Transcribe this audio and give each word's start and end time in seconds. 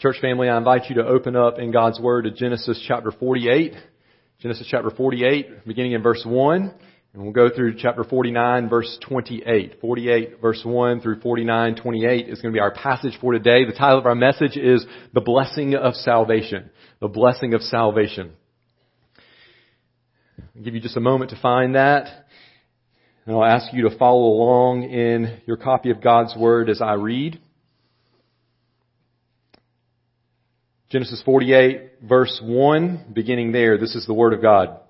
Church 0.00 0.18
family, 0.20 0.48
I 0.48 0.56
invite 0.56 0.88
you 0.88 0.94
to 1.02 1.04
open 1.04 1.34
up 1.34 1.58
in 1.58 1.72
God's 1.72 1.98
Word 1.98 2.22
to 2.22 2.30
Genesis 2.30 2.80
chapter 2.86 3.10
48. 3.10 3.74
Genesis 4.38 4.68
chapter 4.70 4.90
48, 4.90 5.66
beginning 5.66 5.90
in 5.90 6.04
verse 6.04 6.22
1. 6.24 6.72
And 7.12 7.22
we'll 7.24 7.32
go 7.32 7.48
through 7.52 7.74
chapter 7.78 8.04
49, 8.04 8.68
verse 8.68 8.96
28. 9.08 9.80
48, 9.80 10.40
verse 10.40 10.62
1 10.64 11.00
through 11.00 11.18
49, 11.20 11.74
28 11.74 12.28
is 12.28 12.40
going 12.40 12.54
to 12.54 12.56
be 12.56 12.60
our 12.60 12.70
passage 12.70 13.18
for 13.20 13.32
today. 13.32 13.64
The 13.64 13.72
title 13.72 13.98
of 13.98 14.06
our 14.06 14.14
message 14.14 14.56
is 14.56 14.86
The 15.14 15.20
Blessing 15.20 15.74
of 15.74 15.94
Salvation. 15.94 16.70
The 17.00 17.08
Blessing 17.08 17.54
of 17.54 17.62
Salvation. 17.62 18.34
I'll 20.56 20.62
give 20.62 20.76
you 20.76 20.80
just 20.80 20.96
a 20.96 21.00
moment 21.00 21.32
to 21.32 21.40
find 21.40 21.74
that. 21.74 22.06
And 23.26 23.34
I'll 23.34 23.44
ask 23.44 23.74
you 23.74 23.88
to 23.88 23.98
follow 23.98 24.26
along 24.26 24.84
in 24.84 25.40
your 25.44 25.56
copy 25.56 25.90
of 25.90 26.00
God's 26.00 26.36
Word 26.36 26.70
as 26.70 26.80
I 26.80 26.92
read. 26.92 27.40
Genesis 30.90 31.22
48 31.22 32.00
verse 32.02 32.40
1, 32.42 33.12
beginning 33.12 33.52
there, 33.52 33.76
this 33.76 33.94
is 33.94 34.06
the 34.06 34.14
Word 34.14 34.32
of 34.32 34.40
God. 34.40 34.80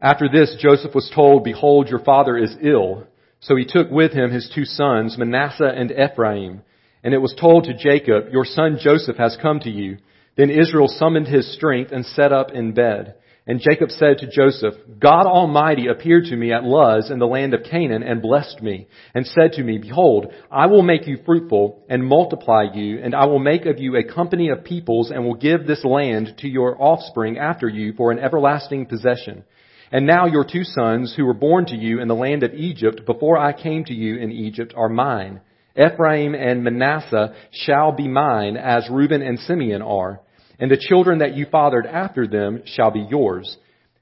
After 0.00 0.28
this, 0.28 0.56
Joseph 0.60 0.94
was 0.94 1.10
told, 1.12 1.42
behold, 1.42 1.88
your 1.88 1.98
father 1.98 2.36
is 2.36 2.54
ill. 2.62 3.08
So 3.40 3.56
he 3.56 3.64
took 3.64 3.90
with 3.90 4.12
him 4.12 4.30
his 4.30 4.50
two 4.54 4.64
sons, 4.64 5.18
Manasseh 5.18 5.72
and 5.74 5.90
Ephraim. 5.90 6.62
And 7.02 7.14
it 7.14 7.18
was 7.18 7.34
told 7.40 7.64
to 7.64 7.74
Jacob, 7.74 8.32
your 8.32 8.44
son 8.44 8.78
Joseph 8.80 9.16
has 9.16 9.36
come 9.42 9.58
to 9.60 9.70
you. 9.70 9.98
Then 10.36 10.50
Israel 10.50 10.86
summoned 10.86 11.26
his 11.26 11.52
strength 11.52 11.90
and 11.90 12.06
sat 12.06 12.32
up 12.32 12.52
in 12.52 12.74
bed. 12.74 13.16
And 13.44 13.60
Jacob 13.60 13.90
said 13.90 14.18
to 14.18 14.30
Joseph, 14.30 14.74
God 15.00 15.26
Almighty 15.26 15.88
appeared 15.88 16.26
to 16.26 16.36
me 16.36 16.52
at 16.52 16.62
Luz 16.62 17.10
in 17.10 17.18
the 17.18 17.26
land 17.26 17.54
of 17.54 17.64
Canaan 17.64 18.04
and 18.04 18.22
blessed 18.22 18.62
me, 18.62 18.86
and 19.14 19.26
said 19.26 19.54
to 19.54 19.64
me, 19.64 19.78
Behold, 19.78 20.32
I 20.48 20.66
will 20.66 20.82
make 20.82 21.08
you 21.08 21.18
fruitful 21.26 21.82
and 21.88 22.06
multiply 22.06 22.66
you, 22.72 23.00
and 23.02 23.16
I 23.16 23.26
will 23.26 23.40
make 23.40 23.66
of 23.66 23.80
you 23.80 23.96
a 23.96 24.04
company 24.04 24.50
of 24.50 24.62
peoples 24.62 25.10
and 25.10 25.24
will 25.24 25.34
give 25.34 25.66
this 25.66 25.84
land 25.84 26.34
to 26.38 26.48
your 26.48 26.80
offspring 26.80 27.36
after 27.36 27.68
you 27.68 27.94
for 27.94 28.12
an 28.12 28.20
everlasting 28.20 28.86
possession. 28.86 29.42
And 29.90 30.06
now 30.06 30.26
your 30.26 30.44
two 30.44 30.62
sons 30.62 31.12
who 31.16 31.26
were 31.26 31.34
born 31.34 31.66
to 31.66 31.76
you 31.76 32.00
in 32.00 32.06
the 32.06 32.14
land 32.14 32.44
of 32.44 32.54
Egypt 32.54 33.04
before 33.06 33.38
I 33.38 33.52
came 33.52 33.84
to 33.86 33.92
you 33.92 34.18
in 34.18 34.30
Egypt 34.30 34.72
are 34.76 34.88
mine. 34.88 35.40
Ephraim 35.76 36.34
and 36.36 36.62
Manasseh 36.62 37.34
shall 37.50 37.90
be 37.90 38.06
mine 38.06 38.56
as 38.56 38.88
Reuben 38.88 39.20
and 39.20 39.38
Simeon 39.40 39.82
are 39.82 40.20
and 40.62 40.70
the 40.70 40.76
children 40.76 41.18
that 41.18 41.34
you 41.34 41.44
fathered 41.50 41.86
after 41.86 42.24
them 42.24 42.62
shall 42.64 42.92
be 42.92 43.04
yours. 43.10 43.56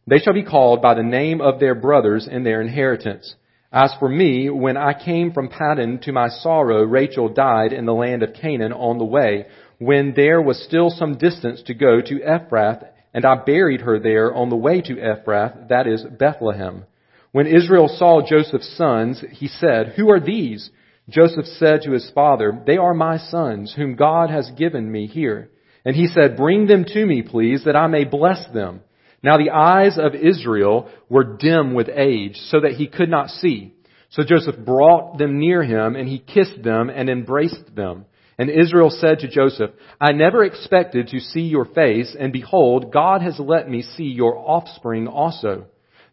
They 0.07 0.19
shall 0.19 0.35
be 0.35 0.45
called 0.45 0.83
by 0.83 0.93
the 0.93 1.03
name 1.03 1.41
of 1.41 1.59
their 1.59 1.75
brothers 1.75 2.29
in 2.31 2.45
their 2.45 2.61
inheritance. 2.61 3.35
As 3.73 3.95
for 3.99 4.11
me, 4.11 4.51
when 4.51 4.77
I 4.77 4.93
came 4.93 5.33
from 5.33 5.49
Paddan 5.49 6.03
to 6.03 6.13
my 6.13 6.29
sorrow, 6.29 6.83
Rachel 6.83 7.31
died 7.31 7.73
in 7.73 7.87
the 7.87 7.95
land 7.95 8.23
of 8.23 8.35
Canaan 8.35 8.75
on 8.75 8.99
the 8.99 9.07
way, 9.07 9.47
when 9.79 10.13
there 10.15 10.43
was 10.43 10.63
still 10.63 10.91
some 10.91 11.17
distance 11.17 11.63
to 11.63 11.73
go 11.73 12.03
to 12.03 12.21
Ephrath, 12.21 12.87
and 13.15 13.25
I 13.25 13.37
buried 13.37 13.81
her 13.81 13.99
there 13.99 14.35
on 14.35 14.51
the 14.51 14.57
way 14.57 14.83
to 14.83 14.97
Ephrath, 14.97 15.71
that 15.71 15.87
is 15.87 16.05
Bethlehem. 16.19 16.85
When 17.33 17.47
Israel 17.47 17.89
saw 17.89 18.21
Joseph's 18.21 18.77
sons, 18.77 19.25
he 19.31 19.49
said, 19.49 19.95
Who 19.97 20.11
are 20.11 20.21
these? 20.21 20.69
Joseph 21.09 21.47
said 21.47 21.81
to 21.85 21.93
his 21.93 22.11
father, 22.15 22.63
They 22.67 22.77
are 22.77 22.93
my 22.93 23.17
sons, 23.17 23.73
whom 23.75 23.97
God 23.97 24.29
has 24.29 24.51
given 24.59 24.93
me 24.93 25.07
here. 25.07 25.49
And 25.85 25.97
he 25.97 26.07
said, 26.09 26.37
Bring 26.37 26.67
them 26.67 26.85
to 26.85 27.07
me, 27.07 27.23
please, 27.23 27.65
that 27.65 27.77
I 27.77 27.87
may 27.87 28.05
bless 28.05 28.47
them. 28.53 28.81
Now 29.23 29.37
the 29.37 29.51
eyes 29.51 29.99
of 29.99 30.15
Israel 30.15 30.91
were 31.09 31.37
dim 31.37 31.75
with 31.75 31.89
age, 31.89 32.37
so 32.37 32.61
that 32.61 32.73
he 32.73 32.87
could 32.87 33.11
not 33.11 33.29
see. 33.29 33.75
So 34.11 34.23
Joseph 34.25 34.59
brought 34.59 35.19
them 35.19 35.39
near 35.39 35.63
him, 35.63 35.95
and 35.95 36.09
he 36.09 36.19
kissed 36.19 36.63
them 36.63 36.91
and 36.91 37.09
embraced 37.09 37.75
them. 37.75 38.07
And 38.39 38.49
Israel 38.49 38.89
said 38.91 39.19
to 39.19 39.29
Joseph, 39.29 39.71
I 40.01 40.13
never 40.13 40.43
expected 40.43 41.09
to 41.09 41.21
see 41.21 41.43
your 41.43 41.67
face, 41.67 42.17
and 42.19 42.33
behold, 42.33 42.91
God 42.91 43.21
has 43.21 43.39
let 43.39 43.69
me 43.69 43.83
see 43.83 44.05
your 44.05 44.37
offspring 44.39 45.07
also. 45.07 45.67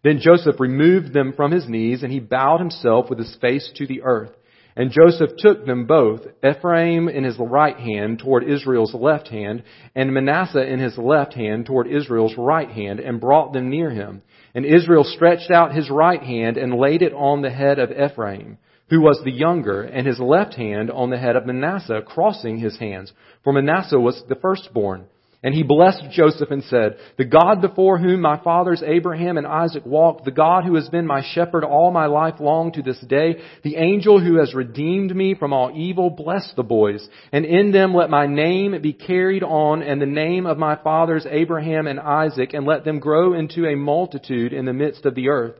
Then 0.03 0.19
Joseph 0.19 0.59
removed 0.59 1.13
them 1.13 1.33
from 1.33 1.51
his 1.51 1.67
knees, 1.67 2.03
and 2.03 2.11
he 2.11 2.19
bowed 2.19 2.59
himself 2.59 3.09
with 3.09 3.17
his 3.17 3.35
face 3.39 3.71
to 3.77 3.87
the 3.87 4.03
earth. 4.03 4.31
And 4.77 4.91
Joseph 4.91 5.31
took 5.39 5.65
them 5.65 5.87
both, 5.87 6.21
Ephraim 6.45 7.09
in 7.09 7.23
his 7.23 7.35
right 7.39 7.75
hand 7.75 8.19
toward 8.19 8.43
Israel's 8.43 8.93
left 8.93 9.27
hand, 9.27 9.63
and 9.95 10.13
Manasseh 10.13 10.71
in 10.71 10.79
his 10.79 10.95
left 10.99 11.33
hand 11.33 11.65
toward 11.65 11.87
Israel's 11.87 12.37
right 12.37 12.69
hand, 12.69 12.99
and 12.99 13.19
brought 13.19 13.53
them 13.53 13.71
near 13.71 13.89
him. 13.89 14.21
And 14.53 14.65
Israel 14.65 15.03
stretched 15.03 15.49
out 15.49 15.73
his 15.73 15.89
right 15.89 16.21
hand 16.21 16.57
and 16.57 16.75
laid 16.75 17.01
it 17.01 17.11
on 17.13 17.41
the 17.41 17.49
head 17.49 17.79
of 17.79 17.89
Ephraim, 17.91 18.59
who 18.91 19.01
was 19.01 19.19
the 19.23 19.31
younger, 19.31 19.81
and 19.81 20.05
his 20.05 20.19
left 20.19 20.53
hand 20.53 20.91
on 20.91 21.09
the 21.09 21.17
head 21.17 21.35
of 21.35 21.47
Manasseh, 21.47 22.03
crossing 22.05 22.59
his 22.59 22.77
hands. 22.77 23.11
For 23.43 23.51
Manasseh 23.53 23.99
was 23.99 24.23
the 24.29 24.35
firstborn. 24.35 25.05
And 25.43 25.53
he 25.53 25.61
blessed 25.61 26.03
Joseph 26.11 26.49
and 26.49 26.63
said, 26.63 26.97
The 27.17 27.25
God 27.25 27.61
before 27.61 27.99
whom 27.99 28.21
my 28.21 28.41
fathers 28.43 28.81
Abraham 28.83 29.37
and 29.37 29.45
Isaac 29.45 29.85
walked, 29.85 30.25
the 30.25 30.31
God 30.31 30.65
who 30.65 30.73
has 30.75 30.89
been 30.89 31.05
my 31.05 31.21
shepherd 31.33 31.63
all 31.63 31.91
my 31.91 32.07
life 32.07 32.39
long 32.39 32.71
to 32.71 32.81
this 32.81 32.99
day, 33.01 33.35
the 33.63 33.75
angel 33.75 34.19
who 34.19 34.39
has 34.39 34.55
redeemed 34.55 35.15
me 35.15 35.35
from 35.35 35.53
all 35.53 35.71
evil, 35.75 36.09
bless 36.09 36.51
the 36.55 36.63
boys. 36.63 37.07
And 37.31 37.45
in 37.45 37.71
them 37.71 37.93
let 37.93 38.09
my 38.09 38.25
name 38.25 38.81
be 38.81 38.93
carried 38.93 39.43
on 39.43 39.83
and 39.83 40.01
the 40.01 40.07
name 40.07 40.47
of 40.47 40.57
my 40.57 40.75
fathers 40.75 41.27
Abraham 41.29 41.85
and 41.85 41.99
Isaac, 41.99 42.53
and 42.53 42.65
let 42.65 42.83
them 42.83 42.99
grow 42.99 43.33
into 43.33 43.67
a 43.67 43.75
multitude 43.75 44.53
in 44.53 44.65
the 44.65 44.73
midst 44.73 45.05
of 45.05 45.13
the 45.13 45.29
earth. 45.29 45.55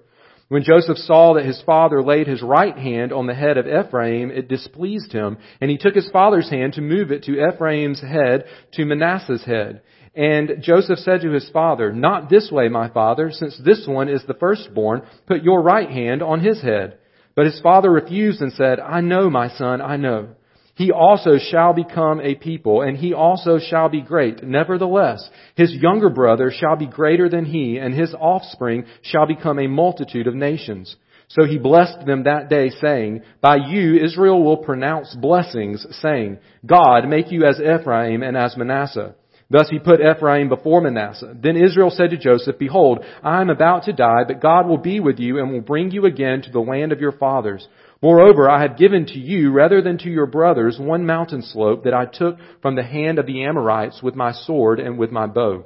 When 0.49 0.63
Joseph 0.63 0.97
saw 0.99 1.33
that 1.33 1.45
his 1.45 1.61
father 1.65 2.01
laid 2.01 2.27
his 2.27 2.41
right 2.41 2.77
hand 2.77 3.11
on 3.11 3.27
the 3.27 3.33
head 3.33 3.57
of 3.57 3.67
Ephraim, 3.67 4.31
it 4.31 4.47
displeased 4.47 5.11
him, 5.11 5.37
and 5.59 5.69
he 5.69 5.77
took 5.77 5.93
his 5.93 6.09
father's 6.11 6.49
hand 6.49 6.73
to 6.73 6.81
move 6.81 7.11
it 7.11 7.23
to 7.23 7.49
Ephraim's 7.49 8.01
head 8.01 8.45
to 8.73 8.85
Manasseh's 8.85 9.43
head. 9.43 9.81
And 10.15 10.61
Joseph 10.61 10.99
said 10.99 11.21
to 11.21 11.31
his 11.31 11.49
father, 11.49 11.91
Not 11.91 12.29
this 12.29 12.49
way, 12.49 12.69
my 12.69 12.89
father, 12.89 13.29
since 13.31 13.59
this 13.63 13.85
one 13.87 14.07
is 14.07 14.23
the 14.25 14.33
firstborn, 14.33 15.01
put 15.27 15.43
your 15.43 15.61
right 15.61 15.89
hand 15.89 16.23
on 16.23 16.39
his 16.39 16.61
head. 16.61 16.97
But 17.35 17.45
his 17.45 17.59
father 17.59 17.91
refused 17.91 18.41
and 18.41 18.53
said, 18.53 18.79
I 18.79 19.01
know, 19.01 19.29
my 19.29 19.49
son, 19.49 19.81
I 19.81 19.97
know. 19.97 20.29
He 20.77 20.91
also 20.91 21.39
shall 21.39 21.73
become 21.73 22.21
a 22.21 22.35
people, 22.35 22.83
and 22.83 22.95
he 22.95 23.11
also 23.11 23.57
shall 23.57 23.89
be 23.89 24.01
great. 24.01 24.43
Nevertheless, 24.43 25.27
his 25.55 25.73
younger 25.73 26.11
brother 26.11 26.51
shall 26.51 26.75
be 26.75 26.85
greater 26.85 27.27
than 27.27 27.45
he, 27.45 27.79
and 27.79 27.95
his 27.95 28.13
offspring 28.13 28.85
shall 29.01 29.25
become 29.25 29.57
a 29.57 29.65
multitude 29.67 30.27
of 30.27 30.35
nations. 30.35 30.95
So 31.29 31.45
he 31.45 31.57
blessed 31.57 32.05
them 32.05 32.25
that 32.25 32.49
day, 32.49 32.69
saying, 32.69 33.23
By 33.41 33.55
you 33.55 33.97
Israel 33.97 34.43
will 34.43 34.57
pronounce 34.57 35.15
blessings, 35.15 35.83
saying, 35.99 36.37
God 36.63 37.09
make 37.09 37.31
you 37.31 37.43
as 37.45 37.59
Ephraim 37.59 38.21
and 38.21 38.37
as 38.37 38.55
Manasseh. 38.55 39.15
Thus 39.49 39.69
he 39.69 39.79
put 39.79 39.99
Ephraim 39.99 40.47
before 40.47 40.81
Manasseh. 40.81 41.33
Then 41.41 41.57
Israel 41.57 41.89
said 41.89 42.11
to 42.11 42.17
Joseph, 42.17 42.59
Behold, 42.59 42.99
I 43.23 43.41
am 43.41 43.49
about 43.49 43.83
to 43.83 43.93
die, 43.93 44.25
but 44.27 44.41
God 44.41 44.67
will 44.67 44.77
be 44.77 44.99
with 44.99 45.17
you 45.19 45.39
and 45.39 45.51
will 45.51 45.61
bring 45.61 45.89
you 45.89 46.05
again 46.05 46.43
to 46.43 46.51
the 46.51 46.59
land 46.59 46.91
of 46.91 46.99
your 46.99 47.13
fathers. 47.13 47.67
Moreover, 48.01 48.49
I 48.49 48.61
have 48.61 48.77
given 48.77 49.05
to 49.07 49.19
you, 49.19 49.51
rather 49.51 49.81
than 49.81 49.97
to 49.99 50.09
your 50.09 50.27
brothers, 50.27 50.77
one 50.79 51.05
mountain 51.05 51.41
slope 51.41 51.83
that 51.85 51.93
I 51.93 52.05
took 52.05 52.37
from 52.61 52.75
the 52.75 52.83
hand 52.83 53.17
of 53.17 53.25
the 53.25 53.43
Amorites 53.43 54.03
with 54.03 54.15
my 54.15 54.31
sword 54.31 54.79
and 54.79 54.97
with 54.97 55.11
my 55.11 55.25
bow. 55.25 55.65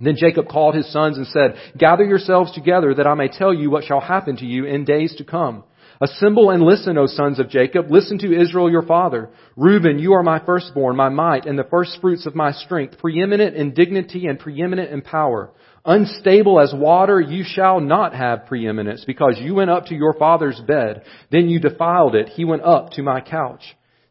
Then 0.00 0.16
Jacob 0.16 0.48
called 0.48 0.74
his 0.74 0.92
sons 0.92 1.16
and 1.16 1.26
said, 1.28 1.54
Gather 1.78 2.04
yourselves 2.04 2.52
together 2.52 2.94
that 2.94 3.06
I 3.06 3.14
may 3.14 3.28
tell 3.28 3.54
you 3.54 3.70
what 3.70 3.84
shall 3.84 4.00
happen 4.00 4.36
to 4.38 4.46
you 4.46 4.64
in 4.64 4.84
days 4.84 5.14
to 5.16 5.24
come. 5.24 5.62
Assemble 6.00 6.50
and 6.50 6.64
listen, 6.64 6.98
O 6.98 7.06
sons 7.06 7.38
of 7.38 7.48
Jacob. 7.48 7.88
Listen 7.88 8.18
to 8.18 8.40
Israel 8.40 8.68
your 8.68 8.82
father. 8.82 9.30
Reuben, 9.56 10.00
you 10.00 10.14
are 10.14 10.24
my 10.24 10.44
firstborn, 10.44 10.96
my 10.96 11.08
might, 11.08 11.46
and 11.46 11.56
the 11.56 11.62
firstfruits 11.70 12.26
of 12.26 12.34
my 12.34 12.50
strength, 12.50 12.98
preeminent 12.98 13.54
in 13.54 13.72
dignity 13.72 14.26
and 14.26 14.40
preeminent 14.40 14.90
in 14.90 15.02
power. 15.02 15.52
Unstable 15.84 16.60
as 16.60 16.72
water, 16.72 17.20
you 17.20 17.42
shall 17.44 17.80
not 17.80 18.14
have 18.14 18.46
preeminence, 18.46 19.04
because 19.04 19.36
you 19.40 19.54
went 19.54 19.70
up 19.70 19.86
to 19.86 19.96
your 19.96 20.14
father's 20.14 20.60
bed. 20.60 21.02
Then 21.32 21.48
you 21.48 21.58
defiled 21.58 22.14
it. 22.14 22.28
He 22.28 22.44
went 22.44 22.62
up 22.62 22.90
to 22.90 23.02
my 23.02 23.20
couch. 23.20 23.62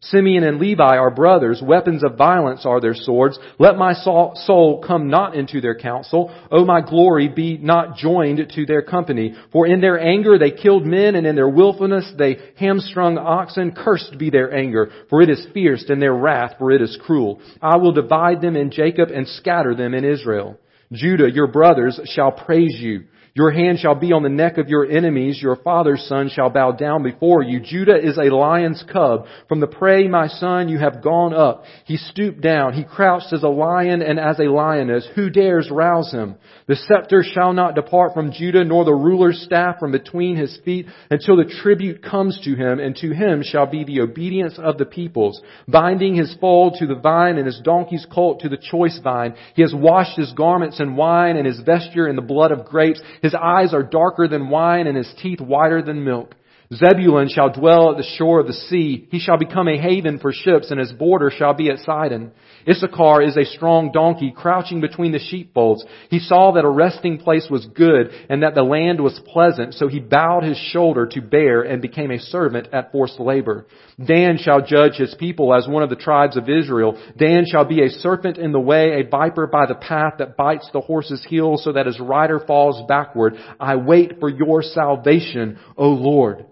Simeon 0.03 0.43
and 0.43 0.59
Levi 0.59 0.97
are 0.97 1.11
brothers. 1.11 1.61
Weapons 1.63 2.03
of 2.03 2.17
violence 2.17 2.65
are 2.65 2.81
their 2.81 2.95
swords. 2.95 3.37
Let 3.59 3.77
my 3.77 3.93
soul 3.93 4.83
come 4.85 5.09
not 5.09 5.35
into 5.35 5.61
their 5.61 5.75
counsel. 5.75 6.35
O 6.51 6.65
my 6.65 6.81
glory, 6.81 7.29
be 7.29 7.57
not 7.59 7.97
joined 7.97 8.51
to 8.55 8.65
their 8.65 8.81
company. 8.81 9.35
For 9.51 9.67
in 9.67 9.79
their 9.79 9.99
anger 9.99 10.39
they 10.39 10.51
killed 10.51 10.87
men, 10.87 11.15
and 11.15 11.27
in 11.27 11.35
their 11.35 11.47
willfulness 11.47 12.11
they 12.17 12.39
hamstrung 12.57 13.19
oxen. 13.19 13.73
Cursed 13.77 14.17
be 14.17 14.31
their 14.31 14.51
anger, 14.51 14.91
for 15.09 15.21
it 15.21 15.29
is 15.29 15.45
fierce, 15.53 15.85
and 15.87 16.01
their 16.01 16.15
wrath, 16.15 16.55
for 16.57 16.71
it 16.71 16.81
is 16.81 16.97
cruel. 17.05 17.39
I 17.61 17.77
will 17.77 17.93
divide 17.93 18.41
them 18.41 18.55
in 18.55 18.71
Jacob 18.71 19.09
and 19.09 19.27
scatter 19.27 19.75
them 19.75 19.93
in 19.93 20.03
Israel. 20.03 20.57
Judah, 20.91 21.31
your 21.31 21.47
brothers 21.47 21.99
shall 22.05 22.31
praise 22.31 22.77
you. 22.79 23.05
Your 23.33 23.51
hand 23.51 23.79
shall 23.79 23.95
be 23.95 24.11
on 24.11 24.23
the 24.23 24.29
neck 24.29 24.57
of 24.57 24.67
your 24.67 24.85
enemies. 24.85 25.39
Your 25.41 25.55
father's 25.55 26.03
son 26.03 26.29
shall 26.29 26.49
bow 26.49 26.73
down 26.73 27.01
before 27.01 27.41
you. 27.41 27.61
Judah 27.61 27.95
is 27.95 28.17
a 28.17 28.35
lion's 28.35 28.83
cub. 28.91 29.25
From 29.47 29.61
the 29.61 29.67
prey, 29.67 30.09
my 30.09 30.27
son, 30.27 30.67
you 30.67 30.77
have 30.79 31.01
gone 31.01 31.33
up. 31.33 31.63
He 31.85 31.95
stooped 31.95 32.41
down. 32.41 32.73
He 32.73 32.83
crouched 32.83 33.31
as 33.31 33.43
a 33.43 33.47
lion 33.47 34.01
and 34.01 34.19
as 34.19 34.39
a 34.39 34.51
lioness. 34.51 35.07
Who 35.15 35.29
dares 35.29 35.69
rouse 35.71 36.11
him? 36.11 36.35
The 36.67 36.75
scepter 36.75 37.23
shall 37.23 37.53
not 37.53 37.75
depart 37.75 38.13
from 38.13 38.33
Judah, 38.33 38.65
nor 38.65 38.83
the 38.83 38.93
ruler's 38.93 39.41
staff 39.41 39.79
from 39.79 39.93
between 39.93 40.35
his 40.35 40.59
feet, 40.65 40.87
until 41.09 41.37
the 41.37 41.53
tribute 41.61 42.03
comes 42.03 42.37
to 42.43 42.55
him, 42.55 42.79
and 42.79 42.95
to 42.97 43.13
him 43.13 43.43
shall 43.43 43.65
be 43.65 43.85
the 43.85 44.01
obedience 44.01 44.59
of 44.61 44.77
the 44.77 44.85
peoples. 44.85 45.41
Binding 45.69 46.15
his 46.15 46.35
foal 46.41 46.71
to 46.79 46.85
the 46.85 46.95
vine, 46.95 47.37
and 47.37 47.45
his 47.45 47.61
donkey's 47.63 48.05
colt 48.13 48.41
to 48.41 48.49
the 48.49 48.57
choice 48.57 48.99
vine. 49.01 49.35
He 49.55 49.61
has 49.61 49.73
washed 49.73 50.17
his 50.17 50.33
garments 50.33 50.81
in 50.81 50.97
wine, 50.97 51.37
and 51.37 51.47
his 51.47 51.61
vesture 51.61 52.09
in 52.09 52.17
the 52.17 52.21
blood 52.21 52.51
of 52.51 52.65
grapes. 52.65 53.01
His 53.21 53.35
eyes 53.35 53.73
are 53.73 53.83
darker 53.83 54.27
than 54.27 54.49
wine, 54.49 54.87
and 54.87 54.97
his 54.97 55.11
teeth 55.21 55.39
whiter 55.39 55.81
than 55.81 56.03
milk. 56.03 56.35
Zebulun 56.73 57.27
shall 57.29 57.51
dwell 57.51 57.91
at 57.91 57.97
the 57.97 58.15
shore 58.17 58.39
of 58.39 58.47
the 58.47 58.53
sea. 58.53 59.07
He 59.11 59.19
shall 59.19 59.37
become 59.37 59.67
a 59.67 59.77
haven 59.77 60.19
for 60.19 60.31
ships, 60.31 60.71
and 60.71 60.79
his 60.79 60.93
border 60.93 61.29
shall 61.29 61.53
be 61.53 61.69
at 61.69 61.79
Sidon. 61.79 62.31
Issachar 62.67 63.21
is 63.21 63.37
a 63.37 63.45
strong 63.45 63.91
donkey 63.91 64.33
crouching 64.35 64.81
between 64.81 65.11
the 65.11 65.19
sheepfolds. 65.19 65.83
He 66.09 66.19
saw 66.19 66.51
that 66.53 66.65
a 66.65 66.69
resting 66.69 67.17
place 67.17 67.47
was 67.49 67.65
good, 67.65 68.11
and 68.29 68.43
that 68.43 68.55
the 68.55 68.63
land 68.63 69.01
was 69.01 69.19
pleasant, 69.27 69.73
so 69.73 69.87
he 69.87 69.99
bowed 69.99 70.43
his 70.43 70.57
shoulder 70.57 71.05
to 71.07 71.21
bear 71.21 71.61
and 71.61 71.81
became 71.81 72.11
a 72.11 72.19
servant 72.19 72.67
at 72.73 72.91
forced 72.91 73.19
labor. 73.19 73.65
Dan 74.03 74.37
shall 74.37 74.65
judge 74.65 74.95
his 74.95 75.15
people 75.19 75.53
as 75.53 75.67
one 75.67 75.83
of 75.83 75.89
the 75.89 75.95
tribes 75.95 76.37
of 76.37 76.49
Israel. 76.49 77.01
Dan 77.17 77.45
shall 77.45 77.65
be 77.65 77.83
a 77.83 77.89
serpent 77.89 78.37
in 78.37 78.51
the 78.51 78.59
way, 78.59 79.01
a 79.01 79.09
viper 79.09 79.47
by 79.47 79.65
the 79.67 79.75
path 79.75 80.13
that 80.19 80.37
bites 80.37 80.69
the 80.73 80.81
horse's 80.81 81.25
heel 81.29 81.57
so 81.57 81.73
that 81.73 81.85
his 81.85 81.99
rider 81.99 82.39
falls 82.39 82.85
backward. 82.87 83.35
I 83.59 83.75
wait 83.75 84.19
for 84.19 84.29
your 84.29 84.61
salvation, 84.61 85.59
O 85.77 85.89
Lord. 85.89 86.45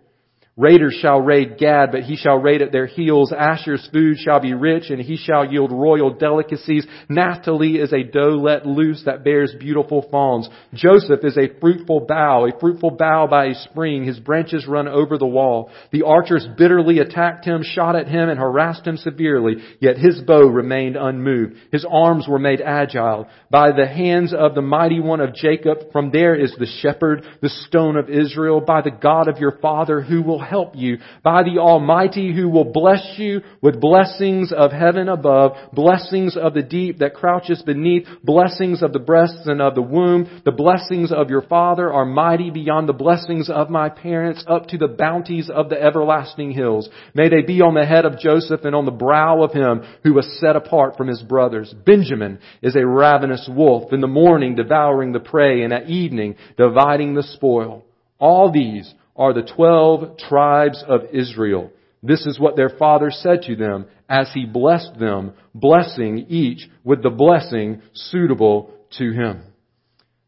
Raiders 0.60 0.98
shall 1.02 1.22
raid 1.22 1.58
Gad, 1.58 1.94
but 1.94 2.04
he 2.04 2.18
shall 2.18 2.36
raid 2.36 2.62
at 2.62 2.74
their 2.74 2.86
heels. 2.86 3.32
Asher's 3.32 3.88
food 3.94 4.18
shall 4.18 4.42
be 4.42 4.54
rich, 4.54 4.90
and 4.90 5.00
he 5.00 5.16
shall 5.16 5.50
yield 5.50 5.72
royal 5.72 6.14
delicacies. 6.14 6.86
Naphtali 7.08 7.78
is 7.78 7.94
a 7.94 8.04
doe 8.04 8.36
let 8.36 8.66
loose 8.66 9.04
that 9.06 9.24
bears 9.24 9.56
beautiful 9.58 10.06
fawns. 10.12 10.50
Joseph 10.74 11.24
is 11.24 11.38
a 11.38 11.58
fruitful 11.62 12.02
bough, 12.02 12.46
a 12.46 12.60
fruitful 12.60 12.92
bough 12.92 13.26
by 13.26 13.46
a 13.46 13.56
spring. 13.56 14.04
His 14.04 14.20
branches 14.20 14.68
run 14.68 14.90
over 14.90 15.18
the 15.18 15.26
wall. 15.26 15.72
The 15.94 16.04
archers 16.04 16.46
bitterly 16.58 17.00
attacked 17.00 17.46
him, 17.46 17.64
shot 17.64 17.96
at 17.96 18.10
him, 18.10 18.28
and 18.28 18.38
harassed 18.38 18.86
him 18.86 18.98
severely. 18.98 19.64
Yet 19.80 19.98
his 19.98 20.20
bow 20.20 20.42
remained 20.42 20.98
unmoved. 20.98 21.54
His 21.72 21.86
arms 21.90 22.28
were 22.28 22.38
made 22.38 22.60
agile 22.60 23.30
by 23.50 23.72
the 23.72 23.88
hands 23.88 24.34
of 24.38 24.56
the 24.56 24.62
mighty 24.62 25.00
one 25.00 25.22
of 25.22 25.36
Jacob. 25.36 25.94
From 25.94 26.12
there 26.12 26.36
is 26.36 26.54
the 26.60 26.68
shepherd, 26.82 27.26
the 27.42 27.48
stone 27.48 27.96
of 27.96 28.10
Israel, 28.10 28.60
by 28.60 28.82
the 28.82 28.92
God 28.92 29.30
of 29.30 29.38
your 29.38 29.58
father 29.62 30.02
who 30.02 30.22
will 30.22 30.49
help 30.50 30.75
you 30.75 30.98
by 31.24 31.44
the 31.44 31.60
Almighty 31.60 32.34
who 32.34 32.50
will 32.50 32.72
bless 32.72 33.16
you 33.18 33.42
with 33.62 33.80
blessings 33.80 34.51
of 34.51 34.72
heaven 34.72 35.07
above, 35.07 35.54
blessings 35.74 36.36
of 36.36 36.54
the 36.54 36.63
deep 36.63 37.00
that 37.00 37.13
crouches 37.13 37.62
beneath, 37.62 38.07
blessings 38.24 38.81
of 38.81 38.94
the 38.94 39.00
breasts 39.00 39.46
and 39.46 39.62
of 39.62 39.75
the 39.75 39.81
womb. 39.81 40.42
The 40.46 40.51
blessings 40.51 41.12
of 41.12 41.30
your 41.30 41.44
Father 41.44 41.92
are 41.92 42.06
mighty 42.06 42.50
beyond 42.50 42.90
the 42.90 42.94
blessings 42.94 43.50
of 43.50 43.69
my 43.69 43.90
parents 43.90 44.44
up 44.48 44.68
to 44.68 44.78
the 44.78 44.88
bounties 44.88 45.50
of 45.50 45.69
the 45.69 45.81
everlasting 45.81 46.52
hills. 46.52 46.90
May 47.13 47.30
they 47.30 47.42
be 47.42 47.62
on 47.62 47.75
the 47.75 47.86
head 47.86 48.06
of 48.06 48.19
Joseph 48.19 48.66
and 48.66 48.75
on 48.75 48.86
the 48.86 48.92
brow 48.92 49.44
of 49.44 49.54
him 49.54 49.84
who 50.04 50.13
was 50.13 50.40
set 50.40 50.56
apart 50.56 50.98
from 50.98 51.07
his 51.07 51.22
brothers. 51.22 51.74
Benjamin 51.86 52.40
is 52.62 52.75
a 52.75 52.86
ravenous 52.86 53.50
wolf 53.52 53.94
in 53.94 54.02
the 54.02 54.07
morning 54.07 54.56
devouring 54.56 55.12
the 55.12 55.19
prey 55.19 55.62
and 55.62 55.74
at 55.74 55.90
evening 55.90 56.36
dividing 56.57 57.13
the 57.13 57.24
spoil. 57.24 57.86
All 58.19 58.52
these 58.52 58.94
are 59.19 59.33
the 59.33 59.44
twelve 59.56 60.18
tribes 60.18 60.81
of 60.88 61.01
Israel. 61.12 61.71
This 62.01 62.25
is 62.25 62.39
what 62.39 62.56
their 62.56 62.69
father 62.69 63.12
said 63.12 63.42
to 63.44 63.57
them 63.57 63.86
as 64.07 64.31
he 64.33 64.45
blessed 64.45 64.98
them, 64.98 65.33
blessing 65.54 66.25
each 66.30 66.69
with 66.86 67.04
the 67.04 67.10
blessing 67.10 67.81
suitable 67.94 68.74
to 68.98 69.12
him. 69.12 69.44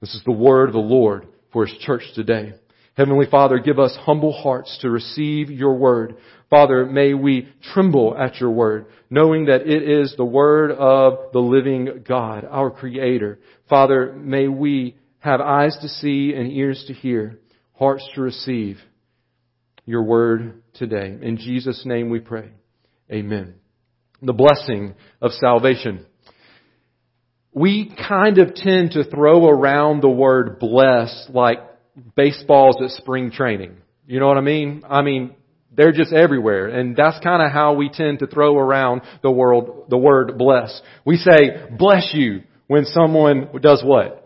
This 0.02 0.14
is 0.14 0.22
the 0.26 0.34
word 0.34 0.68
of 0.68 0.74
the 0.74 0.80
Lord 0.80 1.28
for 1.54 1.66
his 1.66 1.78
church 1.80 2.04
today. 2.14 2.54
Heavenly 2.98 3.28
Father, 3.32 3.60
give 3.60 3.80
us 3.80 3.98
humble 4.02 4.34
hearts 4.34 4.78
to 4.82 4.90
receive 4.90 5.50
your 5.50 5.76
word. 5.76 6.18
Father, 6.50 6.86
may 6.86 7.14
we 7.14 7.48
tremble 7.74 8.14
at 8.18 8.42
your 8.42 8.52
word, 8.52 8.88
knowing 9.10 9.46
that 9.46 9.62
it 9.62 9.90
is 9.90 10.14
the 10.18 10.26
word 10.26 10.72
of 10.72 11.32
the 11.32 11.40
living 11.40 12.04
God, 12.06 12.44
our 12.44 12.70
creator. 12.70 13.40
Father, 13.70 14.12
may 14.14 14.50
we 14.50 14.98
have 15.20 15.40
eyes 15.40 15.78
to 15.82 15.88
see 15.88 16.34
and 16.36 16.52
ears 16.52 16.84
to 16.88 16.94
hear 16.94 17.40
hearts 17.82 18.08
to 18.14 18.22
receive 18.22 18.78
your 19.88 20.04
word 20.04 20.62
today. 20.76 21.18
In 21.20 21.38
Jesus' 21.38 21.82
name 21.84 22.12
we 22.12 22.20
pray. 22.20 22.52
Amen. 23.12 23.56
The 24.22 24.34
blessing 24.34 24.94
of 25.20 25.32
salvation. 25.32 26.06
We 27.52 27.92
kind 28.08 28.38
of 28.38 28.54
tend 28.54 28.92
to 28.92 29.04
throw 29.04 29.50
around 29.50 30.04
the 30.04 30.12
word 30.12 30.60
bless 30.60 31.28
like 31.34 31.58
baseballs 32.16 32.78
at 32.84 32.92
spring 32.92 33.32
training. 33.32 33.78
You 34.06 34.20
know 34.20 34.28
what 34.28 34.38
I 34.38 34.42
mean? 34.42 34.84
I 34.88 35.02
mean, 35.02 35.36
they're 35.76 35.92
just 35.92 36.14
everywhere. 36.14 36.68
And 36.68 36.96
that's 36.96 37.20
kind 37.24 37.42
of 37.42 37.52
how 37.52 37.74
we 37.74 37.90
tend 37.90 38.20
to 38.20 38.28
throw 38.28 38.60
around 38.60 39.02
the 39.24 39.32
world, 39.32 39.88
the 39.90 39.98
word 39.98 40.38
bless. 40.38 40.80
We 41.04 41.18
say, 41.18 41.66
bless 41.80 42.12
you 42.14 42.44
when 42.68 42.86
someone 42.86 43.50
does 43.60 43.82
what? 43.84 44.21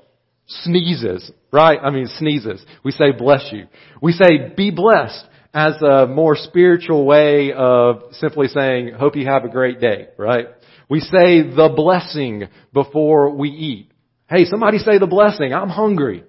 Sneezes 0.47 1.31
right? 1.55 1.79
I 1.81 1.89
mean, 1.89 2.07
sneezes. 2.07 2.63
We 2.83 2.91
say 2.91 3.11
bless 3.17 3.47
you. 3.51 3.67
We 4.01 4.11
say 4.11 4.53
be 4.55 4.71
blessed 4.71 5.25
as 5.53 5.81
a 5.81 6.05
more 6.05 6.35
spiritual 6.35 7.05
way 7.05 7.53
of 7.53 8.01
simply 8.11 8.47
saying, 8.49 8.91
hope 8.93 9.15
you 9.15 9.25
have 9.25 9.45
a 9.45 9.49
great 9.49 9.79
day, 9.79 10.09
right? 10.17 10.47
We 10.89 10.99
say 10.99 11.41
the 11.43 11.71
blessing 11.73 12.49
before 12.73 13.29
we 13.29 13.49
eat. 13.49 13.91
Hey, 14.29 14.43
somebody 14.43 14.79
say 14.79 14.99
the 14.99 15.07
blessing. 15.07 15.53
I'm 15.53 15.69
hungry. 15.69 16.25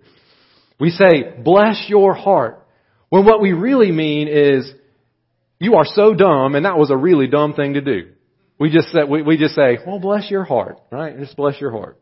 We 0.78 0.90
say, 0.90 1.34
bless 1.42 1.86
your 1.88 2.14
heart. 2.14 2.64
When 3.08 3.24
what 3.24 3.42
we 3.42 3.52
really 3.52 3.90
mean 3.90 4.28
is, 4.28 4.70
you 5.58 5.74
are 5.74 5.86
so 5.86 6.14
dumb 6.14 6.54
and 6.54 6.66
that 6.66 6.78
was 6.78 6.90
a 6.90 6.96
really 6.96 7.26
dumb 7.26 7.54
thing 7.54 7.74
to 7.74 7.80
do. 7.80 8.12
We 8.60 8.70
just 8.70 8.88
say, 8.88 9.00
we, 9.08 9.22
we 9.22 9.38
just 9.38 9.56
say, 9.56 9.78
well, 9.84 9.98
bless 9.98 10.30
your 10.30 10.44
heart, 10.44 10.78
right? 10.92 11.18
Just 11.18 11.36
bless 11.36 11.60
your 11.60 11.72
heart. 11.72 11.98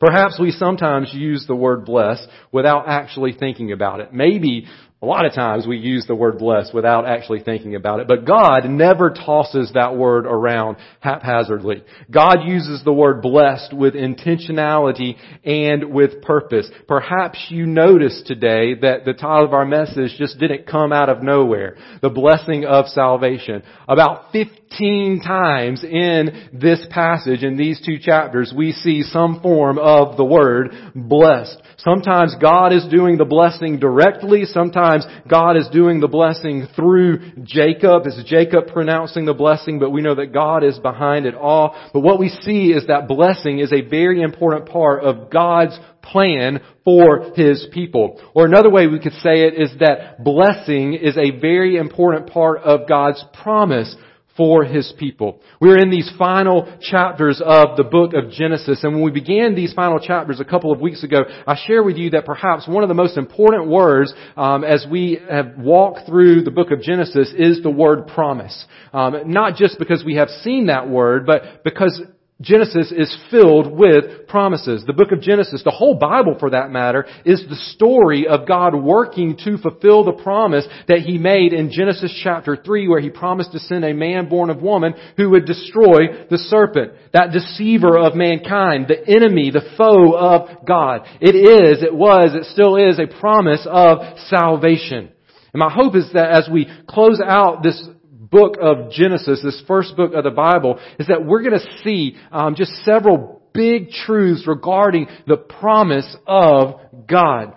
Perhaps 0.00 0.38
we 0.38 0.50
sometimes 0.50 1.12
use 1.12 1.46
the 1.46 1.54
word 1.54 1.84
bless 1.84 2.24
without 2.52 2.88
actually 2.88 3.32
thinking 3.32 3.72
about 3.72 4.00
it. 4.00 4.12
Maybe 4.12 4.66
a 5.02 5.06
lot 5.06 5.26
of 5.26 5.34
times 5.34 5.66
we 5.66 5.76
use 5.76 6.06
the 6.06 6.14
word 6.14 6.38
bless 6.38 6.72
without 6.72 7.06
actually 7.06 7.40
thinking 7.40 7.74
about 7.74 8.00
it, 8.00 8.08
but 8.08 8.24
God 8.24 8.64
never 8.64 9.10
tosses 9.10 9.70
that 9.74 9.94
word 9.94 10.24
around 10.24 10.78
haphazardly. 11.00 11.84
God 12.10 12.38
uses 12.46 12.82
the 12.82 12.94
word 12.94 13.20
blessed 13.20 13.74
with 13.74 13.92
intentionality 13.92 15.16
and 15.44 15.92
with 15.92 16.22
purpose. 16.22 16.70
Perhaps 16.88 17.48
you 17.50 17.66
noticed 17.66 18.26
today 18.26 18.72
that 18.80 19.04
the 19.04 19.12
title 19.12 19.44
of 19.44 19.52
our 19.52 19.66
message 19.66 20.16
just 20.16 20.38
didn't 20.38 20.66
come 20.66 20.94
out 20.94 21.10
of 21.10 21.22
nowhere. 21.22 21.76
The 22.00 22.08
blessing 22.08 22.64
of 22.64 22.86
salvation. 22.86 23.64
About 23.86 24.32
15 24.32 25.20
times 25.20 25.84
in 25.84 26.48
this 26.54 26.86
passage, 26.88 27.42
in 27.42 27.58
these 27.58 27.82
two 27.84 27.98
chapters, 27.98 28.54
we 28.56 28.72
see 28.72 29.02
some 29.02 29.40
form 29.42 29.78
of 29.78 30.16
the 30.16 30.24
word 30.24 30.74
blessed. 30.94 31.60
Sometimes 31.76 32.34
God 32.40 32.72
is 32.72 32.88
doing 32.90 33.18
the 33.18 33.26
blessing 33.26 33.78
directly. 33.78 34.46
Sometimes 34.46 34.85
God 35.28 35.56
is 35.56 35.68
doing 35.68 36.00
the 36.00 36.08
blessing 36.08 36.66
through 36.74 37.18
Jacob. 37.42 38.02
It's 38.06 38.22
Jacob 38.24 38.68
pronouncing 38.68 39.24
the 39.24 39.34
blessing, 39.34 39.78
but 39.78 39.90
we 39.90 40.02
know 40.02 40.14
that 40.14 40.32
God 40.32 40.64
is 40.64 40.78
behind 40.78 41.26
it 41.26 41.34
all. 41.34 41.76
But 41.92 42.00
what 42.00 42.18
we 42.18 42.28
see 42.28 42.72
is 42.72 42.86
that 42.86 43.08
blessing 43.08 43.58
is 43.58 43.72
a 43.72 43.82
very 43.82 44.22
important 44.22 44.68
part 44.68 45.02
of 45.02 45.30
God's 45.30 45.78
plan 46.02 46.60
for 46.84 47.32
His 47.34 47.66
people. 47.72 48.20
Or 48.34 48.46
another 48.46 48.70
way 48.70 48.86
we 48.86 49.00
could 49.00 49.12
say 49.14 49.42
it 49.42 49.54
is 49.54 49.72
that 49.80 50.22
blessing 50.22 50.94
is 50.94 51.16
a 51.16 51.38
very 51.38 51.76
important 51.76 52.30
part 52.30 52.62
of 52.62 52.88
God's 52.88 53.24
promise 53.42 53.94
for 54.36 54.64
His 54.64 54.92
people. 54.98 55.40
We're 55.60 55.78
in 55.78 55.90
these 55.90 56.10
final 56.18 56.76
chapters 56.80 57.40
of 57.44 57.76
the 57.76 57.84
book 57.84 58.12
of 58.14 58.30
Genesis, 58.30 58.82
and 58.84 58.94
when 58.94 59.02
we 59.02 59.10
began 59.10 59.54
these 59.54 59.72
final 59.72 59.98
chapters 59.98 60.40
a 60.40 60.44
couple 60.44 60.72
of 60.72 60.80
weeks 60.80 61.02
ago, 61.02 61.22
I 61.46 61.56
share 61.66 61.82
with 61.82 61.96
you 61.96 62.10
that 62.10 62.26
perhaps 62.26 62.68
one 62.68 62.82
of 62.82 62.88
the 62.88 62.94
most 62.94 63.16
important 63.16 63.68
words 63.68 64.12
um, 64.36 64.64
as 64.64 64.86
we 64.90 65.18
have 65.30 65.56
walked 65.58 66.06
through 66.06 66.42
the 66.42 66.50
book 66.50 66.70
of 66.70 66.80
Genesis 66.80 67.32
is 67.36 67.62
the 67.62 67.70
word 67.70 68.06
promise. 68.08 68.66
Um, 68.92 69.30
not 69.30 69.56
just 69.56 69.78
because 69.78 70.04
we 70.04 70.16
have 70.16 70.28
seen 70.28 70.66
that 70.66 70.88
word, 70.88 71.26
but 71.26 71.64
because 71.64 72.00
Genesis 72.42 72.92
is 72.92 73.16
filled 73.30 73.72
with 73.72 74.28
promises. 74.28 74.84
The 74.86 74.92
book 74.92 75.10
of 75.10 75.22
Genesis, 75.22 75.62
the 75.64 75.70
whole 75.70 75.94
Bible 75.94 76.36
for 76.38 76.50
that 76.50 76.70
matter, 76.70 77.06
is 77.24 77.42
the 77.48 77.56
story 77.74 78.26
of 78.26 78.46
God 78.46 78.74
working 78.74 79.38
to 79.44 79.56
fulfill 79.56 80.04
the 80.04 80.22
promise 80.22 80.66
that 80.86 80.98
He 80.98 81.16
made 81.16 81.54
in 81.54 81.72
Genesis 81.72 82.14
chapter 82.22 82.54
3 82.54 82.88
where 82.88 83.00
He 83.00 83.08
promised 83.08 83.52
to 83.52 83.58
send 83.58 83.86
a 83.86 83.94
man 83.94 84.28
born 84.28 84.50
of 84.50 84.60
woman 84.60 84.92
who 85.16 85.30
would 85.30 85.46
destroy 85.46 86.26
the 86.28 86.36
serpent, 86.36 86.92
that 87.14 87.32
deceiver 87.32 87.96
of 87.96 88.14
mankind, 88.14 88.86
the 88.88 89.08
enemy, 89.08 89.50
the 89.50 89.70
foe 89.78 90.14
of 90.14 90.66
God. 90.66 91.06
It 91.22 91.34
is, 91.34 91.82
it 91.82 91.94
was, 91.94 92.34
it 92.34 92.44
still 92.52 92.76
is 92.76 92.98
a 92.98 93.18
promise 93.18 93.66
of 93.68 94.18
salvation. 94.28 95.10
And 95.54 95.60
my 95.60 95.72
hope 95.72 95.96
is 95.96 96.10
that 96.12 96.32
as 96.32 96.50
we 96.52 96.68
close 96.86 97.18
out 97.24 97.62
this 97.62 97.82
book 98.30 98.56
of 98.60 98.90
Genesis, 98.90 99.40
this 99.42 99.62
first 99.66 99.96
book 99.96 100.12
of 100.14 100.24
the 100.24 100.30
Bible, 100.30 100.78
is 100.98 101.06
that 101.08 101.24
we're 101.24 101.42
going 101.42 101.58
to 101.58 101.78
see 101.84 102.16
um, 102.30 102.54
just 102.54 102.72
several 102.84 103.42
big 103.52 103.90
truths 103.90 104.46
regarding 104.46 105.06
the 105.26 105.36
promise 105.36 106.16
of 106.26 106.80
God. 107.08 107.54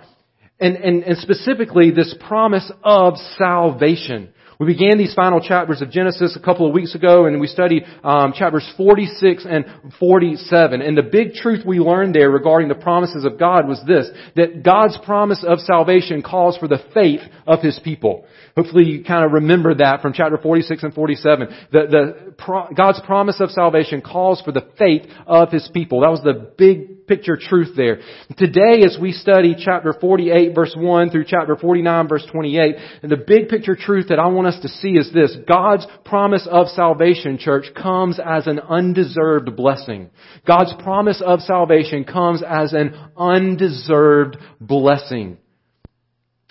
And, 0.59 0.75
and, 0.75 1.03
and 1.03 1.17
specifically 1.17 1.91
this 1.91 2.13
promise 2.27 2.69
of 2.83 3.15
salvation. 3.37 4.33
We 4.59 4.65
began 4.65 4.97
these 4.97 5.13
final 5.13 5.39
chapters 5.39 5.81
of 5.81 5.89
Genesis 5.89 6.35
a 6.35 6.43
couple 6.43 6.67
of 6.67 6.73
weeks 6.73 6.93
ago, 6.93 7.27
and 7.27 7.39
we 7.39 7.47
studied 7.47 7.85
um, 8.03 8.33
chapters 8.35 8.69
46 8.75 9.45
and 9.49 9.63
47. 9.97 10.81
And 10.81 10.97
the 10.97 11.01
big 11.01 11.31
truth 11.31 11.65
we 11.65 11.79
learned 11.79 12.13
there 12.13 12.29
regarding 12.29 12.67
the 12.67 12.75
promises 12.75 13.23
of 13.23 13.39
God 13.39 13.69
was 13.69 13.81
this: 13.87 14.09
that 14.35 14.61
God's 14.61 14.97
promise 15.05 15.45
of 15.47 15.59
salvation 15.59 16.21
calls 16.21 16.57
for 16.57 16.67
the 16.67 16.83
faith 16.93 17.21
of 17.47 17.61
His 17.61 17.79
people. 17.81 18.25
Hopefully 18.57 18.83
you 18.83 19.03
kind 19.05 19.23
of 19.23 19.31
remember 19.31 19.75
that 19.75 20.01
from 20.01 20.11
chapter 20.11 20.37
46 20.37 20.83
and 20.83 20.93
47. 20.93 21.47
The, 21.71 21.79
the, 21.79 22.33
pro, 22.37 22.67
God's 22.75 22.99
promise 23.05 23.39
of 23.39 23.51
salvation 23.51 24.01
calls 24.01 24.41
for 24.41 24.51
the 24.51 24.67
faith 24.77 25.03
of 25.25 25.53
His 25.53 25.69
people. 25.73 26.01
That 26.01 26.11
was 26.11 26.21
the 26.21 26.51
big 26.57 26.98
picture 27.09 27.35
truth 27.35 27.75
there. 27.75 27.99
Today 28.37 28.83
as 28.85 28.97
we 29.01 29.11
study 29.11 29.55
chapter 29.57 29.93
48 29.99 30.55
verse 30.55 30.73
1 30.77 31.09
through 31.09 31.25
chapter 31.27 31.57
49 31.57 32.07
verse 32.07 32.25
28, 32.31 32.75
and 33.01 33.11
the 33.11 33.17
big 33.17 33.49
picture 33.49 33.75
truth 33.75 34.09
that 34.09 34.19
I 34.19 34.27
want 34.27 34.47
us 34.47 34.61
to 34.61 34.69
see 34.69 34.91
is 34.91 35.11
this. 35.11 35.35
God's 35.51 35.85
promise 36.05 36.47
of 36.49 36.67
salvation, 36.67 37.37
church, 37.37 37.65
comes 37.75 38.19
as 38.23 38.47
an 38.47 38.59
undeserved 38.59 39.55
blessing. 39.55 40.11
God's 40.47 40.73
promise 40.83 41.21
of 41.25 41.41
salvation 41.41 42.05
comes 42.05 42.43
as 42.47 42.73
an 42.73 42.95
undeserved 43.17 44.37
blessing. 44.61 45.39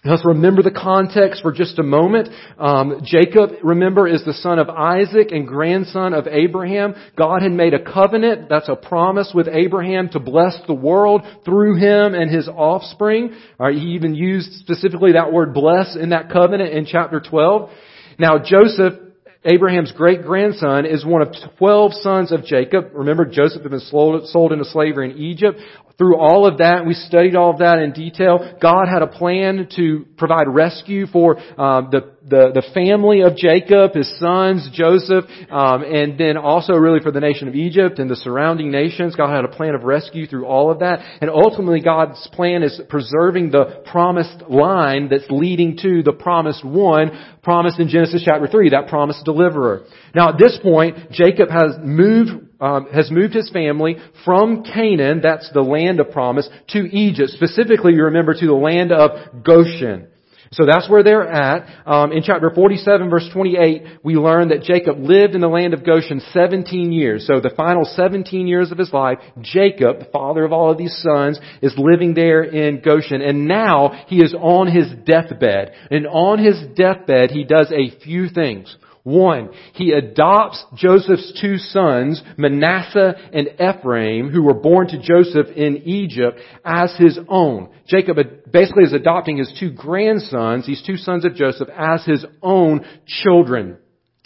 Let's 0.05 0.25
remember 0.25 0.63
the 0.63 0.71
context 0.71 1.43
for 1.43 1.51
just 1.51 1.77
a 1.81 1.83
moment. 1.83 2.29
Um, 2.57 3.01
Jacob, 3.03 3.51
remember, 3.65 4.07
is 4.07 4.25
the 4.25 4.33
son 4.33 4.61
of 4.61 4.69
Isaac 4.69 5.33
and 5.33 5.45
grandson 5.45 6.15
of 6.15 6.29
Abraham. 6.29 6.95
God 7.17 7.43
had 7.43 7.51
made 7.51 7.75
a 7.75 7.83
covenant, 7.83 8.49
that's 8.49 8.69
a 8.69 8.77
promise 8.77 9.33
with 9.35 9.49
Abraham 9.49 10.09
to 10.11 10.21
bless 10.21 10.57
the 10.69 10.75
world 10.75 11.23
through 11.45 11.79
him 11.79 12.15
and 12.15 12.33
his 12.33 12.49
offspring. 12.49 13.35
He 13.73 13.95
even 13.97 14.15
used 14.15 14.53
specifically 14.61 15.13
that 15.13 15.33
word 15.33 15.53
bless 15.53 15.97
in 15.97 16.11
that 16.11 16.31
covenant 16.31 16.73
in 16.73 16.87
chapter 16.87 17.19
12. 17.21 17.71
Now 18.21 18.39
Joseph 18.39 18.95
Abraham's 19.45 19.93
great 19.93 20.23
grandson 20.23 20.85
is 20.85 21.07
one 21.07 21.23
of 21.23 21.33
12 21.59 21.95
sons 21.95 22.33
of 22.33 22.45
Jacob. 22.45 22.91
Remember, 22.93 23.25
Joseph 23.25 23.63
had 23.63 23.71
been 23.71 23.81
sold 23.81 24.53
into 24.53 24.65
slavery 24.65 25.13
in 25.13 25.17
Egypt. 25.17 25.59
Through 25.99 26.17
all 26.17 26.47
of 26.47 26.59
that, 26.59 26.87
we 26.87 26.95
studied 26.95 27.35
all 27.35 27.51
of 27.51 27.59
that 27.59 27.81
in 27.81 27.91
detail. 27.91 28.57
God 28.63 28.87
had 28.87 29.03
a 29.03 29.09
plan 29.09 29.67
to 29.75 30.07
provide 30.17 30.47
rescue 30.47 31.09
for 31.09 31.39
um, 31.61 31.89
the, 31.91 32.13
the, 32.23 32.53
the 32.55 32.63
family 32.73 33.23
of 33.23 33.35
Jacob, 33.35 33.95
his 33.95 34.09
sons, 34.21 34.71
Joseph, 34.73 35.25
um, 35.51 35.83
and 35.83 36.17
then 36.17 36.37
also 36.37 36.75
really 36.75 37.01
for 37.01 37.11
the 37.11 37.19
nation 37.19 37.49
of 37.49 37.57
Egypt 37.57 37.99
and 37.99 38.09
the 38.09 38.15
surrounding 38.15 38.71
nations. 38.71 39.17
God 39.17 39.35
had 39.35 39.45
a 39.45 39.49
plan 39.49 39.75
of 39.75 39.83
rescue 39.83 40.29
through 40.29 40.47
all 40.47 40.71
of 40.71 40.79
that. 40.79 41.01
And 41.21 41.29
ultimately, 41.31 41.81
God's 41.81 42.29
plan 42.33 42.63
is 42.63 42.81
preserving 42.89 43.51
the 43.51 43.83
promised 43.91 44.49
line 44.49 45.09
that's 45.09 45.29
leading 45.31 45.79
to 45.79 46.05
the 46.05 46.13
promised 46.13 46.65
one, 46.65 47.11
promised 47.43 47.81
in 47.81 47.89
Genesis 47.89 48.23
chapter 48.25 48.47
3, 48.47 48.71
that 48.71 48.87
promised 48.87 49.25
deliverer. 49.25 49.83
Now 50.15 50.29
at 50.29 50.39
this 50.39 50.57
point, 50.63 51.11
Jacob 51.11 51.51
has 51.51 51.73
moved 51.83 52.48
um, 52.61 52.87
has 52.93 53.11
moved 53.11 53.35
his 53.35 53.51
family 53.51 53.97
from 54.25 54.65
Canaan, 54.65 55.21
that's 55.23 55.51
the 55.53 55.63
land 55.63 56.01
of 56.01 56.11
promise, 56.11 56.49
to 56.69 56.81
Egypt. 56.81 57.31
Specifically, 57.31 57.95
you 57.95 58.05
remember, 58.05 58.35
to 58.35 58.47
the 58.47 58.53
land 58.53 58.93
of 58.93 59.45
Goshen. 59.45 60.09
So 60.53 60.65
that's 60.65 60.89
where 60.89 61.03
they're 61.03 61.29
at. 61.29 61.87
Um, 61.87 62.13
in 62.13 62.23
chapter 62.23 62.51
47, 62.51 63.11
verse 63.11 63.29
28, 63.33 63.83
we 64.03 64.15
learn 64.15 64.49
that 64.49 64.63
Jacob 64.63 64.99
lived 64.99 65.35
in 65.35 65.43
the 65.43 65.49
land 65.49 65.75
of 65.75 65.85
Goshen 65.85 66.21
17 66.33 66.91
years. 66.91 67.27
So 67.27 67.41
the 67.41 67.53
final 67.55 67.85
17 67.85 68.47
years 68.47 68.73
of 68.73 68.79
his 68.79 68.93
life, 68.93 69.19
Jacob, 69.41 69.99
the 69.99 70.09
father 70.11 70.45
of 70.45 70.53
all 70.53 70.71
of 70.71 70.79
these 70.79 70.97
sons, 71.03 71.39
is 71.61 71.75
living 71.77 72.15
there 72.15 72.43
in 72.43 72.81
Goshen. 72.81 73.21
And 73.21 73.47
now 73.47 74.05
he 74.07 74.23
is 74.23 74.35
on 74.35 74.69
his 74.69 74.87
deathbed. 75.05 75.73
And 75.91 76.07
on 76.07 76.43
his 76.43 76.57
deathbed, 76.75 77.31
he 77.31 77.45
does 77.45 77.71
a 77.71 77.99
few 78.01 78.29
things. 78.29 78.75
One, 79.05 79.51
he 79.75 79.93
adopts 79.93 80.65
Joseph's 80.75 81.39
two 81.41 81.57
sons, 81.59 82.23
Manasseh 82.37 83.15
and 83.33 83.49
Ephraim, 83.55 84.31
who 84.31 84.43
were 84.43 84.55
born 84.55 84.89
to 84.89 85.01
Joseph 85.01 85.49
in 85.57 85.83
Egypt, 85.85 86.41
as 86.65 86.95
his 86.99 87.19
own. 87.29 87.71
Jacob 87.87 88.17
basically 88.53 88.85
is 88.85 88.93
adopting 88.93 89.39
his 89.39 89.53
two 89.59 89.71
grandsons, 89.71 90.67
these 90.67 90.83
two 90.87 90.97
sons 90.97 91.25
of 91.25 91.35
Joseph, 91.35 91.69
as 91.77 92.05
his 92.05 92.25
own 92.43 92.85
children. 93.07 93.79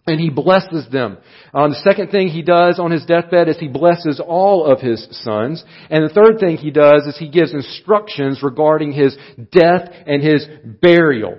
And 0.04 0.18
he 0.18 0.30
blesses 0.30 0.88
them. 0.90 1.18
Uh, 1.54 1.68
the 1.68 1.80
second 1.84 2.10
thing 2.10 2.26
he 2.26 2.42
does 2.42 2.80
on 2.80 2.90
his 2.90 3.04
deathbed 3.06 3.48
is 3.48 3.56
he 3.58 3.68
blesses 3.68 4.20
all 4.20 4.66
of 4.66 4.80
his 4.80 5.06
sons. 5.22 5.62
And 5.90 6.02
the 6.02 6.12
third 6.12 6.40
thing 6.40 6.56
he 6.56 6.72
does 6.72 7.06
is 7.06 7.16
he 7.16 7.28
gives 7.28 7.54
instructions 7.54 8.42
regarding 8.42 8.92
his 8.92 9.16
death 9.52 9.88
and 10.06 10.20
his 10.20 10.44
burial. 10.80 11.38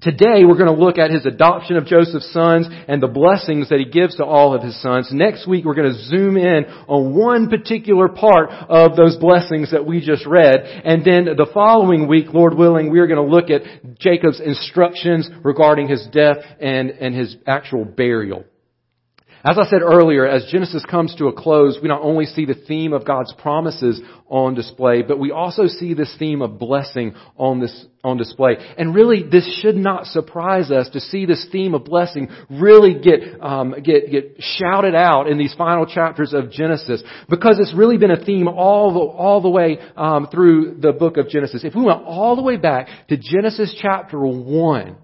Today 0.00 0.46
we're 0.46 0.56
going 0.56 0.74
to 0.74 0.82
look 0.82 0.96
at 0.96 1.10
his 1.10 1.26
adoption 1.26 1.76
of 1.76 1.84
Joseph's 1.84 2.32
sons 2.32 2.66
and 2.88 3.02
the 3.02 3.06
blessings 3.06 3.68
that 3.68 3.80
he 3.80 3.84
gives 3.84 4.16
to 4.16 4.24
all 4.24 4.54
of 4.54 4.62
his 4.62 4.80
sons. 4.80 5.10
Next 5.12 5.46
week 5.46 5.66
we're 5.66 5.74
going 5.74 5.92
to 5.92 6.04
zoom 6.04 6.38
in 6.38 6.64
on 6.88 7.14
one 7.14 7.50
particular 7.50 8.08
part 8.08 8.48
of 8.48 8.96
those 8.96 9.18
blessings 9.18 9.72
that 9.72 9.84
we 9.84 10.00
just 10.00 10.24
read. 10.24 10.60
And 10.60 11.04
then 11.04 11.26
the 11.36 11.50
following 11.52 12.08
week, 12.08 12.32
Lord 12.32 12.56
willing, 12.56 12.90
we 12.90 12.98
are 13.00 13.06
going 13.06 13.22
to 13.22 13.30
look 13.30 13.50
at 13.50 13.98
Jacob's 13.98 14.40
instructions 14.40 15.28
regarding 15.44 15.88
his 15.88 16.08
death 16.10 16.38
and, 16.60 16.88
and 16.90 17.14
his 17.14 17.36
actual 17.46 17.84
burial. 17.84 18.44
As 19.42 19.58
I 19.58 19.64
said 19.70 19.80
earlier, 19.80 20.26
as 20.26 20.46
Genesis 20.52 20.84
comes 20.84 21.14
to 21.16 21.28
a 21.28 21.32
close, 21.32 21.78
we 21.80 21.88
not 21.88 22.02
only 22.02 22.26
see 22.26 22.44
the 22.44 22.54
theme 22.54 22.92
of 22.92 23.06
God's 23.06 23.32
promises 23.38 23.98
on 24.28 24.54
display, 24.54 25.00
but 25.00 25.18
we 25.18 25.30
also 25.30 25.66
see 25.66 25.94
this 25.94 26.14
theme 26.18 26.42
of 26.42 26.58
blessing 26.58 27.14
on 27.38 27.58
this, 27.58 27.86
on 28.02 28.16
display. 28.16 28.56
And 28.78 28.94
really, 28.94 29.22
this 29.22 29.60
should 29.60 29.76
not 29.76 30.06
surprise 30.06 30.70
us 30.70 30.88
to 30.90 31.00
see 31.00 31.26
this 31.26 31.46
theme 31.52 31.74
of 31.74 31.84
blessing 31.84 32.28
really 32.48 32.98
get, 32.98 33.20
um, 33.42 33.74
get, 33.82 34.10
get 34.10 34.36
shouted 34.38 34.94
out 34.94 35.28
in 35.28 35.36
these 35.36 35.54
final 35.54 35.84
chapters 35.84 36.32
of 36.32 36.50
Genesis, 36.50 37.02
because 37.28 37.58
it's 37.58 37.74
really 37.74 37.98
been 37.98 38.10
a 38.10 38.24
theme 38.24 38.48
all 38.48 38.94
the, 38.94 39.00
all 39.00 39.42
the 39.42 39.50
way, 39.50 39.78
um, 39.96 40.28
through 40.30 40.78
the 40.80 40.92
book 40.92 41.18
of 41.18 41.28
Genesis. 41.28 41.62
If 41.62 41.74
we 41.74 41.82
went 41.82 42.02
all 42.04 42.36
the 42.36 42.42
way 42.42 42.56
back 42.56 42.88
to 43.08 43.18
Genesis 43.18 43.76
chapter 43.80 44.18
1, 44.18 44.96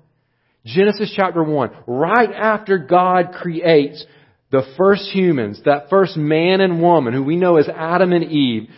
Genesis 0.65 1.12
chapter 1.15 1.43
1, 1.43 1.71
right 1.87 2.33
after 2.33 2.79
God 2.79 3.33
creates 3.33 4.05
the 4.50 4.62
first 4.79 5.11
humans, 5.11 5.61
that 5.67 5.91
first 5.91 6.17
man 6.17 6.61
and 6.61 6.81
woman 6.81 7.12
who 7.12 7.23
we 7.23 7.37
know 7.37 7.57
as 7.57 7.69
Adam 7.69 8.12
and 8.12 8.25
Eve, 8.25 8.71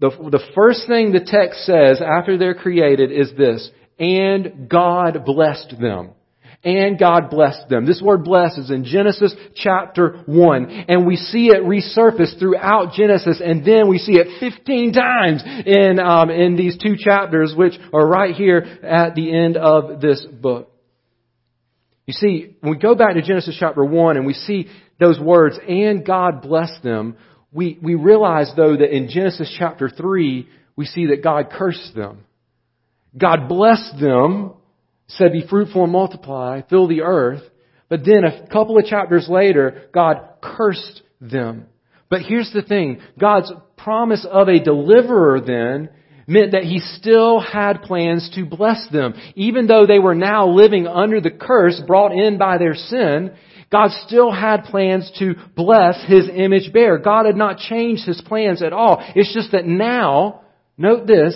the, 0.00 0.10
the 0.10 0.42
first 0.54 0.86
thing 0.86 1.12
the 1.12 1.20
text 1.20 1.64
says 1.64 2.00
after 2.00 2.38
they're 2.38 2.54
created 2.54 3.10
is 3.12 3.32
this, 3.36 3.70
and 3.98 4.68
God 4.68 5.24
blessed 5.24 5.74
them. 5.80 6.10
And 6.64 6.96
God 6.96 7.28
blessed 7.28 7.68
them. 7.68 7.86
This 7.86 8.00
word 8.00 8.22
bless 8.22 8.56
is 8.56 8.70
in 8.70 8.84
Genesis 8.84 9.34
chapter 9.56 10.22
1. 10.26 10.70
And 10.88 11.08
we 11.08 11.16
see 11.16 11.48
it 11.48 11.64
resurface 11.64 12.38
throughout 12.38 12.92
Genesis 12.92 13.42
and 13.44 13.64
then 13.64 13.88
we 13.88 13.98
see 13.98 14.12
it 14.12 14.38
15 14.38 14.92
times 14.92 15.42
in, 15.44 15.98
um, 15.98 16.30
in 16.30 16.54
these 16.54 16.78
two 16.78 16.94
chapters 16.96 17.52
which 17.56 17.72
are 17.92 18.06
right 18.06 18.32
here 18.36 18.58
at 18.84 19.16
the 19.16 19.36
end 19.36 19.56
of 19.56 20.00
this 20.00 20.24
book. 20.24 20.70
You 22.06 22.14
see, 22.14 22.56
when 22.60 22.72
we 22.72 22.78
go 22.78 22.94
back 22.94 23.14
to 23.14 23.22
Genesis 23.22 23.56
chapter 23.58 23.84
1 23.84 24.16
and 24.16 24.24
we 24.26 24.34
see 24.34 24.68
those 25.00 25.18
words, 25.18 25.58
and 25.68 26.06
God 26.06 26.42
blessed 26.42 26.82
them, 26.84 27.16
we, 27.52 27.78
we 27.82 27.94
realize 27.94 28.50
though 28.56 28.76
that 28.76 28.94
in 28.94 29.08
Genesis 29.08 29.54
chapter 29.58 29.88
3, 29.88 30.48
we 30.76 30.86
see 30.86 31.06
that 31.06 31.22
God 31.22 31.50
cursed 31.50 31.94
them. 31.94 32.24
God 33.16 33.48
blessed 33.48 34.00
them, 34.00 34.54
said 35.06 35.32
be 35.32 35.46
fruitful 35.46 35.84
and 35.84 35.92
multiply, 35.92 36.62
fill 36.68 36.88
the 36.88 37.02
earth, 37.02 37.42
but 37.88 38.04
then 38.06 38.24
a 38.24 38.46
couple 38.46 38.78
of 38.78 38.86
chapters 38.86 39.28
later, 39.28 39.82
God 39.92 40.16
cursed 40.42 41.02
them. 41.20 41.66
But 42.08 42.22
here's 42.22 42.50
the 42.52 42.62
thing, 42.62 43.00
God's 43.18 43.52
promise 43.76 44.26
of 44.30 44.48
a 44.48 44.62
deliverer 44.62 45.40
then 45.40 45.90
meant 46.26 46.52
that 46.52 46.64
he 46.64 46.78
still 46.78 47.40
had 47.40 47.82
plans 47.82 48.30
to 48.34 48.46
bless 48.46 48.86
them. 48.90 49.14
Even 49.34 49.66
though 49.66 49.86
they 49.86 49.98
were 49.98 50.14
now 50.14 50.48
living 50.48 50.86
under 50.86 51.20
the 51.20 51.30
curse 51.30 51.80
brought 51.86 52.12
in 52.12 52.38
by 52.38 52.58
their 52.58 52.74
sin, 52.74 53.32
God 53.72 53.90
still 54.06 54.30
had 54.30 54.64
plans 54.64 55.10
to 55.18 55.34
bless 55.56 56.04
His 56.06 56.28
image 56.28 56.72
bearer. 56.72 56.98
God 56.98 57.24
had 57.24 57.36
not 57.36 57.56
changed 57.56 58.06
His 58.06 58.20
plans 58.20 58.62
at 58.62 58.74
all. 58.74 59.02
It's 59.16 59.32
just 59.34 59.52
that 59.52 59.66
now, 59.66 60.42
note 60.76 61.06
this, 61.06 61.34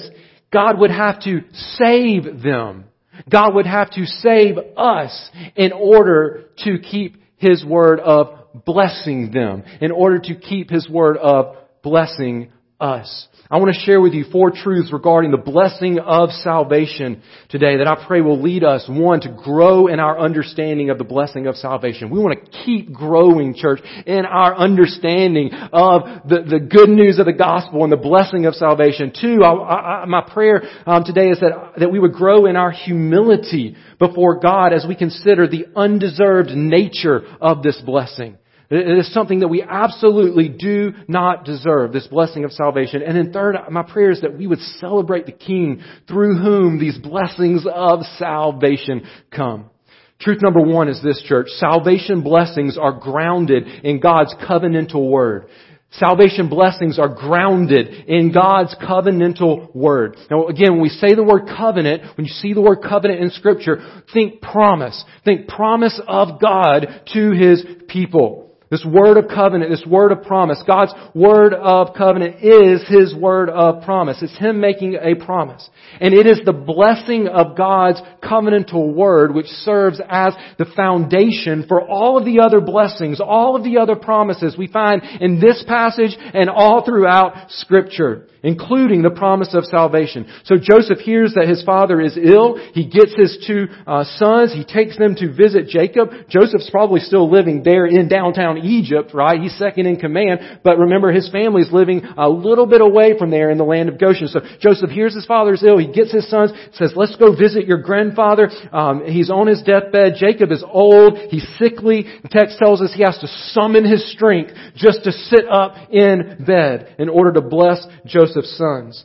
God 0.53 0.79
would 0.79 0.91
have 0.91 1.21
to 1.23 1.41
save 1.79 2.43
them. 2.43 2.85
God 3.31 3.55
would 3.55 3.67
have 3.67 3.91
to 3.93 4.05
save 4.05 4.59
us 4.77 5.31
in 5.57 5.73
order 5.73 6.51
to 6.59 6.79
keep 6.79 7.17
His 7.39 7.65
word 7.65 7.99
of 8.01 8.65
blessing 8.67 9.31
them, 9.33 9.65
in 9.81 9.91
order 9.91 10.19
to 10.19 10.35
keep 10.35 10.71
His 10.71 10.89
word 10.89 11.17
of 11.17 11.57
blessing 11.83 12.53
us. 12.79 13.29
I 13.49 13.59
want 13.59 13.73
to 13.73 13.81
share 13.81 14.01
with 14.01 14.13
you 14.13 14.25
four 14.33 14.51
truths 14.51 14.93
regarding 14.93 15.31
the 15.31 15.37
blessing 15.37 16.01
of 16.01 16.31
salvation 16.31 17.23
today 17.49 17.77
that 17.77 17.87
I 17.87 18.05
pray 18.05 18.21
will 18.21 18.43
lead 18.43 18.65
us, 18.65 18.87
one, 18.89 19.21
to 19.21 19.29
grow 19.45 19.87
in 19.87 20.01
our 20.01 20.19
understanding 20.19 20.91
of 20.91 20.99
the 20.99 21.05
blessing 21.05 21.47
of 21.47 21.55
salvation. 21.55 22.11
We 22.11 22.19
want 22.19 22.43
to 22.43 22.51
keep 22.65 22.93
growing, 22.93 23.55
church, 23.55 23.81
in 24.05 24.25
our 24.27 24.57
understanding 24.57 25.53
of 25.53 26.29
the, 26.29 26.43
the 26.43 26.59
good 26.59 26.89
news 26.89 27.21
of 27.21 27.27
the 27.27 27.33
gospel 27.33 27.85
and 27.85 27.93
the 27.93 27.97
blessing 27.97 28.47
of 28.47 28.55
salvation. 28.55 29.13
Two, 29.19 29.45
I, 29.45 30.03
I, 30.03 30.05
my 30.07 30.23
prayer 30.23 30.63
um, 30.85 31.05
today 31.05 31.29
is 31.29 31.39
that, 31.39 31.75
that 31.79 31.93
we 31.93 32.01
would 32.01 32.15
grow 32.15 32.47
in 32.47 32.57
our 32.57 32.73
humility 32.73 33.77
before 34.01 34.41
God 34.41 34.73
as 34.73 34.85
we 34.89 34.97
consider 34.97 35.47
the 35.47 35.67
undeserved 35.77 36.51
nature 36.51 37.23
of 37.41 37.63
this 37.63 37.81
blessing. 37.87 38.39
It 38.69 38.99
is 38.99 39.13
something 39.15 39.41
that 39.41 39.49
we 39.49 39.63
absolutely 39.63 40.49
do 40.49 40.93
not 41.07 41.45
deserve, 41.45 41.93
this 41.93 42.09
blessing 42.09 42.45
of 42.45 42.53
salvation. 42.53 43.03
And 43.03 43.17
then 43.17 43.33
third, 43.33 43.57
my 43.71 43.83
prayer 43.83 44.11
is 44.11 44.23
that 44.23 44.37
we 44.37 44.47
would 44.47 44.59
celebrate 44.81 45.27
the 45.27 45.33
King 45.33 45.83
through 46.09 46.37
whom 46.39 46.81
these 46.81 46.99
blessings 46.99 47.65
of 47.73 48.01
salvation 48.19 49.07
come. 49.31 49.71
Truth 50.19 50.43
number 50.43 50.61
one 50.61 50.89
is 50.89 51.01
this, 51.03 51.23
church. 51.27 51.49
Salvation 51.59 52.23
blessings 52.23 52.77
are 52.79 52.93
grounded 52.93 53.67
in 53.85 54.01
God's 54.01 54.35
covenantal 54.49 55.11
word. 55.11 55.47
Salvation 55.93 56.49
blessings 56.49 56.99
are 56.99 57.09
grounded 57.09 57.89
in 58.09 58.33
God's 58.33 58.75
covenantal 58.83 59.75
word. 59.75 60.17
Now 60.31 60.49
again, 60.49 60.73
when 60.73 60.83
we 60.83 60.89
say 60.89 61.15
the 61.15 61.23
word 61.23 61.47
covenant, 61.47 62.17
when 62.17 62.27
you 62.27 62.33
see 62.33 62.53
the 62.53 62.61
word 62.61 62.79
covenant 62.87 63.21
in 63.21 63.31
scripture, 63.31 64.03
think 64.13 64.43
promise. 64.43 65.05
Think 65.25 65.49
promise 65.49 66.01
of 66.09 66.41
God 66.41 67.03
to 67.15 67.31
His 67.31 67.65
people. 67.89 68.46
This 68.69 68.85
word 68.85 69.17
of 69.17 69.29
covenant, 69.29 69.71
this 69.71 69.87
word 69.87 70.11
of 70.11 70.23
promise, 70.23 70.61
God's 70.67 70.93
word 71.15 71.55
of 71.55 71.95
covenant 71.95 72.43
is 72.43 72.85
His 72.89 73.15
word 73.15 73.49
of 73.49 73.85
promise. 73.85 74.21
It's 74.23 74.37
Him 74.39 74.61
making 74.61 74.99
a 75.01 75.15
promise. 75.15 75.69
And 76.01 76.13
it 76.13 76.27
is 76.27 76.41
the 76.45 76.53
blessing 76.53 77.29
of 77.29 77.57
God's 77.57 78.01
covenantal 78.21 78.93
word 78.93 79.33
which 79.33 79.47
serves 79.47 80.01
as 80.09 80.35
the 80.59 80.67
foundation 80.75 81.65
for 81.69 81.81
all 81.81 82.19
of 82.19 82.25
the 82.25 82.41
other 82.41 82.61
blessings, 82.61 83.21
all 83.21 83.55
of 83.55 83.63
the 83.63 83.79
other 83.79 83.95
promises 83.95 84.57
we 84.59 84.67
find 84.67 85.03
in 85.21 85.39
this 85.39 85.65
passage 85.69 86.17
and 86.19 86.51
all 86.51 86.85
throughout 86.85 87.51
scripture 87.51 88.27
including 88.47 89.03
the 89.03 89.11
promise 89.11 89.53
of 89.55 89.65
salvation. 89.65 90.31
So 90.45 90.55
Joseph 90.55 91.01
hears 91.01 91.35
that 91.35 91.49
his 91.49 91.65
father 91.65 92.01
is 92.01 92.17
ill. 92.17 92.57
He 92.73 92.87
gets 92.87 93.13
his 93.19 93.43
two 93.45 93.67
uh, 93.87 94.05
sons. 94.17 94.55
He 94.55 94.63
takes 94.63 94.97
them 94.97 95.17
to 95.17 95.35
visit 95.35 95.67
Jacob. 95.67 96.11
Joseph's 96.31 96.71
probably 96.71 97.01
still 97.01 97.29
living 97.29 97.65
there 97.65 97.87
in 97.87 98.09
downtown 98.09 98.59
Egypt, 98.59 99.11
right? 99.13 99.41
He's 99.41 99.59
second 99.59 99.87
in 99.87 99.97
command. 99.97 100.61
But 100.63 100.79
remember, 100.79 101.11
his 101.11 101.29
family's 101.31 101.73
living 101.73 102.07
a 102.17 102.29
little 102.29 102.67
bit 102.67 102.81
away 102.81 103.19
from 103.19 103.31
there 103.31 103.51
in 103.51 103.59
the 103.59 103.65
land 103.65 103.89
of 103.89 103.99
Goshen. 103.99 104.29
So 104.29 104.39
Joseph 104.61 104.91
hears 104.91 105.15
his 105.15 105.27
father's 105.27 105.65
ill. 105.65 105.79
He 105.79 105.91
gets 105.91 106.13
his 106.13 106.31
sons, 106.31 106.53
says, 106.75 106.93
let's 106.95 107.17
go 107.17 107.35
visit 107.35 107.67
your 107.67 107.83
grandfather. 107.83 108.49
Um, 108.73 109.05
he's 109.07 109.31
on 109.31 109.49
his 109.49 109.63
deathbed. 109.63 110.15
Jacob 110.21 110.53
is 110.53 110.63
old. 110.65 111.19
He's 111.31 111.47
sickly. 111.59 112.07
The 112.23 112.29
text 112.29 112.59
tells 112.59 112.81
us 112.81 112.93
he 112.95 113.03
has 113.03 113.19
to 113.19 113.29
summon 113.51 113.85
his 113.85 114.09
strength 114.13 114.53
just 114.77 115.03
to 115.03 115.11
sit 115.11 115.49
up 115.51 115.75
in 115.91 116.45
bed 116.47 116.95
in 117.01 117.09
order 117.09 117.33
to 117.33 117.41
bless 117.41 117.85
Joseph 118.05 118.36
of 118.37 118.45
sons. 118.45 119.05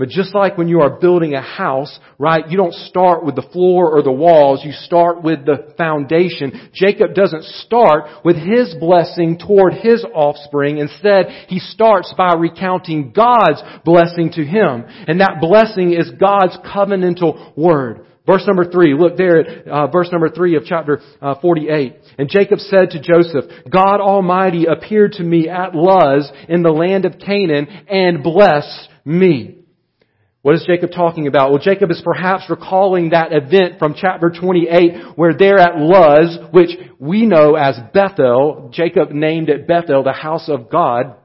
But 0.00 0.08
just 0.08 0.34
like 0.34 0.56
when 0.56 0.68
you 0.68 0.80
are 0.80 0.98
building 0.98 1.34
a 1.34 1.42
house, 1.42 2.00
right, 2.18 2.48
you 2.48 2.56
don't 2.56 2.72
start 2.72 3.22
with 3.22 3.34
the 3.36 3.46
floor 3.52 3.94
or 3.94 4.02
the 4.02 4.10
walls, 4.10 4.62
you 4.64 4.72
start 4.72 5.22
with 5.22 5.44
the 5.44 5.74
foundation. 5.76 6.70
Jacob 6.72 7.14
doesn't 7.14 7.44
start 7.44 8.04
with 8.24 8.36
his 8.36 8.74
blessing 8.80 9.38
toward 9.38 9.74
his 9.74 10.02
offspring. 10.14 10.78
Instead, 10.78 11.26
he 11.48 11.58
starts 11.58 12.14
by 12.16 12.32
recounting 12.32 13.12
God's 13.12 13.62
blessing 13.84 14.32
to 14.32 14.42
him. 14.42 14.86
And 14.88 15.20
that 15.20 15.36
blessing 15.38 15.92
is 15.92 16.10
God's 16.18 16.56
covenantal 16.64 17.54
word. 17.54 18.06
Verse 18.30 18.46
number 18.46 18.70
three, 18.70 18.94
look 18.94 19.16
there 19.16 19.40
at 19.40 19.66
uh, 19.66 19.86
verse 19.88 20.08
number 20.12 20.28
three 20.28 20.54
of 20.54 20.62
chapter 20.64 21.00
uh, 21.20 21.34
48. 21.40 21.96
And 22.16 22.28
Jacob 22.28 22.60
said 22.60 22.90
to 22.90 23.02
Joseph, 23.02 23.50
God 23.68 24.00
Almighty 24.00 24.66
appeared 24.66 25.12
to 25.14 25.24
me 25.24 25.48
at 25.48 25.74
Luz 25.74 26.30
in 26.48 26.62
the 26.62 26.70
land 26.70 27.06
of 27.06 27.18
Canaan 27.18 27.66
and 27.88 28.22
blessed 28.22 28.88
me. 29.04 29.56
What 30.42 30.54
is 30.54 30.64
Jacob 30.64 30.92
talking 30.92 31.26
about? 31.26 31.50
Well, 31.50 31.60
Jacob 31.60 31.90
is 31.90 32.00
perhaps 32.04 32.44
recalling 32.48 33.10
that 33.10 33.32
event 33.32 33.80
from 33.80 33.96
chapter 34.00 34.30
28 34.30 35.16
where 35.16 35.34
there 35.36 35.58
at 35.58 35.76
Luz, 35.76 36.38
which 36.52 36.70
we 37.00 37.26
know 37.26 37.56
as 37.56 37.80
Bethel, 37.92 38.70
Jacob 38.72 39.10
named 39.10 39.48
it 39.48 39.66
Bethel, 39.66 40.04
the 40.04 40.12
house 40.12 40.48
of 40.48 40.70
God, 40.70 41.16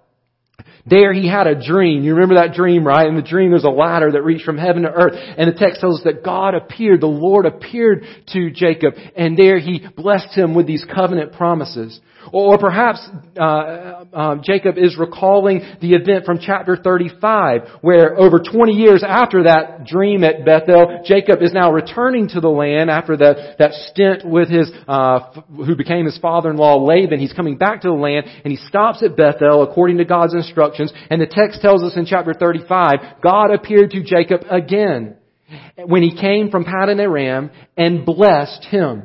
there 0.85 1.13
he 1.13 1.27
had 1.27 1.47
a 1.47 1.55
dream. 1.55 2.03
You 2.03 2.13
remember 2.13 2.35
that 2.35 2.53
dream, 2.53 2.85
right? 2.85 3.07
In 3.07 3.15
the 3.15 3.21
dream 3.21 3.49
there's 3.49 3.63
a 3.63 3.69
ladder 3.69 4.11
that 4.11 4.21
reached 4.21 4.45
from 4.45 4.57
heaven 4.57 4.83
to 4.83 4.91
earth. 4.91 5.13
And 5.15 5.51
the 5.51 5.57
text 5.57 5.81
tells 5.81 5.99
us 5.99 6.03
that 6.03 6.23
God 6.23 6.53
appeared, 6.53 7.01
the 7.01 7.07
Lord 7.07 7.45
appeared 7.45 8.05
to 8.33 8.51
Jacob, 8.51 8.93
and 9.15 9.37
there 9.37 9.57
he 9.57 9.85
blessed 9.95 10.37
him 10.37 10.53
with 10.53 10.67
these 10.67 10.85
covenant 10.85 11.33
promises. 11.33 11.99
Or 12.31 12.57
perhaps 12.57 13.07
uh, 13.37 13.41
uh, 13.41 14.35
Jacob 14.43 14.77
is 14.77 14.97
recalling 14.97 15.61
the 15.81 15.93
event 15.93 16.25
from 16.25 16.39
chapter 16.39 16.75
35, 16.75 17.79
where 17.81 18.17
over 18.19 18.39
20 18.39 18.73
years 18.73 19.03
after 19.07 19.43
that 19.43 19.85
dream 19.85 20.23
at 20.23 20.45
Bethel, 20.45 21.01
Jacob 21.05 21.41
is 21.41 21.53
now 21.53 21.71
returning 21.71 22.29
to 22.29 22.41
the 22.41 22.49
land 22.49 22.89
after 22.89 23.17
that, 23.17 23.57
that 23.59 23.73
stint 23.91 24.25
with 24.25 24.49
his, 24.49 24.71
uh, 24.87 25.41
who 25.55 25.75
became 25.75 26.05
his 26.05 26.17
father-in-law 26.19 26.83
Laban. 26.83 27.19
He's 27.19 27.33
coming 27.33 27.57
back 27.57 27.81
to 27.81 27.89
the 27.89 27.93
land, 27.93 28.25
and 28.43 28.51
he 28.51 28.57
stops 28.67 29.03
at 29.03 29.15
Bethel 29.15 29.63
according 29.63 29.97
to 29.97 30.05
God's 30.05 30.33
instructions. 30.33 30.91
And 31.09 31.21
the 31.21 31.27
text 31.27 31.61
tells 31.61 31.83
us 31.83 31.95
in 31.95 32.05
chapter 32.05 32.33
35, 32.33 33.21
God 33.21 33.51
appeared 33.51 33.91
to 33.91 34.03
Jacob 34.03 34.41
again 34.49 35.17
when 35.85 36.01
he 36.01 36.19
came 36.19 36.49
from 36.49 36.65
Paddan 36.65 36.99
Aram 36.99 37.51
and 37.77 38.05
blessed 38.05 38.65
him. 38.65 39.03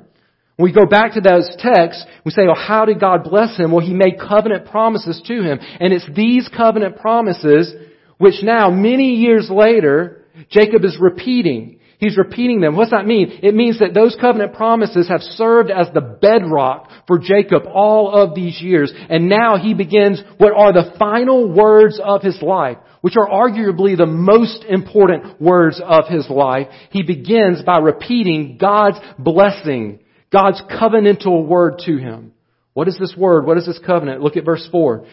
When 0.60 0.68
we 0.68 0.74
go 0.74 0.84
back 0.84 1.14
to 1.14 1.22
those 1.22 1.56
texts, 1.58 2.04
we 2.22 2.32
say, 2.32 2.42
well, 2.44 2.54
how 2.54 2.84
did 2.84 3.00
God 3.00 3.24
bless 3.24 3.56
him? 3.56 3.72
Well, 3.72 3.80
he 3.80 3.94
made 3.94 4.20
covenant 4.20 4.66
promises 4.66 5.18
to 5.26 5.42
him. 5.42 5.58
And 5.58 5.90
it's 5.90 6.06
these 6.14 6.50
covenant 6.54 6.98
promises 6.98 7.74
which 8.18 8.42
now, 8.42 8.68
many 8.68 9.14
years 9.14 9.48
later, 9.48 10.26
Jacob 10.50 10.84
is 10.84 10.98
repeating. 11.00 11.80
He's 11.96 12.18
repeating 12.18 12.60
them. 12.60 12.76
What's 12.76 12.90
that 12.90 13.06
mean? 13.06 13.40
It 13.42 13.54
means 13.54 13.78
that 13.78 13.94
those 13.94 14.14
covenant 14.20 14.52
promises 14.52 15.08
have 15.08 15.22
served 15.22 15.70
as 15.70 15.86
the 15.94 16.02
bedrock 16.02 16.90
for 17.06 17.18
Jacob 17.18 17.62
all 17.66 18.14
of 18.14 18.34
these 18.34 18.60
years. 18.60 18.92
And 19.08 19.30
now 19.30 19.56
he 19.56 19.72
begins 19.72 20.22
what 20.36 20.52
are 20.52 20.74
the 20.74 20.94
final 20.98 21.50
words 21.50 21.98
of 22.04 22.20
his 22.20 22.42
life, 22.42 22.76
which 23.00 23.16
are 23.16 23.30
arguably 23.30 23.96
the 23.96 24.04
most 24.04 24.66
important 24.68 25.40
words 25.40 25.80
of 25.82 26.06
his 26.08 26.28
life. 26.28 26.66
He 26.90 27.02
begins 27.02 27.62
by 27.62 27.78
repeating 27.78 28.58
God's 28.60 28.98
blessing 29.18 30.00
God's 30.32 30.62
covenantal 30.62 31.46
word 31.46 31.80
to 31.86 31.96
him. 31.96 32.32
What 32.72 32.88
is 32.88 32.96
this 32.98 33.14
word? 33.16 33.46
What 33.46 33.58
is 33.58 33.66
this 33.66 33.80
covenant? 33.84 34.22
Look 34.22 34.36
at 34.36 34.44
verse 34.44 34.66
4. 34.70 35.06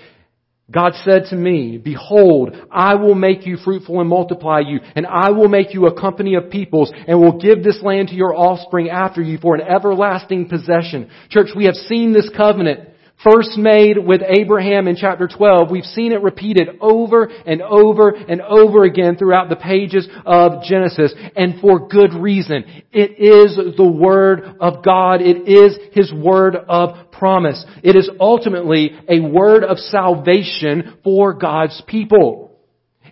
God 0.70 0.92
said 1.06 1.26
to 1.30 1.36
me, 1.36 1.78
Behold, 1.78 2.54
I 2.70 2.96
will 2.96 3.16
make 3.16 3.46
you 3.46 3.56
fruitful 3.58 4.02
and 4.02 4.10
multiply 4.10 4.60
you, 4.60 4.80
and 4.96 5.08
I 5.08 5.32
will 5.32 5.48
make 5.48 5.74
you 5.74 5.88
a 5.88 6.00
company 6.00 6.36
of 6.36 6.50
peoples, 6.50 6.92
and 7.08 7.22
will 7.22 7.40
give 7.40 7.64
this 7.64 7.82
land 7.82 8.10
to 8.10 8.16
your 8.16 8.36
offspring 8.36 8.90
after 8.90 9.22
you 9.22 9.38
for 9.38 9.56
an 9.56 9.62
everlasting 9.62 10.50
possession. 10.50 11.10
Church, 11.30 11.50
we 11.56 11.66
have 11.66 11.76
seen 11.76 12.12
this 12.12 12.30
covenant 12.36 12.90
first 13.24 13.58
made 13.58 13.98
with 13.98 14.22
Abraham 14.22 14.88
in 14.88 14.96
chapter 14.96 15.28
12, 15.28 15.72
we've 15.72 15.84
seen 15.84 16.12
it 16.12 16.22
repeated 16.22 16.70
over 16.82 17.26
and 17.26 17.62
over 17.62 18.10
and 18.10 18.42
over 18.42 18.84
again 18.84 19.18
throughout 19.18 19.50
the 19.50 19.56
pages 19.56 20.08
of 20.26 20.64
Genesis, 20.64 21.14
and 21.36 21.60
for 21.60 21.88
good 21.88 22.14
reason. 22.14 22.64
It 22.92 23.20
is 23.20 23.58
the 23.76 23.88
Word 23.88 24.58
of 24.60 24.84
God. 24.84 25.22
It 25.22 25.48
is 25.48 25.78
His 25.94 26.14
Word 26.14 26.56
of 26.56 27.12
promise. 27.12 27.66
It 27.84 27.96
is 27.96 28.10
ultimately 28.20 28.92
a 29.10 29.20
word 29.20 29.64
of 29.64 29.78
salvation 29.78 30.98
for 31.04 31.34
God's 31.34 31.82
people. 31.88 32.48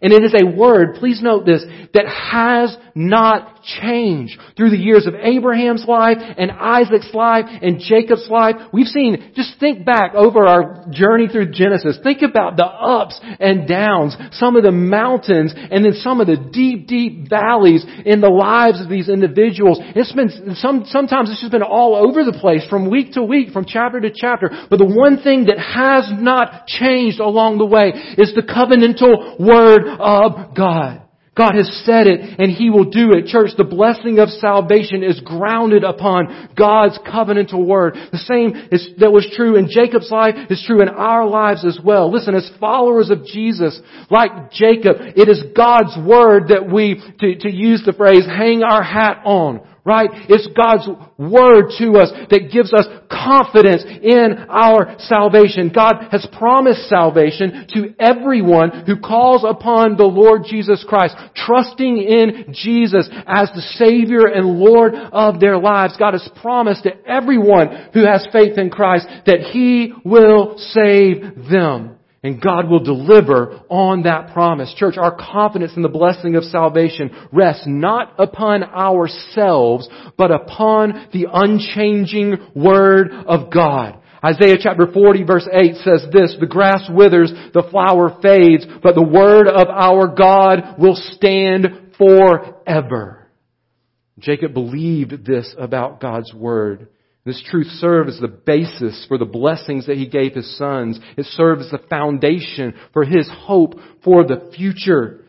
And 0.01 0.13
it 0.13 0.23
is 0.23 0.33
a 0.39 0.45
word, 0.45 0.95
please 0.99 1.21
note 1.21 1.45
this, 1.45 1.63
that 1.93 2.05
has 2.07 2.75
not 2.93 3.54
change. 3.65 4.37
Through 4.55 4.71
the 4.71 4.77
years 4.77 5.07
of 5.07 5.15
Abraham's 5.15 5.85
life 5.87 6.17
and 6.19 6.51
Isaac's 6.51 7.13
life 7.13 7.45
and 7.61 7.79
Jacob's 7.79 8.27
life, 8.29 8.55
we've 8.71 8.87
seen, 8.87 9.33
just 9.35 9.59
think 9.59 9.85
back 9.85 10.13
over 10.15 10.45
our 10.45 10.85
journey 10.91 11.27
through 11.27 11.51
Genesis. 11.51 11.97
Think 12.03 12.21
about 12.21 12.57
the 12.57 12.65
ups 12.65 13.19
and 13.39 13.67
downs, 13.67 14.15
some 14.31 14.55
of 14.55 14.63
the 14.63 14.71
mountains, 14.71 15.53
and 15.55 15.83
then 15.83 15.93
some 15.93 16.21
of 16.21 16.27
the 16.27 16.37
deep, 16.37 16.87
deep 16.87 17.29
valleys 17.29 17.85
in 18.05 18.21
the 18.21 18.29
lives 18.29 18.81
of 18.81 18.89
these 18.89 19.09
individuals. 19.09 19.79
It's 19.81 20.13
been, 20.13 20.55
some, 20.55 20.85
sometimes 20.85 21.31
it's 21.31 21.41
just 21.41 21.51
been 21.51 21.63
all 21.63 21.95
over 21.95 22.23
the 22.23 22.37
place 22.37 22.65
from 22.69 22.89
week 22.89 23.13
to 23.13 23.23
week, 23.23 23.51
from 23.51 23.65
chapter 23.65 23.99
to 23.99 24.11
chapter. 24.13 24.49
But 24.69 24.79
the 24.79 24.85
one 24.85 25.21
thing 25.21 25.45
that 25.45 25.59
has 25.59 26.11
not 26.21 26.67
changed 26.67 27.19
along 27.19 27.57
the 27.57 27.65
way 27.65 27.89
is 28.17 28.33
the 28.35 28.41
covenantal 28.41 29.39
word 29.39 29.87
of 29.99 30.55
God. 30.55 31.04
God 31.35 31.55
has 31.55 31.69
said 31.85 32.07
it 32.07 32.39
and 32.39 32.49
He 32.51 32.69
will 32.69 32.89
do 32.89 33.11
it. 33.11 33.27
Church, 33.27 33.51
the 33.57 33.65
blessing 33.65 34.19
of 34.19 34.29
salvation 34.29 35.03
is 35.03 35.19
grounded 35.19 35.83
upon 35.83 36.49
God's 36.57 36.97
covenantal 36.99 37.65
word. 37.65 37.95
The 38.11 38.17
same 38.17 38.55
is, 38.71 38.89
that 38.99 39.11
was 39.11 39.29
true 39.35 39.57
in 39.57 39.69
Jacob's 39.69 40.09
life 40.09 40.35
is 40.49 40.63
true 40.65 40.81
in 40.81 40.89
our 40.89 41.27
lives 41.27 41.65
as 41.65 41.77
well. 41.83 42.11
Listen, 42.11 42.35
as 42.35 42.49
followers 42.59 43.09
of 43.09 43.25
Jesus, 43.25 43.79
like 44.09 44.51
Jacob, 44.51 44.95
it 44.99 45.27
is 45.27 45.43
God's 45.55 45.97
word 46.07 46.47
that 46.49 46.71
we, 46.71 47.01
to, 47.19 47.35
to 47.35 47.53
use 47.53 47.83
the 47.85 47.93
phrase, 47.93 48.25
hang 48.25 48.63
our 48.63 48.83
hat 48.83 49.21
on 49.25 49.67
right? 49.85 50.09
It's 50.27 50.49
God's 50.57 50.89
word 51.17 51.69
to 51.77 51.99
us 52.01 52.11
that 52.31 52.49
gives 52.51 52.73
us 52.73 52.87
confidence 53.07 53.85
in 53.85 54.45
our 54.49 54.95
salvation. 54.99 55.71
God 55.73 56.09
has 56.11 56.27
promised 56.37 56.89
salvation 56.89 57.67
to 57.69 57.93
everyone 57.99 58.85
who 58.85 58.99
calls 58.99 59.45
upon 59.47 59.95
the 59.95 60.05
Lord 60.05 60.41
Jesus 60.49 60.83
Christ, 60.87 61.15
trusting 61.35 61.97
in 61.97 62.47
Jesus 62.51 63.07
as 63.27 63.49
the 63.53 63.61
Savior 63.77 64.25
and 64.25 64.59
Lord 64.59 64.95
of 64.95 65.39
their 65.39 65.57
lives. 65.57 65.95
God 65.97 66.13
has 66.13 66.27
promised 66.41 66.83
to 66.83 66.93
everyone 67.07 67.89
who 67.93 68.05
has 68.05 68.27
faith 68.33 68.57
in 68.57 68.71
Christ 68.71 69.07
that 69.27 69.51
He 69.53 69.93
will 70.03 70.57
save 70.57 71.47
them. 71.49 71.94
And 72.25 72.41
God 72.41 72.67
will 72.71 72.83
deliver 72.83 73.61
on 73.69 74.01
that 74.03 74.33
promise. 74.33 74.73
Church, 74.75 74.95
our 74.97 75.15
confidence 75.15 75.73
in 75.75 75.83
the 75.83 75.89
blessing 75.89 76.35
of 76.35 76.43
salvation 76.43 77.15
rests 77.31 77.65
not 77.67 78.15
upon 78.17 78.63
ourselves, 78.63 79.87
but 80.17 80.31
upon 80.31 81.09
the 81.13 81.27
unchanging 81.31 82.37
Word 82.55 83.11
of 83.11 83.53
God. 83.53 83.99
Isaiah 84.23 84.57
chapter 84.59 84.87
40 84.91 85.23
verse 85.23 85.47
8 85.53 85.75
says 85.75 86.07
this, 86.11 86.35
the 86.39 86.47
grass 86.49 86.89
withers, 86.91 87.31
the 87.53 87.67
flower 87.69 88.17
fades, 88.23 88.65
but 88.81 88.95
the 88.95 89.03
Word 89.03 89.47
of 89.47 89.67
our 89.67 90.07
God 90.07 90.79
will 90.79 90.95
stand 90.95 91.93
forever. 91.95 93.27
Jacob 94.17 94.55
believed 94.55 95.27
this 95.27 95.53
about 95.59 96.01
God's 96.01 96.33
Word. 96.33 96.87
This 97.25 97.41
truth 97.49 97.67
served 97.79 98.09
as 98.09 98.19
the 98.19 98.27
basis 98.27 99.03
for 99.07 99.17
the 99.17 99.25
blessings 99.25 99.87
that 99.87 99.97
he 99.97 100.07
gave 100.07 100.35
his 100.35 100.57
sons. 100.57 100.99
It 101.17 101.25
served 101.25 101.61
as 101.61 101.71
the 101.71 101.79
foundation 101.89 102.75
for 102.93 103.03
his 103.03 103.27
hope 103.33 103.73
for 104.03 104.23
the 104.23 104.51
future 104.55 105.21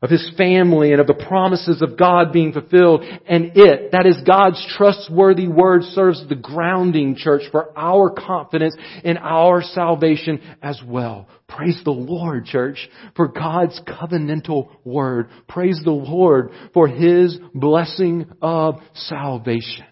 of 0.00 0.10
his 0.10 0.30
family 0.36 0.92
and 0.92 1.00
of 1.00 1.06
the 1.06 1.24
promises 1.28 1.80
of 1.80 1.98
God 1.98 2.32
being 2.32 2.52
fulfilled. 2.52 3.04
And 3.26 3.52
it, 3.54 3.92
that 3.92 4.06
is 4.06 4.16
God's 4.26 4.62
trustworthy 4.76 5.48
word, 5.48 5.82
serves 5.82 6.26
the 6.28 6.34
grounding, 6.34 7.16
church, 7.16 7.42
for 7.50 7.72
our 7.76 8.10
confidence 8.10 8.76
in 9.02 9.18
our 9.18 9.62
salvation 9.62 10.40
as 10.62 10.80
well. 10.86 11.28
Praise 11.46 11.80
the 11.84 11.90
Lord, 11.90 12.46
church, 12.46 12.88
for 13.16 13.28
God's 13.28 13.80
covenantal 13.86 14.70
word. 14.84 15.28
Praise 15.48 15.80
the 15.84 15.90
Lord 15.90 16.50
for 16.72 16.88
his 16.88 17.38
blessing 17.54 18.30
of 18.42 18.76
salvation. 18.94 19.86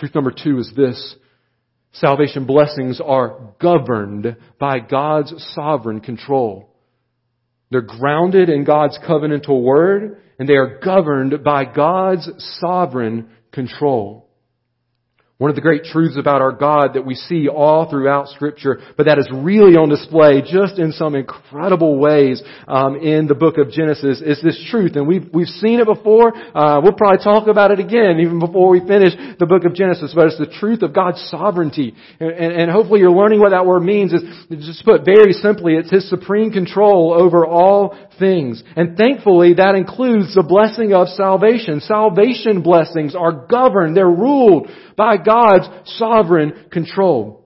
Truth 0.00 0.14
number 0.14 0.32
two 0.32 0.58
is 0.58 0.72
this. 0.74 1.14
Salvation 1.92 2.46
blessings 2.46 3.02
are 3.04 3.52
governed 3.60 4.34
by 4.58 4.78
God's 4.78 5.34
sovereign 5.54 6.00
control. 6.00 6.74
They're 7.70 7.82
grounded 7.82 8.48
in 8.48 8.64
God's 8.64 8.98
covenantal 9.06 9.62
word, 9.62 10.22
and 10.38 10.48
they 10.48 10.54
are 10.54 10.80
governed 10.82 11.44
by 11.44 11.66
God's 11.66 12.30
sovereign 12.60 13.28
control. 13.52 14.29
One 15.40 15.48
of 15.48 15.56
the 15.56 15.62
great 15.62 15.84
truths 15.84 16.18
about 16.18 16.42
our 16.42 16.52
God 16.52 16.92
that 16.92 17.06
we 17.06 17.14
see 17.14 17.48
all 17.48 17.88
throughout 17.88 18.28
Scripture, 18.28 18.78
but 18.98 19.06
that 19.06 19.16
is 19.16 19.26
really 19.32 19.72
on 19.72 19.88
display 19.88 20.42
just 20.44 20.78
in 20.78 20.92
some 20.92 21.14
incredible 21.14 21.96
ways 21.96 22.42
um, 22.68 22.96
in 22.96 23.26
the 23.26 23.34
book 23.34 23.56
of 23.56 23.70
Genesis, 23.70 24.20
is 24.20 24.36
this 24.44 24.62
truth. 24.68 24.96
And 24.96 25.08
we've 25.08 25.24
we've 25.32 25.48
seen 25.48 25.80
it 25.80 25.86
before. 25.86 26.36
Uh, 26.36 26.84
we'll 26.84 26.92
probably 26.92 27.24
talk 27.24 27.48
about 27.48 27.70
it 27.70 27.80
again 27.80 28.20
even 28.20 28.38
before 28.38 28.68
we 28.68 28.80
finish 28.80 29.16
the 29.38 29.46
book 29.46 29.64
of 29.64 29.72
Genesis. 29.72 30.12
But 30.14 30.26
it's 30.26 30.36
the 30.36 30.52
truth 30.60 30.82
of 30.82 30.92
God's 30.92 31.24
sovereignty, 31.32 31.94
and, 32.20 32.32
and, 32.32 32.52
and 32.60 32.70
hopefully 32.70 33.00
you're 33.00 33.08
learning 33.08 33.40
what 33.40 33.56
that 33.56 33.64
word 33.64 33.80
means. 33.80 34.12
Is 34.12 34.20
just 34.60 34.84
put 34.84 35.06
very 35.06 35.32
simply, 35.32 35.72
it's 35.80 35.90
His 35.90 36.04
supreme 36.10 36.52
control 36.52 37.16
over 37.16 37.46
all 37.46 37.96
things. 38.20 38.62
And 38.76 38.96
thankfully, 38.96 39.54
that 39.54 39.74
includes 39.74 40.34
the 40.34 40.44
blessing 40.44 40.92
of 40.94 41.08
salvation. 41.08 41.80
Salvation 41.80 42.62
blessings 42.62 43.16
are 43.16 43.46
governed; 43.46 43.96
they're 43.96 44.06
ruled 44.06 44.70
by 44.96 45.16
God's 45.16 45.66
sovereign 45.96 46.66
control. 46.70 47.40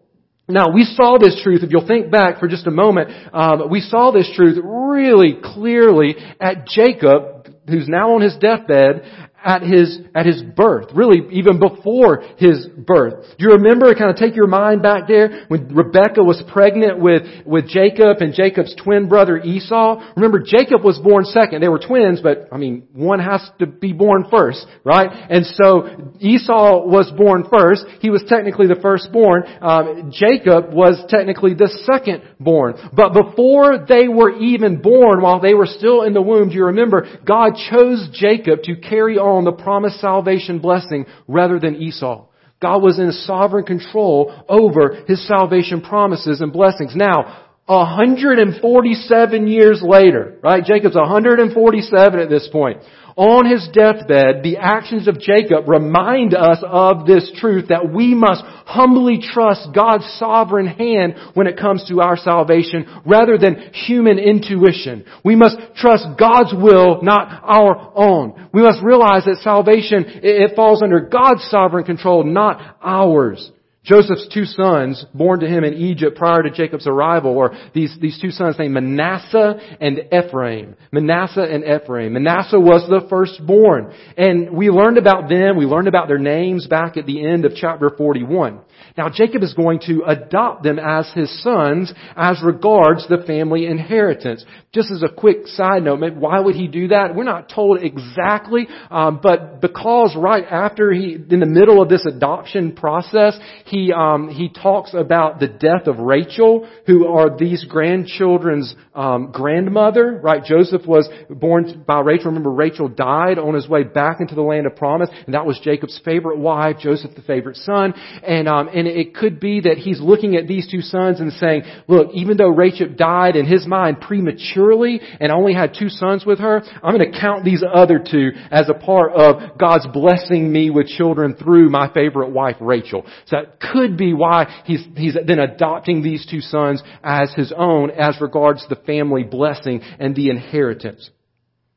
Now, 0.47 0.73
we 0.75 0.85
saw 0.85 1.17
this 1.19 1.41
truth, 1.43 1.63
if 1.63 1.71
you'll 1.71 1.87
think 1.87 2.11
back 2.11 2.39
for 2.39 2.49
just 2.49 2.67
a 2.67 2.71
moment, 2.71 3.09
um, 3.33 3.71
we 3.71 3.81
saw 3.81 4.11
this 4.11 4.31
truth 4.37 4.59
really 4.63 5.39
clearly 5.43 6.17
at 6.39 6.67
Jacob, 6.67 7.49
who's 7.67 7.89
now 7.89 8.15
on 8.15 8.21
his 8.21 8.37
deathbed, 8.37 9.31
at 9.45 9.63
his, 9.63 9.99
at 10.15 10.27
his 10.27 10.43
birth. 10.43 10.89
Really, 10.95 11.21
even 11.33 11.61
before 11.61 12.23
his 12.39 12.67
birth. 12.67 13.25
Do 13.39 13.45
you 13.47 13.53
remember, 13.53 13.95
kind 13.95 14.11
of 14.11 14.17
take 14.17 14.35
your 14.35 14.47
mind 14.47 14.83
back 14.83 15.07
there, 15.07 15.45
when 15.49 15.75
Rebecca 15.75 16.23
was 16.23 16.43
pregnant 16.53 16.99
with, 16.99 17.23
with 17.45 17.69
Jacob 17.69 18.19
and 18.21 18.35
Jacob's 18.35 18.75
twin 18.83 19.09
brother 19.09 19.39
Esau? 19.39 20.03
Remember, 20.17 20.41
Jacob 20.41 20.83
was 20.83 20.99
born 20.99 21.25
second. 21.25 21.63
They 21.63 21.69
were 21.69 21.79
twins, 21.79 22.21
but, 22.23 22.49
I 22.51 22.57
mean, 22.57 22.89
one 22.93 23.21
has 23.21 23.43
to 23.59 23.67
be 23.67 23.93
born 23.93 24.27
first, 24.31 24.65
right? 24.85 25.11
And 25.31 25.45
so, 25.45 26.15
Esau 26.21 26.87
was 26.87 27.13
born 27.17 27.45
first. 27.51 27.85
He 28.01 28.11
was 28.11 28.25
technically 28.29 28.67
the 28.67 28.79
firstborn. 28.81 29.45
Um, 29.61 30.13
Jacob 30.13 30.73
was 30.73 31.05
technically 31.09 31.55
the 31.55 31.69
second 31.85 32.23
born. 32.41 32.75
But 32.95 33.13
before 33.13 33.85
they 33.87 34.09
were 34.09 34.37
even 34.39 34.81
born, 34.81 35.21
while 35.21 35.41
they 35.41 35.55
were 35.55 35.67
still 35.67 36.03
in 36.03 36.15
the 36.15 36.23
womb, 36.23 36.49
do 36.49 36.55
you 36.55 36.67
remember, 36.67 37.07
God 37.27 37.55
chose 37.71 38.09
Jacob 38.13 38.63
to 38.65 38.77
carry 38.77 39.19
on 39.19 39.34
on 39.35 39.45
the 39.45 39.53
promised 39.53 40.01
salvation 40.01 40.59
blessing 40.59 41.07
rather 41.29 41.59
than 41.59 41.77
Esau. 41.77 42.27
God 42.63 42.83
was 42.83 42.99
in 42.99 43.13
sovereign 43.13 43.65
control 43.65 44.35
over 44.49 45.05
His 45.07 45.27
salvation 45.27 45.81
promises 45.81 46.41
and 46.41 46.53
blessings. 46.53 46.95
Now, 46.97 47.45
147 47.67 49.47
years 49.47 49.83
later, 49.83 50.39
right? 50.43 50.65
Jacob's 50.65 50.97
147 50.97 52.21
at 52.21 52.29
this 52.29 52.49
point 52.53 52.83
on 53.17 53.47
his 53.47 53.69
deathbed, 53.73 54.43
the 54.43 54.57
actions 54.59 55.07
of 55.07 55.21
Jacob 55.21 55.69
remind 55.69 56.35
us 56.35 56.59
of 56.67 57.07
this 57.07 57.31
truth 57.37 57.69
that 57.69 57.93
we 57.93 58.13
must 58.15 58.43
humbly 58.67 59.21
trust 59.23 59.69
God's 59.73 60.05
sovereign 60.19 60.67
hand 60.67 61.15
when 61.35 61.47
it 61.47 61.59
comes 61.59 61.87
to 61.89 62.01
our 62.01 62.17
salvation 62.17 63.03
rather 63.07 63.39
than 63.39 63.71
human 63.73 64.19
intuition. 64.19 65.05
We 65.25 65.37
must 65.37 65.57
trust 65.77 66.07
God's 66.19 66.53
will, 66.53 67.03
not 67.03 67.43
our 67.45 67.93
own. 67.95 68.49
We 68.53 68.63
must 68.63 68.83
realize 68.83 69.25
that 69.27 69.39
salvation, 69.43 70.05
it 70.23 70.57
falls 70.57 70.83
under 70.83 71.01
God's 71.01 71.45
sovereign 71.51 71.85
control, 71.85 72.25
not 72.25 72.79
ours. 72.83 73.51
Joseph's 73.85 74.27
two 74.33 74.47
sons, 74.47 75.05
born 75.13 75.41
to 75.41 75.47
him 75.47 75.63
in 75.63 75.75
Egypt 75.75 76.17
prior 76.17 76.43
to 76.43 76.51
Jacob's 76.51 76.87
arrival, 76.87 77.37
or 77.37 77.53
these, 77.75 77.95
these 78.01 78.19
two 78.19 78.31
sons 78.31 78.57
named 78.59 78.73
Manasseh 78.73 79.77
and 79.79 80.01
Ephraim. 80.11 80.75
Manasseh 80.91 81.43
and 81.43 81.63
Ephraim. 81.65 82.15
Manasseh 82.15 82.59
was 82.59 82.89
the 82.89 83.07
firstborn. 83.11 83.93
And 84.17 84.57
we 84.57 84.71
learned 84.71 84.97
about 84.97 85.29
them, 85.29 85.59
we 85.59 85.67
learned 85.67 85.89
about 85.89 86.09
their 86.09 86.19
names 86.19 86.67
back 86.67 86.97
at 86.97 87.05
the 87.05 87.27
end 87.27 87.45
of 87.45 87.53
chapter 87.55 87.91
41. 87.91 88.61
Now 88.97 89.09
Jacob 89.09 89.43
is 89.43 89.55
going 89.55 89.81
to 89.87 90.05
adopt 90.07 90.63
them 90.63 90.79
as 90.79 91.11
his 91.15 91.43
sons 91.43 91.93
as 92.17 92.41
regards 92.45 93.09
the 93.09 93.25
family 93.27 93.67
inheritance. 93.67 94.45
Just 94.73 94.93
as 94.93 95.03
a 95.03 95.13
quick 95.13 95.49
side 95.49 95.83
note, 95.83 96.01
why 96.15 96.39
would 96.39 96.55
he 96.55 96.69
do 96.69 96.89
that? 96.89 97.15
We're 97.15 97.25
not 97.25 97.49
told 97.49 97.83
exactly, 97.83 98.69
um, 98.91 99.19
but 99.21 99.61
because 99.61 100.15
right 100.17 100.45
after 100.49 100.93
he, 100.93 101.15
in 101.15 101.41
the 101.41 101.47
middle 101.47 101.83
of 101.83 101.89
this 101.89 102.07
adoption 102.07 102.77
process, 102.77 103.37
he 103.67 103.93
um, 103.93 104.29
he 104.29 104.49
talks 104.49 104.95
about 104.95 105.41
the 105.41 105.49
death 105.49 105.89
of 105.89 105.99
Rachel, 105.99 106.69
who 106.87 107.09
are 107.09 107.37
these 107.37 107.65
grandchildren's 107.65 108.77
um, 108.95 109.33
grandmother. 109.33 110.21
Right, 110.23 110.45
Joseph 110.45 110.87
was 110.87 111.09
born 111.29 111.83
by 111.85 111.99
Rachel. 112.01 112.27
Remember, 112.27 112.53
Rachel 112.53 112.89
died 112.89 113.39
on 113.39 113.55
his 113.55 113.69
way 113.69 113.83
back 113.83 114.21
into 114.21 114.37
the 114.37 114.43
land 114.43 114.67
of 114.67 114.77
promise, 114.77 115.09
and 115.27 115.35
that 115.35 115.47
was 115.47 115.59
Jacob's 115.65 116.01
favorite 116.05 116.39
wife, 116.39 116.77
Joseph 116.79 117.11
the 117.17 117.23
favorite 117.23 117.57
son, 117.57 117.93
and 118.23 118.49
um, 118.49 118.69
and 118.69 118.84
and 118.87 118.97
it 118.97 119.15
could 119.15 119.41
be 119.41 119.61
that 119.61 119.79
he's 119.79 120.01
looking 120.01 120.37
at 120.37 120.47
these 120.47 120.71
two 120.71 120.81
sons 120.81 121.21
and 121.21 121.33
saying, 121.33 121.63
look, 121.89 122.11
even 122.15 122.37
though 122.37 122.49
Rachel 122.49 122.89
died 122.89 123.37
in 123.37 123.47
his 123.47 123.67
mind 123.67 124.01
prematurely 124.01 125.01
and 125.21 125.33
only 125.33 125.55
had 125.55 125.75
two 125.79 125.89
sons 125.89 126.25
with 126.25 126.39
her, 126.39 126.63
I'm 126.83 126.97
going 126.97 127.13
to 127.13 127.19
count 127.19 127.45
these 127.45 127.63
other 127.63 127.99
two 127.99 128.31
as 128.51 128.69
a 128.69 128.75
part 128.75 129.13
of 129.13 129.59
God's 129.59 129.87
blessing 129.93 130.53
me 130.53 130.71
with 130.71 130.87
children 130.87 131.37
through 131.37 131.71
my 131.71 131.93
favorite 131.93 132.31
wife, 132.31 132.57
Rachel. 132.61 133.05
So 133.27 133.37
that 133.37 133.61
could 133.61 133.97
be 133.97 134.13
why 134.13 134.63
he's, 134.65 134.85
he's 134.97 135.17
then 135.27 135.39
adopting 135.39 136.03
these 136.03 136.27
two 136.31 136.41
sons 136.41 136.83
as 137.03 137.33
his 137.35 137.53
own 137.57 137.91
as 137.91 138.21
regards 138.21 138.67
the 138.69 138.77
family 138.77 139.23
blessing 139.23 139.81
and 139.99 140.15
the 140.15 140.31
inheritance. 140.31 141.11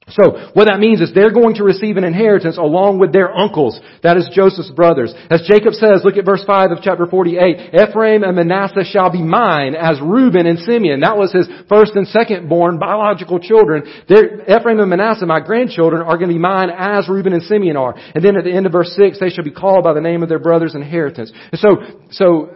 So, 0.10 0.52
what 0.54 0.72
that 0.72 0.80
means 0.80 1.02
is 1.02 1.12
they're 1.14 1.34
going 1.34 1.56
to 1.56 1.66
receive 1.66 1.98
an 1.98 2.06
inheritance 2.06 2.58
along 2.58 3.00
with 3.00 3.12
their 3.12 3.28
uncles. 3.28 3.78
That 4.04 4.16
is 4.16 4.30
Joseph's 4.32 4.72
brothers. 4.72 5.14
As 5.30 5.44
Jacob 5.44 5.74
says, 5.74 6.00
look 6.06 6.16
at 6.16 6.24
verse 6.24 6.44
5 6.48 6.72
of 6.72 6.78
chapter 6.82 7.06
48, 7.06 7.76
Ephraim 7.76 8.24
and 8.24 8.38
Manasseh 8.38 8.88
shall 8.88 9.12
be 9.12 9.22
mine 9.22 9.76
as 9.76 10.00
Reuben 10.00 10.48
and 10.48 10.60
Simeon. 10.60 11.02
That 11.02 11.18
was 11.18 11.34
his 11.34 11.50
first 11.68 11.96
and 11.96 12.08
second 12.08 12.48
born 12.48 12.80
biological 12.80 13.40
children. 13.40 13.84
They're, 14.08 14.44
Ephraim 14.48 14.80
and 14.80 14.90
Manasseh, 14.90 15.26
my 15.26 15.42
grandchildren, 15.42 16.02
are 16.02 16.16
going 16.16 16.30
to 16.30 16.36
be 16.36 16.40
mine 16.40 16.70
as 16.72 17.10
Reuben 17.10 17.34
and 17.34 17.44
Simeon 17.44 17.76
are. 17.76 17.94
And 18.16 18.24
then 18.24 18.38
at 18.38 18.46
the 18.46 18.54
end 18.54 18.66
of 18.66 18.72
verse 18.72 18.96
6, 18.96 19.20
they 19.20 19.30
shall 19.30 19.44
be 19.44 19.52
called 19.52 19.84
by 19.84 19.92
the 19.92 20.00
name 20.00 20.24
of 20.24 20.30
their 20.30 20.40
brother's 20.40 20.74
inheritance. 20.74 21.34
And 21.52 21.60
so, 21.60 21.70
so, 22.12 22.54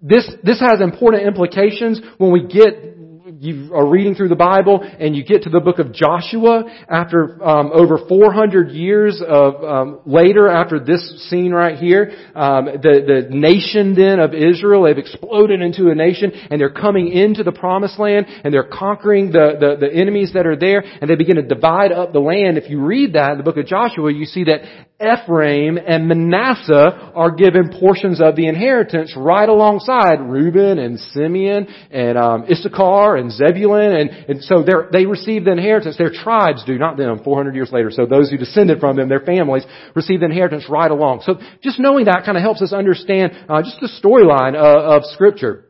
this, 0.00 0.30
this 0.42 0.60
has 0.60 0.80
important 0.80 1.24
implications 1.24 2.00
when 2.16 2.32
we 2.32 2.46
get 2.46 2.96
you 3.40 3.74
are 3.74 3.88
reading 3.88 4.14
through 4.14 4.28
the 4.28 4.36
Bible 4.36 4.80
and 4.82 5.16
you 5.16 5.24
get 5.24 5.42
to 5.42 5.50
the 5.50 5.58
book 5.58 5.80
of 5.80 5.92
Joshua 5.92 6.62
after 6.88 7.42
um, 7.44 7.72
over 7.72 7.98
400 8.08 8.70
years 8.70 9.20
of 9.26 9.64
um, 9.64 10.00
later 10.06 10.48
after 10.48 10.78
this 10.78 11.28
scene 11.28 11.50
right 11.50 11.76
here, 11.76 12.12
um, 12.36 12.66
the 12.66 13.26
the 13.28 13.36
nation 13.36 13.96
then 13.96 14.20
of 14.20 14.32
Israel 14.32 14.84
they've 14.84 14.96
exploded 14.96 15.60
into 15.60 15.90
a 15.90 15.94
nation 15.94 16.30
and 16.50 16.60
they're 16.60 16.70
coming 16.70 17.08
into 17.08 17.42
the 17.42 17.50
promised 17.50 17.98
land 17.98 18.26
and 18.44 18.54
they're 18.54 18.70
conquering 18.72 19.32
the, 19.32 19.56
the 19.58 19.86
the 19.86 19.92
enemies 19.92 20.30
that 20.34 20.46
are 20.46 20.56
there 20.56 20.84
and 21.00 21.10
they 21.10 21.16
begin 21.16 21.34
to 21.36 21.42
divide 21.42 21.90
up 21.90 22.12
the 22.12 22.20
land. 22.20 22.58
If 22.58 22.70
you 22.70 22.84
read 22.84 23.14
that 23.14 23.32
in 23.32 23.38
the 23.38 23.44
book 23.44 23.56
of 23.56 23.66
Joshua, 23.66 24.12
you 24.12 24.26
see 24.26 24.44
that 24.44 24.60
Ephraim 24.98 25.78
and 25.78 26.08
Manasseh 26.08 27.12
are 27.14 27.30
given 27.30 27.70
portions 27.78 28.20
of 28.20 28.34
the 28.34 28.46
inheritance 28.46 29.14
right 29.14 29.48
alongside 29.48 30.20
Reuben 30.20 30.78
and 30.78 30.98
Simeon 30.98 31.66
and 31.90 32.16
um, 32.16 32.44
Issachar 32.50 33.15
and 33.16 33.30
Zebulun, 33.32 33.92
and, 33.92 34.10
and 34.10 34.44
so 34.44 34.64
they 34.92 35.06
receive 35.06 35.44
the 35.44 35.52
inheritance. 35.52 35.96
Their 35.96 36.12
tribes 36.12 36.64
do, 36.64 36.78
not 36.78 36.96
them, 36.96 37.22
400 37.22 37.54
years 37.54 37.70
later. 37.72 37.90
So 37.90 38.06
those 38.06 38.30
who 38.30 38.36
descended 38.36 38.80
from 38.80 38.96
them, 38.96 39.08
their 39.08 39.20
families, 39.20 39.64
receive 39.94 40.20
the 40.20 40.26
inheritance 40.26 40.66
right 40.68 40.90
along. 40.90 41.22
So 41.24 41.38
just 41.62 41.78
knowing 41.80 42.06
that 42.06 42.22
kind 42.24 42.36
of 42.36 42.42
helps 42.42 42.62
us 42.62 42.72
understand 42.72 43.32
uh, 43.48 43.62
just 43.62 43.80
the 43.80 43.90
storyline 44.02 44.54
of, 44.54 45.02
of 45.02 45.04
Scripture. 45.12 45.66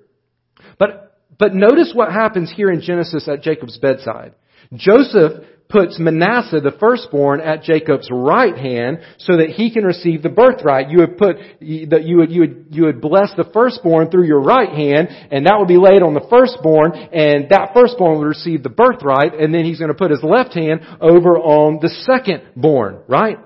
But 0.79 1.07
but 1.39 1.55
notice 1.55 1.93
what 1.95 2.13
happens 2.13 2.53
here 2.55 2.71
in 2.71 2.81
Genesis 2.81 3.29
at 3.29 3.43
Jacob's 3.43 3.79
bedside. 3.79 4.35
Joseph 4.75 5.45
puts 5.69 5.99
Manasseh, 5.99 6.61
the 6.61 6.77
firstborn, 6.79 7.41
at 7.41 7.63
Jacob's 7.63 8.09
right 8.11 8.57
hand 8.57 8.99
so 9.19 9.37
that 9.39 9.51
he 9.51 9.73
can 9.73 9.85
receive 9.85 10.23
the 10.23 10.29
birthright. 10.29 10.91
You 10.91 10.99
would 10.99 11.19
put, 11.19 11.37
that 11.61 12.03
you 12.05 12.19
would, 12.19 12.31
you 12.31 12.41
would, 12.41 12.67
you 12.71 12.85
would 12.85 13.01
bless 13.01 13.33
the 13.37 13.49
firstborn 13.53 14.11
through 14.11 14.27
your 14.27 14.41
right 14.41 14.69
hand 14.69 15.09
and 15.31 15.47
that 15.47 15.57
would 15.59 15.69
be 15.69 15.79
laid 15.79 16.03
on 16.03 16.15
the 16.15 16.27
firstborn 16.31 16.93
and 16.93 17.49
that 17.51 17.71
firstborn 17.75 18.19
would 18.19 18.27
receive 18.27 18.63
the 18.63 18.69
birthright 18.69 19.35
and 19.35 19.53
then 19.53 19.65
he's 19.65 19.79
going 19.79 19.93
to 19.93 19.95
put 19.95 20.11
his 20.11 20.23
left 20.23 20.55
hand 20.55 20.81
over 21.01 21.37
on 21.39 21.79
the 21.81 21.91
secondborn, 22.07 23.03
right? 23.09 23.39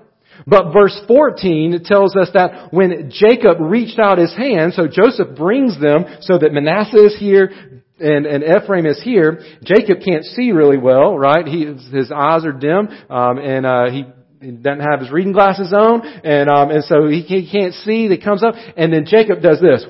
But 0.47 0.73
verse 0.73 0.99
14 1.07 1.83
tells 1.85 2.15
us 2.15 2.29
that 2.33 2.73
when 2.73 3.11
Jacob 3.11 3.57
reached 3.59 3.99
out 3.99 4.17
his 4.17 4.35
hand, 4.35 4.73
so 4.73 4.87
Joseph 4.87 5.35
brings 5.35 5.79
them 5.79 6.05
so 6.21 6.37
that 6.37 6.53
Manasseh 6.53 7.05
is 7.05 7.17
here, 7.19 7.70
and, 8.01 8.25
and 8.25 8.43
Ephraim 8.43 8.85
is 8.85 9.01
here. 9.01 9.41
Jacob 9.63 9.99
can't 10.03 10.25
see 10.25 10.51
really 10.51 10.77
well, 10.77 11.17
right? 11.17 11.45
He, 11.45 11.65
his 11.65 12.11
eyes 12.11 12.45
are 12.45 12.51
dim, 12.51 12.87
um, 13.09 13.37
and 13.37 13.65
uh, 13.65 13.89
he 13.89 14.05
he 14.41 14.51
doesn't 14.51 14.81
have 14.81 14.99
his 15.01 15.11
reading 15.11 15.33
glasses 15.33 15.71
on, 15.71 16.05
and 16.05 16.49
um, 16.49 16.71
and 16.71 16.83
so 16.83 17.07
he, 17.07 17.23
can't 17.23 17.73
see. 17.75 18.07
That 18.07 18.23
comes 18.23 18.43
up, 18.43 18.55
and 18.75 18.91
then 18.91 19.05
Jacob 19.05 19.41
does 19.41 19.61
this, 19.61 19.85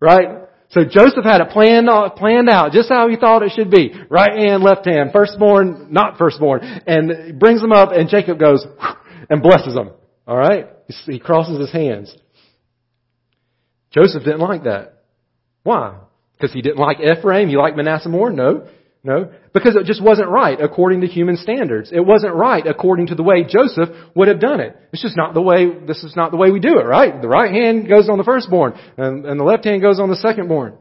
right? 0.00 0.46
So 0.70 0.82
Joseph 0.84 1.24
had 1.24 1.40
it 1.40 1.50
planned 1.50 1.88
planned 2.16 2.48
out, 2.48 2.70
just 2.70 2.88
how 2.88 3.08
he 3.08 3.16
thought 3.16 3.42
it 3.42 3.52
should 3.56 3.70
be. 3.70 3.92
Right 4.08 4.38
hand, 4.38 4.62
left 4.62 4.86
hand, 4.86 5.10
firstborn, 5.12 5.88
not 5.90 6.16
firstborn, 6.16 6.60
and 6.62 7.40
brings 7.40 7.60
them 7.60 7.72
up, 7.72 7.90
and 7.90 8.08
Jacob 8.08 8.38
goes 8.38 8.64
and 9.28 9.42
blesses 9.42 9.74
them. 9.74 9.90
All 10.28 10.36
right, 10.36 10.68
he 11.06 11.18
crosses 11.18 11.58
his 11.58 11.72
hands. 11.72 12.14
Joseph 13.90 14.22
didn't 14.22 14.40
like 14.40 14.62
that. 14.64 15.02
Why? 15.64 15.98
Because 16.40 16.54
he 16.54 16.62
didn't 16.62 16.78
like 16.78 16.98
Ephraim, 17.00 17.48
he 17.48 17.56
liked 17.56 17.76
Manasseh 17.76 18.08
more? 18.08 18.30
No. 18.30 18.66
No. 19.02 19.30
Because 19.52 19.76
it 19.76 19.84
just 19.84 20.02
wasn't 20.02 20.28
right 20.28 20.58
according 20.60 21.02
to 21.02 21.06
human 21.06 21.36
standards. 21.36 21.90
It 21.92 22.00
wasn't 22.00 22.34
right 22.34 22.66
according 22.66 23.08
to 23.08 23.14
the 23.14 23.22
way 23.22 23.44
Joseph 23.44 23.90
would 24.14 24.28
have 24.28 24.40
done 24.40 24.60
it. 24.60 24.76
It's 24.92 25.02
just 25.02 25.16
not 25.16 25.34
the 25.34 25.42
way, 25.42 25.68
this 25.86 26.02
is 26.02 26.16
not 26.16 26.30
the 26.30 26.38
way 26.38 26.50
we 26.50 26.60
do 26.60 26.78
it, 26.78 26.84
right? 26.84 27.20
The 27.20 27.28
right 27.28 27.52
hand 27.52 27.88
goes 27.88 28.08
on 28.08 28.16
the 28.16 28.24
firstborn, 28.24 28.74
and, 28.96 29.26
and 29.26 29.38
the 29.38 29.44
left 29.44 29.64
hand 29.64 29.82
goes 29.82 30.00
on 30.00 30.08
the 30.08 30.16
secondborn. 30.16 30.76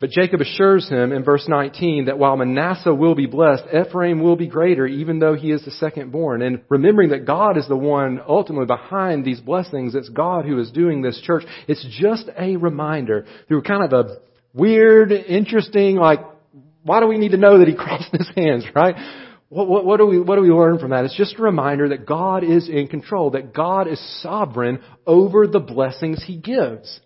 But 0.00 0.10
Jacob 0.10 0.40
assures 0.40 0.88
him 0.88 1.12
in 1.12 1.24
verse 1.24 1.44
19 1.46 2.06
that 2.06 2.18
while 2.18 2.34
Manasseh 2.34 2.94
will 2.94 3.14
be 3.14 3.26
blessed, 3.26 3.64
Ephraim 3.66 4.22
will 4.22 4.34
be 4.34 4.46
greater 4.46 4.86
even 4.86 5.18
though 5.18 5.34
he 5.34 5.52
is 5.52 5.62
the 5.62 5.70
second 5.72 6.10
born. 6.10 6.40
And 6.40 6.62
remembering 6.70 7.10
that 7.10 7.26
God 7.26 7.58
is 7.58 7.68
the 7.68 7.76
one 7.76 8.18
ultimately 8.26 8.64
behind 8.64 9.26
these 9.26 9.40
blessings, 9.40 9.94
it's 9.94 10.08
God 10.08 10.46
who 10.46 10.58
is 10.58 10.70
doing 10.70 11.02
this 11.02 11.20
church. 11.20 11.44
It's 11.68 11.86
just 12.00 12.30
a 12.38 12.56
reminder 12.56 13.26
through 13.46 13.62
kind 13.62 13.84
of 13.84 13.92
a 13.92 14.16
weird, 14.54 15.12
interesting, 15.12 15.96
like, 15.96 16.20
why 16.82 17.00
do 17.00 17.06
we 17.06 17.18
need 17.18 17.32
to 17.32 17.36
know 17.36 17.58
that 17.58 17.68
he 17.68 17.74
crossed 17.76 18.10
his 18.10 18.30
hands, 18.34 18.64
right? 18.74 18.94
What, 19.50 19.68
what, 19.68 19.84
what, 19.84 19.96
do 19.98 20.06
we, 20.06 20.18
what 20.18 20.36
do 20.36 20.42
we 20.42 20.48
learn 20.48 20.78
from 20.78 20.92
that? 20.92 21.04
It's 21.04 21.16
just 21.16 21.38
a 21.38 21.42
reminder 21.42 21.90
that 21.90 22.06
God 22.06 22.42
is 22.42 22.70
in 22.70 22.88
control, 22.88 23.32
that 23.32 23.52
God 23.52 23.86
is 23.86 24.00
sovereign 24.22 24.80
over 25.06 25.46
the 25.46 25.60
blessings 25.60 26.24
he 26.24 26.38
gives. 26.38 27.00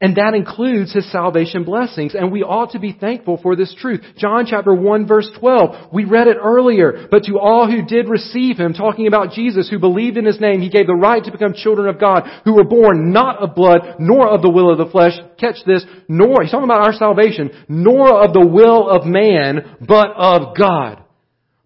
And 0.00 0.14
that 0.16 0.34
includes 0.34 0.94
His 0.94 1.10
salvation 1.10 1.64
blessings. 1.64 2.14
And 2.14 2.30
we 2.30 2.44
ought 2.44 2.70
to 2.72 2.78
be 2.78 2.92
thankful 2.92 3.40
for 3.42 3.56
this 3.56 3.74
truth. 3.74 4.00
John 4.16 4.46
chapter 4.46 4.72
1 4.72 5.08
verse 5.08 5.28
12. 5.40 5.92
We 5.92 6.04
read 6.04 6.28
it 6.28 6.36
earlier. 6.40 7.08
But 7.10 7.24
to 7.24 7.40
all 7.40 7.68
who 7.68 7.84
did 7.84 8.08
receive 8.08 8.58
Him, 8.58 8.74
talking 8.74 9.08
about 9.08 9.32
Jesus, 9.32 9.68
who 9.68 9.80
believed 9.80 10.16
in 10.16 10.24
His 10.24 10.40
name, 10.40 10.60
He 10.60 10.70
gave 10.70 10.86
the 10.86 10.94
right 10.94 11.24
to 11.24 11.32
become 11.32 11.52
children 11.52 11.88
of 11.88 11.98
God, 11.98 12.22
who 12.44 12.54
were 12.54 12.64
born 12.64 13.12
not 13.12 13.38
of 13.42 13.56
blood, 13.56 13.96
nor 13.98 14.28
of 14.28 14.40
the 14.40 14.50
will 14.50 14.70
of 14.70 14.78
the 14.78 14.90
flesh. 14.90 15.14
Catch 15.36 15.64
this. 15.66 15.84
Nor, 16.08 16.42
He's 16.42 16.52
talking 16.52 16.70
about 16.70 16.86
our 16.86 16.92
salvation, 16.92 17.50
nor 17.68 18.22
of 18.22 18.32
the 18.32 18.46
will 18.46 18.88
of 18.88 19.04
man, 19.04 19.78
but 19.80 20.10
of 20.14 20.56
God. 20.56 21.02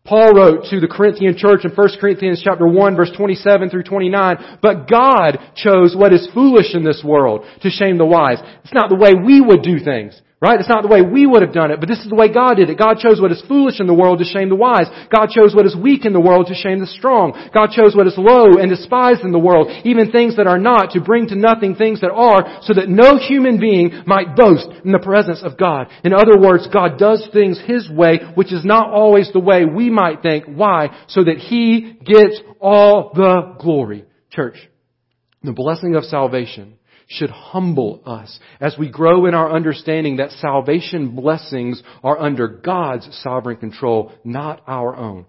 Paul 0.04 0.34
wrote 0.34 0.64
to 0.70 0.80
the 0.80 0.88
Corinthian 0.88 1.36
church 1.36 1.64
in 1.64 1.70
1 1.70 1.88
Corinthians 2.00 2.42
chapter 2.42 2.66
1 2.66 2.96
verse 2.96 3.12
27 3.16 3.70
through 3.70 3.84
29, 3.84 4.58
but 4.60 4.88
God 4.88 5.38
chose 5.54 5.94
what 5.96 6.12
is 6.12 6.28
foolish 6.34 6.74
in 6.74 6.84
this 6.84 7.02
world 7.04 7.44
to 7.62 7.70
shame 7.70 7.98
the 7.98 8.06
wise. 8.06 8.38
It's 8.64 8.74
not 8.74 8.90
the 8.90 8.96
way 8.96 9.14
we 9.14 9.40
would 9.40 9.62
do 9.62 9.78
things. 9.78 10.20
Right? 10.42 10.58
It's 10.58 10.68
not 10.68 10.82
the 10.82 10.88
way 10.88 11.02
we 11.02 11.24
would 11.24 11.42
have 11.42 11.54
done 11.54 11.70
it, 11.70 11.78
but 11.78 11.88
this 11.88 12.00
is 12.00 12.08
the 12.08 12.16
way 12.16 12.26
God 12.26 12.56
did 12.56 12.68
it. 12.68 12.76
God 12.76 12.98
chose 12.98 13.20
what 13.20 13.30
is 13.30 13.40
foolish 13.46 13.78
in 13.78 13.86
the 13.86 13.94
world 13.94 14.18
to 14.18 14.24
shame 14.24 14.48
the 14.48 14.56
wise. 14.56 14.90
God 15.08 15.30
chose 15.30 15.54
what 15.54 15.66
is 15.66 15.76
weak 15.76 16.04
in 16.04 16.12
the 16.12 16.20
world 16.20 16.48
to 16.48 16.54
shame 16.54 16.80
the 16.80 16.86
strong. 16.88 17.30
God 17.54 17.70
chose 17.70 17.94
what 17.94 18.08
is 18.08 18.18
low 18.18 18.58
and 18.58 18.68
despised 18.68 19.22
in 19.22 19.30
the 19.30 19.38
world, 19.38 19.70
even 19.84 20.10
things 20.10 20.36
that 20.38 20.48
are 20.48 20.58
not, 20.58 20.90
to 20.90 21.00
bring 21.00 21.28
to 21.28 21.36
nothing 21.36 21.76
things 21.76 22.00
that 22.00 22.10
are, 22.10 22.58
so 22.62 22.74
that 22.74 22.88
no 22.88 23.18
human 23.18 23.60
being 23.60 24.02
might 24.04 24.34
boast 24.34 24.66
in 24.84 24.90
the 24.90 24.98
presence 24.98 25.44
of 25.44 25.56
God. 25.56 25.86
In 26.02 26.12
other 26.12 26.36
words, 26.36 26.66
God 26.72 26.98
does 26.98 27.24
things 27.32 27.60
His 27.64 27.88
way, 27.88 28.18
which 28.34 28.52
is 28.52 28.64
not 28.64 28.90
always 28.90 29.30
the 29.32 29.38
way 29.38 29.64
we 29.64 29.90
might 29.90 30.22
think. 30.22 30.46
Why? 30.46 31.06
So 31.06 31.22
that 31.22 31.38
He 31.38 32.00
gets 32.04 32.40
all 32.58 33.12
the 33.14 33.54
glory. 33.60 34.06
Church, 34.28 34.56
the 35.44 35.52
blessing 35.52 35.94
of 35.94 36.02
salvation 36.02 36.78
should 37.12 37.30
humble 37.30 38.02
us 38.04 38.38
as 38.60 38.76
we 38.78 38.90
grow 38.90 39.26
in 39.26 39.34
our 39.34 39.52
understanding 39.52 40.16
that 40.16 40.30
salvation 40.32 41.14
blessings 41.14 41.82
are 42.02 42.18
under 42.18 42.48
God's 42.48 43.08
sovereign 43.22 43.56
control, 43.56 44.12
not 44.24 44.62
our 44.66 44.96
own. 44.96 45.26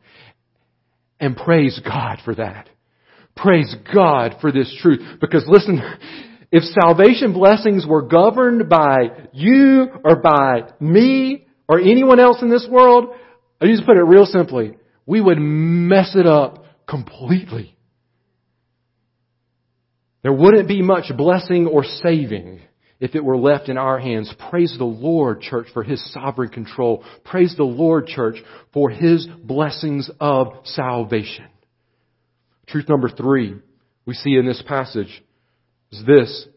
And 1.20 1.38
praise 1.38 1.80
God 1.84 2.20
for 2.26 2.36
that. 2.36 2.70
Praise 3.36 3.76
God 3.94 4.36
for 4.42 4.52
this 4.52 4.76
truth. 4.82 5.00
Because 5.20 5.44
listen, 5.48 5.82
if 6.52 6.64
salvation 6.80 7.34
blessings 7.34 7.86
were 7.86 8.04
governed 8.04 8.70
by 8.70 9.28
you 9.32 9.88
or 10.04 10.18
by 10.22 10.72
me 10.80 11.48
or 11.68 11.80
anyone 11.80 12.20
else 12.20 12.42
in 12.42 12.50
this 12.50 12.68
world, 12.70 13.16
I 13.62 13.66
just 13.68 13.86
put 13.86 13.98
it 13.98 14.04
real 14.04 14.26
simply, 14.26 14.78
we 15.06 15.22
would 15.22 15.40
mess 15.40 16.16
it 16.16 16.28
up 16.28 16.66
completely. 16.88 17.76
There 20.24 20.34
wouldn't 20.34 20.68
be 20.68 20.82
much 20.82 21.12
blessing 21.16 21.68
or 21.68 21.84
saving 21.84 22.62
if 23.00 23.14
it 23.14 23.24
were 23.24 23.38
left 23.38 23.68
in 23.68 23.78
our 23.78 24.00
hands. 24.00 24.34
Praise 24.50 24.74
the 24.78 24.86
Lord, 24.86 25.42
church, 25.42 25.68
for 25.74 25.84
His 25.84 26.02
sovereign 26.14 26.50
control. 26.50 27.04
Praise 27.26 27.54
the 27.58 27.66
Lord, 27.66 28.08
church, 28.08 28.38
for 28.74 28.90
His 28.90 29.28
blessings 29.44 30.10
of 30.22 30.48
salvation. 30.64 31.48
Truth 32.68 32.88
number 32.88 33.10
three 33.10 33.56
we 34.06 34.14
see 34.14 34.36
in 34.36 34.46
this 34.46 34.64
passage. 34.66 35.24
is 35.92 36.06
this. 36.06 36.48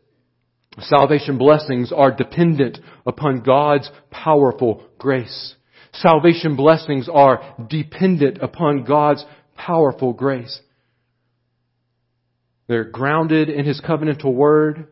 Salvation 0.78 1.38
blessings 1.38 1.90
are 1.90 2.14
dependent 2.14 2.78
upon 3.06 3.42
God's 3.42 3.90
powerful 4.10 4.84
grace. 4.98 5.54
Salvation 5.92 6.54
blessings 6.54 7.08
are 7.08 7.56
dependent 7.68 8.38
upon 8.42 8.84
God's 8.84 9.24
powerful 9.56 10.12
grace. 10.12 10.60
They're 12.68 12.84
grounded 12.84 13.48
in 13.48 13.64
His 13.64 13.80
covenantal 13.80 14.34
word. 14.34 14.88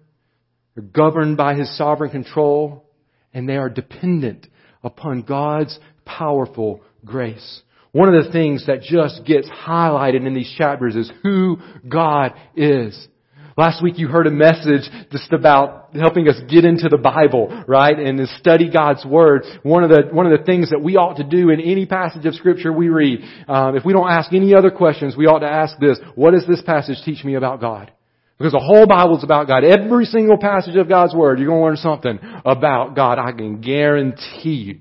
They're 0.75 0.85
governed 0.85 1.37
by 1.37 1.55
His 1.55 1.77
sovereign 1.77 2.11
control. 2.11 2.85
And 3.33 3.49
they 3.49 3.57
are 3.57 3.69
dependent 3.69 4.47
upon 4.83 5.23
God's 5.23 5.79
powerful 6.05 6.83
grace. 7.05 7.63
One 7.93 8.13
of 8.13 8.25
the 8.25 8.33
things 8.33 8.67
that 8.67 8.83
just 8.83 9.25
gets 9.25 9.49
highlighted 9.49 10.27
in 10.27 10.35
these 10.35 10.53
chapters 10.59 10.97
is 10.97 11.11
who 11.23 11.59
God 11.89 12.33
is. 12.57 13.09
Last 13.57 13.85
week 13.85 13.99
you 13.99 14.09
heard 14.09 14.27
a 14.27 14.33
message 14.33 14.83
just 15.13 15.33
about 15.33 15.95
helping 15.95 16.29
us 16.29 16.35
get 16.51 16.65
into 16.65 16.89
the 16.89 16.99
Bible, 16.99 17.65
right? 17.69 17.97
And 17.97 18.19
to 18.19 18.27
study 18.39 18.69
God's 18.69 19.05
Word. 19.05 19.45
One 19.63 19.85
of 19.85 19.91
the, 19.91 20.09
one 20.11 20.27
of 20.27 20.37
the 20.37 20.45
things 20.45 20.71
that 20.71 20.83
we 20.83 20.97
ought 20.97 21.19
to 21.19 21.25
do 21.25 21.51
in 21.51 21.61
any 21.61 21.87
passage 21.87 22.27
of 22.27 22.35
Scripture 22.35 22.73
we 22.73 22.89
read, 22.89 23.21
um, 23.47 23.77
if 23.77 23.85
we 23.85 23.93
don't 23.93 24.11
ask 24.11 24.33
any 24.33 24.55
other 24.55 24.73
questions, 24.73 25.17
we 25.17 25.27
ought 25.27 25.39
to 25.41 25.49
ask 25.49 25.79
this, 25.79 26.01
what 26.17 26.33
does 26.33 26.45
this 26.49 26.63
passage 26.63 26.99
teach 27.05 27.23
me 27.25 27.35
about 27.35 27.61
God? 27.61 27.93
Because 28.39 28.53
the 28.53 28.59
whole 28.59 28.89
Bible 28.89 29.19
is 29.19 29.23
about 29.25 29.47
God. 29.47 29.63
Every 29.63 30.07
single 30.07 30.37
passage 30.37 30.75
of 30.75 30.89
God's 30.89 31.15
Word, 31.15 31.39
you're 31.39 31.47
going 31.47 31.61
to 31.61 31.65
learn 31.65 31.77
something 31.77 32.19
about 32.45 32.97
God. 32.97 33.21
I 33.21 33.31
can 33.31 33.61
guarantee 33.61 34.65
you. 34.67 34.81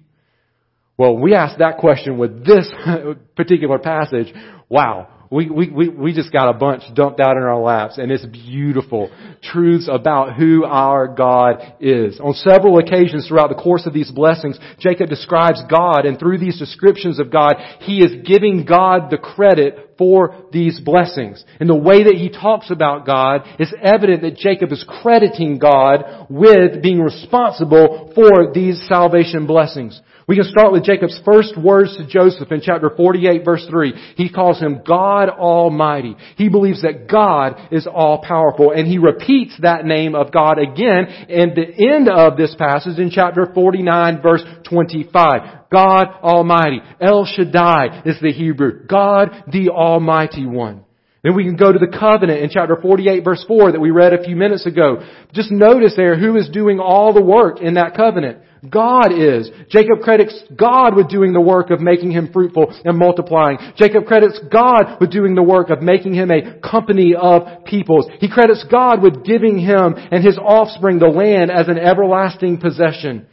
Well, 0.97 1.15
we 1.15 1.35
ask 1.35 1.59
that 1.59 1.77
question 1.77 2.17
with 2.17 2.43
this 2.43 2.67
particular 3.35 3.77
passage. 3.77 4.33
Wow 4.67 5.12
we, 5.33 5.49
we, 5.49 5.89
we, 5.89 6.13
just 6.13 6.31
got 6.31 6.47
a 6.47 6.53
bunch 6.53 6.83
dumped 6.93 7.19
out 7.19 7.37
in 7.37 7.43
our 7.43 7.59
laps 7.59 7.97
and 7.97 8.11
it's 8.11 8.25
beautiful. 8.25 9.09
Truths 9.41 9.89
about 9.91 10.35
who 10.35 10.63
our 10.63 11.07
God 11.07 11.75
is. 11.79 12.19
On 12.19 12.33
several 12.33 12.77
occasions 12.77 13.27
throughout 13.27 13.49
the 13.49 13.55
course 13.55 13.87
of 13.87 13.93
these 13.93 14.11
blessings, 14.11 14.59
Jacob 14.77 15.09
describes 15.09 15.59
God 15.67 16.05
and 16.05 16.19
through 16.19 16.37
these 16.37 16.59
descriptions 16.59 17.19
of 17.19 17.31
God, 17.31 17.55
he 17.79 17.97
is 18.03 18.23
giving 18.23 18.63
God 18.63 19.09
the 19.09 19.17
credit 19.17 19.95
for 19.97 20.45
these 20.51 20.79
blessings. 20.79 21.43
And 21.59 21.67
the 21.67 21.75
way 21.75 22.03
that 22.03 22.15
he 22.15 22.29
talks 22.29 22.69
about 22.69 23.07
God 23.07 23.41
is 23.59 23.73
evident 23.81 24.21
that 24.21 24.35
Jacob 24.35 24.71
is 24.71 24.85
crediting 25.01 25.57
God 25.57 26.27
with 26.29 26.83
being 26.83 27.01
responsible 27.01 28.11
for 28.13 28.53
these 28.53 28.85
salvation 28.87 29.47
blessings. 29.47 29.99
We 30.27 30.35
can 30.35 30.45
start 30.45 30.71
with 30.71 30.85
Jacob's 30.85 31.19
first 31.25 31.57
words 31.57 31.97
to 31.97 32.07
Joseph 32.07 32.51
in 32.51 32.61
chapter 32.61 32.89
48 32.95 33.43
verse 33.43 33.65
3. 33.69 34.13
He 34.15 34.31
calls 34.31 34.59
him 34.59 34.81
God 34.87 35.29
Almighty. 35.29 36.15
He 36.37 36.49
believes 36.49 36.81
that 36.83 37.09
God 37.09 37.67
is 37.71 37.87
all 37.87 38.23
powerful 38.25 38.71
and 38.71 38.87
he 38.87 38.99
repeats 38.99 39.57
that 39.61 39.85
name 39.85 40.15
of 40.15 40.31
God 40.31 40.59
again 40.59 41.07
in 41.27 41.53
the 41.55 41.93
end 41.93 42.09
of 42.09 42.37
this 42.37 42.55
passage 42.57 42.99
in 42.99 43.09
chapter 43.11 43.51
49 43.53 44.21
verse 44.21 44.43
25. 44.69 45.69
God 45.69 46.05
Almighty. 46.21 46.79
El 47.01 47.25
Shaddai 47.25 48.03
is 48.05 48.19
the 48.21 48.31
Hebrew. 48.31 48.85
God 48.87 49.43
the 49.51 49.69
Almighty 49.69 50.45
One. 50.45 50.85
Then 51.23 51.35
we 51.35 51.45
can 51.45 51.55
go 51.55 51.71
to 51.71 51.79
the 51.79 51.97
covenant 51.97 52.41
in 52.41 52.49
chapter 52.49 52.77
48 52.81 53.23
verse 53.23 53.43
4 53.47 53.71
that 53.71 53.79
we 53.79 53.91
read 53.91 54.13
a 54.13 54.23
few 54.23 54.35
minutes 54.35 54.65
ago. 54.65 55.01
Just 55.33 55.51
notice 55.51 55.93
there 55.95 56.19
who 56.19 56.35
is 56.35 56.49
doing 56.49 56.79
all 56.79 57.13
the 57.13 57.23
work 57.23 57.61
in 57.61 57.75
that 57.75 57.95
covenant. 57.95 58.39
God 58.69 59.11
is. 59.11 59.49
Jacob 59.69 59.99
credits 60.01 60.41
God 60.55 60.95
with 60.95 61.09
doing 61.09 61.33
the 61.33 61.41
work 61.41 61.69
of 61.69 61.81
making 61.81 62.11
him 62.11 62.29
fruitful 62.31 62.73
and 62.85 62.97
multiplying. 62.97 63.57
Jacob 63.75 64.05
credits 64.05 64.39
God 64.51 64.97
with 65.01 65.11
doing 65.11 65.35
the 65.35 65.43
work 65.43 65.69
of 65.69 65.81
making 65.81 66.13
him 66.13 66.31
a 66.31 66.59
company 66.59 67.13
of 67.13 67.65
peoples. 67.65 68.07
He 68.19 68.29
credits 68.29 68.65
God 68.69 69.03
with 69.03 69.25
giving 69.25 69.59
him 69.59 69.95
and 69.95 70.23
his 70.23 70.37
offspring 70.37 70.99
the 70.99 71.07
land 71.07 71.51
as 71.51 71.67
an 71.67 71.77
everlasting 71.77 72.59
possession. 72.59 73.27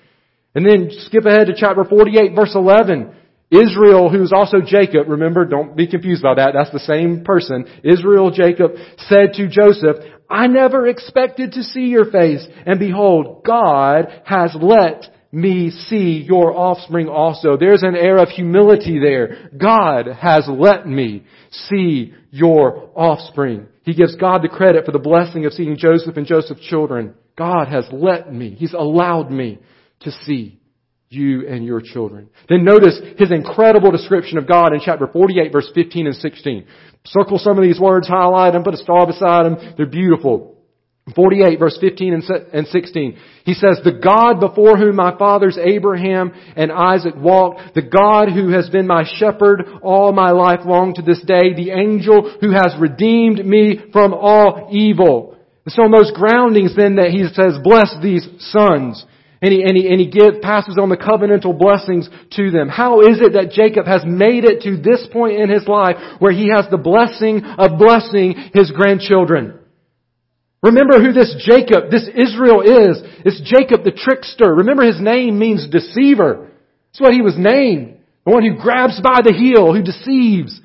And 0.55 0.67
then 0.67 0.91
skip 1.07 1.25
ahead 1.25 1.47
to 1.47 1.55
chapter 1.57 1.85
48 1.85 2.35
verse 2.35 2.53
11. 2.55 3.15
Israel, 3.51 4.09
who's 4.09 4.33
also 4.33 4.59
Jacob, 4.65 5.09
remember, 5.09 5.45
don't 5.45 5.77
be 5.77 5.89
confused 5.89 6.23
by 6.23 6.35
that, 6.35 6.53
that's 6.55 6.71
the 6.71 6.79
same 6.79 7.25
person. 7.25 7.67
Israel, 7.83 8.31
Jacob, 8.31 8.73
said 9.09 9.33
to 9.35 9.49
Joseph, 9.49 9.97
I 10.29 10.47
never 10.47 10.87
expected 10.87 11.53
to 11.53 11.65
see 11.65 11.87
your 11.87 12.05
face, 12.05 12.47
and 12.65 12.79
behold, 12.79 13.43
God 13.45 14.23
has 14.25 14.55
let 14.55 15.05
me 15.33 15.71
see 15.71 16.25
your 16.27 16.57
offspring 16.57 17.09
also. 17.09 17.57
There's 17.57 17.83
an 17.83 17.95
air 17.95 18.19
of 18.19 18.31
humility 18.31 18.99
there. 18.99 19.51
God 19.57 20.07
has 20.07 20.49
let 20.49 20.87
me 20.87 21.25
see 21.51 22.15
your 22.31 22.91
offspring. 22.95 23.67
He 23.85 23.95
gives 23.95 24.17
God 24.17 24.43
the 24.43 24.49
credit 24.49 24.85
for 24.85 24.93
the 24.93 24.99
blessing 24.99 25.47
of 25.47 25.53
seeing 25.53 25.77
Joseph 25.77 26.17
and 26.17 26.27
Joseph's 26.27 26.63
children. 26.63 27.15
God 27.37 27.69
has 27.69 27.87
let 27.93 28.33
me. 28.33 28.55
He's 28.55 28.75
allowed 28.75 29.31
me 29.31 29.59
to 30.01 30.11
see 30.11 30.61
you 31.09 31.49
and 31.49 31.65
your 31.65 31.81
children. 31.81 32.29
Then 32.49 32.65
notice 32.65 33.01
his 33.19 33.33
incredible 33.33 33.91
description 33.91 34.39
of 34.39 34.47
God 34.47 34.73
in 34.73 34.81
chapter 34.85 35.07
48 35.07 35.53
verse 35.53 35.71
15 35.75 36.07
and 36.07 36.15
16. 36.15 36.67
Circle 37.07 37.39
some 37.39 37.57
of 37.59 37.65
these 37.65 37.81
words, 37.81 38.07
highlight 38.07 38.53
them, 38.53 38.63
put 38.63 38.75
a 38.75 38.79
star 38.79 39.07
beside 39.07 39.45
them. 39.45 39.75
They're 39.77 39.87
beautiful. 39.87 40.60
48 41.15 41.59
verse 41.59 41.79
15 41.81 42.23
and 42.53 42.67
16. 42.67 43.19
He 43.45 43.55
says, 43.55 43.81
the 43.83 44.01
God 44.03 44.41
before 44.41 44.77
whom 44.77 44.97
my 44.97 45.17
fathers 45.17 45.59
Abraham 45.61 46.33
and 46.57 46.71
Isaac 46.71 47.15
walked, 47.17 47.75
the 47.75 47.83
God 47.83 48.31
who 48.31 48.51
has 48.51 48.69
been 48.69 48.87
my 48.87 49.05
shepherd 49.17 49.65
all 49.83 50.13
my 50.13 50.31
life 50.31 50.61
long 50.65 50.95
to 50.95 51.03
this 51.03 51.21
day, 51.21 51.55
the 51.55 51.71
angel 51.71 52.39
who 52.41 52.53
has 52.53 52.75
redeemed 52.79 53.45
me 53.45 53.81
from 53.93 54.15
all 54.15 54.69
evil. 54.73 55.37
So 55.69 55.83
those 55.95 56.13
groundings 56.13 56.75
then 56.77 56.97
that 56.97 57.11
he 57.11 57.25
says, 57.33 57.59
bless 57.63 57.95
these 58.03 58.27
sons. 58.39 59.05
And 59.43 59.53
he, 59.53 59.63
and 59.63 59.77
he, 59.77 59.89
and 59.89 59.99
he 59.99 60.11
give, 60.11 60.43
passes 60.43 60.77
on 60.77 60.91
the 60.91 60.99
covenantal 60.99 61.59
blessings 61.59 62.09
to 62.33 62.51
them. 62.51 62.69
How 62.69 63.01
is 63.01 63.21
it 63.23 63.33
that 63.33 63.53
Jacob 63.53 63.87
has 63.87 64.03
made 64.05 64.45
it 64.45 64.63
to 64.63 64.77
this 64.77 65.07
point 65.11 65.41
in 65.41 65.49
his 65.49 65.67
life 65.67 65.97
where 66.19 66.33
he 66.33 66.51
has 66.55 66.67
the 66.71 66.77
blessing 66.77 67.43
of 67.45 67.79
blessing 67.79 68.35
his 68.53 68.71
grandchildren? 68.71 69.60
Remember 70.63 71.03
who 71.03 71.13
this 71.13 71.35
Jacob, 71.47 71.91
this 71.91 72.07
Israel 72.07 72.61
is. 72.61 73.01
It's 73.25 73.41
Jacob 73.45 73.83
the 73.83 73.93
trickster. 73.93 74.55
Remember 74.55 74.85
his 74.85 75.01
name 75.01 75.39
means 75.39 75.69
deceiver. 75.69 76.51
That's 76.93 77.01
what 77.01 77.15
he 77.15 77.23
was 77.23 77.35
named. 77.39 77.99
The 78.27 78.33
one 78.33 78.45
who 78.45 78.61
grabs 78.61 79.01
by 79.01 79.21
the 79.25 79.33
heel, 79.33 79.75
who 79.75 79.83
deceives. 79.83 80.61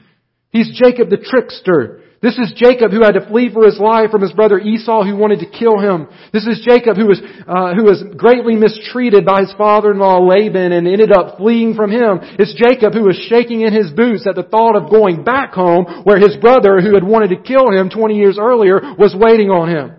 He's 0.51 0.77
Jacob 0.77 1.09
the 1.09 1.17
trickster. 1.17 2.01
This 2.21 2.37
is 2.37 2.53
Jacob 2.55 2.91
who 2.91 3.03
had 3.03 3.13
to 3.13 3.27
flee 3.27 3.51
for 3.53 3.65
his 3.65 3.77
life 3.79 4.09
from 4.09 4.21
his 4.21 4.31
brother 4.31 4.57
Esau 4.57 5.03
who 5.03 5.15
wanted 5.15 5.39
to 5.39 5.51
kill 5.51 5.79
him. 5.79 6.07
This 6.31 6.47
is 6.47 6.65
Jacob 6.65 6.97
who 6.97 7.07
was, 7.07 7.21
uh, 7.21 7.75
who 7.75 7.83
was 7.83 8.03
greatly 8.15 8.55
mistreated 8.55 9.25
by 9.25 9.41
his 9.41 9.53
father-in-law 9.57 10.25
Laban 10.25 10.71
and 10.71 10.87
ended 10.87 11.11
up 11.11 11.37
fleeing 11.37 11.75
from 11.75 11.91
him. 11.91 12.19
It's 12.39 12.55
Jacob 12.55 12.93
who 12.93 13.03
was 13.03 13.19
shaking 13.29 13.61
in 13.61 13.73
his 13.73 13.91
boots 13.91 14.25
at 14.27 14.35
the 14.35 14.47
thought 14.47 14.75
of 14.75 14.89
going 14.89 15.23
back 15.23 15.53
home 15.53 16.03
where 16.03 16.17
his 16.17 16.37
brother 16.37 16.79
who 16.81 16.95
had 16.95 17.03
wanted 17.03 17.35
to 17.35 17.43
kill 17.43 17.69
him 17.69 17.89
20 17.89 18.15
years 18.15 18.37
earlier 18.39 18.79
was 18.97 19.13
waiting 19.13 19.49
on 19.49 19.69
him. 19.69 19.91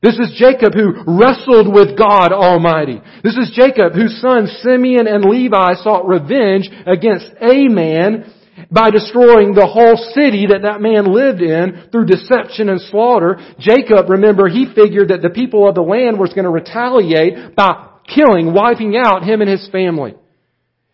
This 0.00 0.18
is 0.18 0.38
Jacob 0.38 0.74
who 0.74 0.94
wrestled 1.06 1.74
with 1.74 1.98
God 1.98 2.32
Almighty. 2.32 3.02
This 3.22 3.36
is 3.36 3.50
Jacob 3.52 3.94
whose 3.94 4.20
sons 4.20 4.56
Simeon 4.62 5.08
and 5.08 5.24
Levi 5.24 5.74
sought 5.82 6.06
revenge 6.06 6.70
against 6.86 7.26
a 7.42 7.66
man 7.66 8.32
by 8.70 8.90
destroying 8.90 9.54
the 9.54 9.66
whole 9.66 9.96
city 10.12 10.46
that 10.52 10.62
that 10.62 10.80
man 10.80 11.12
lived 11.12 11.40
in 11.40 11.88
through 11.90 12.06
deception 12.06 12.68
and 12.68 12.80
slaughter. 12.80 13.38
Jacob, 13.58 14.10
remember, 14.10 14.48
he 14.48 14.66
figured 14.74 15.08
that 15.08 15.22
the 15.22 15.30
people 15.30 15.68
of 15.68 15.74
the 15.74 15.82
land 15.82 16.18
was 16.18 16.34
going 16.34 16.44
to 16.44 16.50
retaliate 16.50 17.56
by 17.56 17.88
killing, 18.04 18.52
wiping 18.52 18.96
out 18.96 19.24
him 19.24 19.40
and 19.40 19.50
his 19.50 19.68
family. 19.70 20.14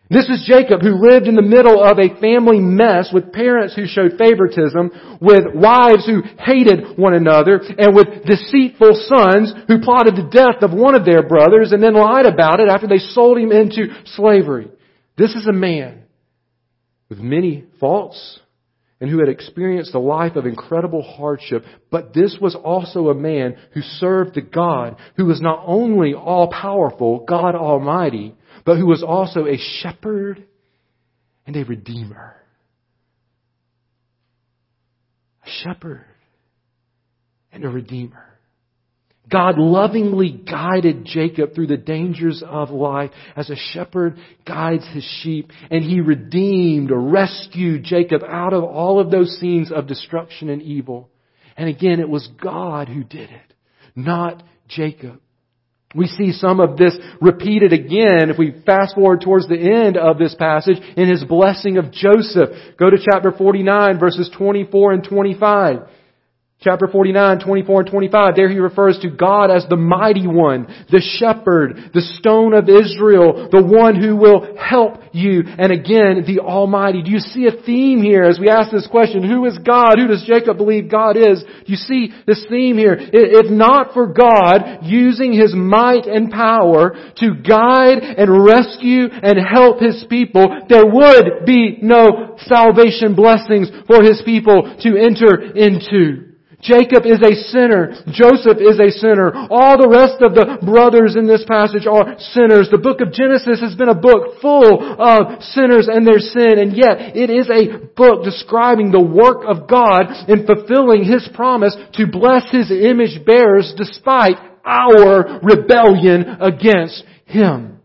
This 0.07 0.29
is 0.29 0.45
Jacob 0.47 0.81
who 0.81 1.01
lived 1.01 1.25
in 1.25 1.33
the 1.33 1.41
middle 1.41 1.83
of 1.83 1.97
a 1.97 2.13
family 2.21 2.59
mess 2.59 3.09
with 3.11 3.33
parents 3.33 3.73
who 3.73 3.87
showed 3.87 4.19
favoritism, 4.19 5.17
with 5.19 5.49
wives 5.55 6.05
who 6.05 6.21
hated 6.37 6.95
one 6.95 7.15
another, 7.15 7.59
and 7.77 7.95
with 7.95 8.23
deceitful 8.23 8.93
sons 9.09 9.51
who 9.67 9.81
plotted 9.81 10.15
the 10.15 10.29
death 10.29 10.61
of 10.61 10.77
one 10.77 10.93
of 10.93 11.05
their 11.05 11.27
brothers 11.27 11.71
and 11.71 11.81
then 11.81 11.95
lied 11.95 12.27
about 12.27 12.59
it 12.59 12.69
after 12.69 12.87
they 12.87 12.99
sold 12.99 13.39
him 13.39 13.51
into 13.51 13.87
slavery. 14.13 14.69
This 15.17 15.33
is 15.33 15.47
a 15.47 15.53
man 15.53 16.04
with 17.09 17.19
many 17.19 17.65
faults 17.79 18.39
and 18.99 19.09
who 19.09 19.19
had 19.19 19.29
experienced 19.29 19.93
a 19.93 19.99
life 19.99 20.35
of 20.35 20.45
incredible 20.45 21.01
hardship. 21.01 21.63
But 21.91 22.13
this 22.13 22.37
was 22.39 22.55
also 22.55 23.09
a 23.09 23.15
man 23.15 23.57
who 23.73 23.81
served 23.81 24.35
the 24.35 24.41
God 24.41 24.97
who 25.17 25.25
was 25.25 25.41
not 25.41 25.63
only 25.65 26.13
all 26.13 26.49
powerful, 26.49 27.25
God 27.27 27.55
Almighty, 27.55 28.35
but 28.65 28.77
who 28.77 28.87
was 28.87 29.03
also 29.03 29.45
a 29.45 29.57
shepherd 29.81 30.45
and 31.45 31.55
a 31.55 31.65
redeemer. 31.65 32.35
A 35.45 35.49
shepherd 35.63 36.05
and 37.51 37.63
a 37.63 37.69
redeemer. 37.69 38.34
God 39.31 39.57
lovingly 39.57 40.29
guided 40.29 41.05
Jacob 41.05 41.55
through 41.55 41.67
the 41.67 41.77
dangers 41.77 42.43
of 42.45 42.69
life 42.69 43.11
as 43.35 43.49
a 43.49 43.55
shepherd 43.55 44.17
guides 44.45 44.87
his 44.93 45.03
sheep. 45.21 45.51
And 45.71 45.83
he 45.83 45.99
redeemed 46.01 46.91
or 46.91 46.99
rescued 46.99 47.83
Jacob 47.83 48.23
out 48.23 48.53
of 48.53 48.63
all 48.63 48.99
of 48.99 49.09
those 49.09 49.39
scenes 49.39 49.71
of 49.71 49.87
destruction 49.87 50.49
and 50.49 50.61
evil. 50.61 51.09
And 51.57 51.69
again, 51.69 51.99
it 51.99 52.09
was 52.09 52.27
God 52.41 52.87
who 52.87 53.03
did 53.03 53.29
it. 53.29 53.53
not 53.95 54.43
Jacob. 54.67 55.21
We 55.95 56.07
see 56.07 56.33
some 56.33 56.59
of 56.59 56.75
this 56.75 56.97
repeated 57.21 57.71
again 57.71 58.29
if 58.29 58.37
we 58.37 58.61
fast 58.65 58.95
forward 58.95 59.21
towards 59.21 59.47
the 59.47 59.57
end 59.57 59.95
of 59.95 60.17
this 60.17 60.35
passage 60.35 60.77
in 60.97 61.09
his 61.09 61.23
blessing 61.23 61.77
of 61.77 61.91
Joseph. 61.91 62.49
Go 62.77 62.89
to 62.89 62.97
chapter 62.97 63.31
49 63.31 63.97
verses 63.97 64.29
24 64.37 64.91
and 64.91 65.03
25. 65.05 65.77
Chapter 66.61 66.87
49, 66.87 67.41
24 67.45 67.81
and 67.81 67.89
25, 67.91 68.35
there 68.35 68.49
he 68.49 68.57
refers 68.57 68.97
to 68.99 69.09
God 69.11 69.51
as 69.51 69.67
the 69.69 69.75
mighty 69.75 70.25
one, 70.25 70.65
the 70.89 71.03
shepherd, 71.19 71.91
the 71.93 72.01
stone 72.01 72.55
of 72.55 72.69
Israel, 72.69 73.49
the 73.51 73.61
one 73.61 73.93
who 73.93 74.15
will 74.15 74.57
help 74.57 74.97
you, 75.11 75.43
and 75.45 75.71
again, 75.71 76.23
the 76.25 76.39
Almighty. 76.41 77.03
Do 77.03 77.11
you 77.11 77.19
see 77.19 77.45
a 77.45 77.61
theme 77.63 78.01
here 78.01 78.23
as 78.23 78.39
we 78.39 78.49
ask 78.49 78.71
this 78.71 78.87
question, 78.87 79.21
who 79.21 79.45
is 79.45 79.59
God? 79.59 79.99
Who 79.99 80.07
does 80.07 80.25
Jacob 80.25 80.57
believe 80.57 80.89
God 80.89 81.17
is? 81.17 81.43
Do 81.43 81.67
you 81.67 81.75
see 81.75 82.09
this 82.25 82.43
theme 82.49 82.77
here? 82.77 82.97
If 82.97 83.51
not 83.51 83.93
for 83.93 84.07
God 84.07 84.79
using 84.81 85.33
His 85.33 85.53
might 85.53 86.07
and 86.07 86.31
power 86.31 86.95
to 87.17 87.35
guide 87.35 87.99
and 87.99 88.43
rescue 88.43 89.05
and 89.11 89.37
help 89.37 89.81
His 89.81 90.03
people, 90.09 90.65
there 90.67 90.87
would 90.87 91.45
be 91.45 91.77
no 91.83 92.37
salvation 92.47 93.13
blessings 93.13 93.69
for 93.85 94.01
His 94.01 94.23
people 94.25 94.77
to 94.81 94.97
enter 94.97 95.53
into. 95.53 96.34
Jacob 96.65 97.05
is 97.05 97.21
a 97.21 97.37
sinner. 97.53 97.93
Joseph 98.09 98.57
is 98.57 98.81
a 98.81 98.89
sinner. 98.89 99.29
All 99.53 99.77
the 99.77 99.89
rest 99.89 100.17
of 100.25 100.33
the 100.33 100.57
brothers 100.65 101.15
in 101.15 101.29
this 101.29 101.45
passage 101.45 101.85
are 101.85 102.17
sinners. 102.33 102.73
The 102.73 102.81
book 102.81 103.01
of 103.05 103.13
Genesis 103.13 103.61
has 103.61 103.77
been 103.77 103.93
a 103.93 103.95
book 103.97 104.41
full 104.41 104.81
of 104.81 105.45
sinners 105.53 105.85
and 105.85 106.05
their 106.05 106.17
sin, 106.17 106.57
and 106.57 106.73
yet 106.73 107.13
it 107.13 107.29
is 107.29 107.45
a 107.53 107.85
book 107.93 108.25
describing 108.25 108.89
the 108.89 109.01
work 109.01 109.45
of 109.45 109.69
God 109.69 110.09
in 110.27 110.49
fulfilling 110.49 111.05
His 111.05 111.29
promise 111.33 111.77
to 112.01 112.09
bless 112.09 112.49
His 112.49 112.73
image 112.73 113.23
bearers 113.25 113.73
despite 113.77 114.41
our 114.65 115.39
rebellion 115.45 116.41
against 116.41 117.03
Him. 117.25 117.79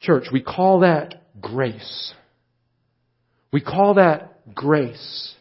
Church, 0.00 0.26
we 0.32 0.42
call 0.42 0.80
that 0.80 1.22
grace. 1.40 2.12
We 3.52 3.60
call 3.60 3.94
that 3.94 4.52
grace. 4.52 5.34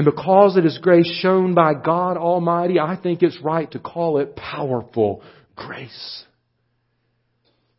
And 0.00 0.06
because 0.06 0.56
it 0.56 0.64
is 0.64 0.78
grace 0.78 1.12
shown 1.20 1.52
by 1.52 1.74
God 1.74 2.16
Almighty, 2.16 2.80
I 2.80 2.96
think 2.96 3.22
it's 3.22 3.38
right 3.42 3.70
to 3.72 3.78
call 3.78 4.16
it 4.16 4.34
powerful 4.34 5.22
grace. 5.54 6.24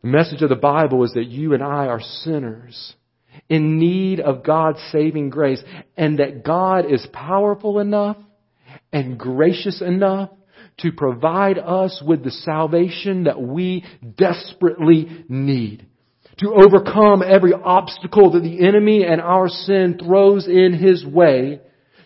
The 0.02 0.08
message 0.08 0.40
of 0.40 0.48
the 0.48 0.54
Bible 0.54 1.02
is 1.02 1.14
that 1.14 1.26
you 1.26 1.52
and 1.52 1.64
I 1.64 1.86
are 1.86 1.98
sinners 2.00 2.94
in 3.48 3.76
need 3.80 4.20
of 4.20 4.44
God's 4.44 4.78
saving 4.92 5.30
grace 5.30 5.64
and 5.96 6.20
that 6.20 6.44
God 6.44 6.84
is 6.88 7.04
powerful 7.12 7.80
enough 7.80 8.18
and 8.92 9.18
gracious 9.18 9.82
enough 9.82 10.30
to 10.78 10.92
provide 10.92 11.58
us 11.58 12.00
with 12.06 12.22
the 12.22 12.30
salvation 12.30 13.24
that 13.24 13.42
we 13.42 13.84
desperately 14.16 15.24
need. 15.28 15.88
To 16.38 16.54
overcome 16.54 17.24
every 17.26 17.52
obstacle 17.52 18.30
that 18.30 18.44
the 18.44 18.64
enemy 18.64 19.04
and 19.04 19.20
our 19.20 19.48
sin 19.48 19.98
throws 20.00 20.46
in 20.46 20.72
his 20.72 21.04
way 21.04 21.58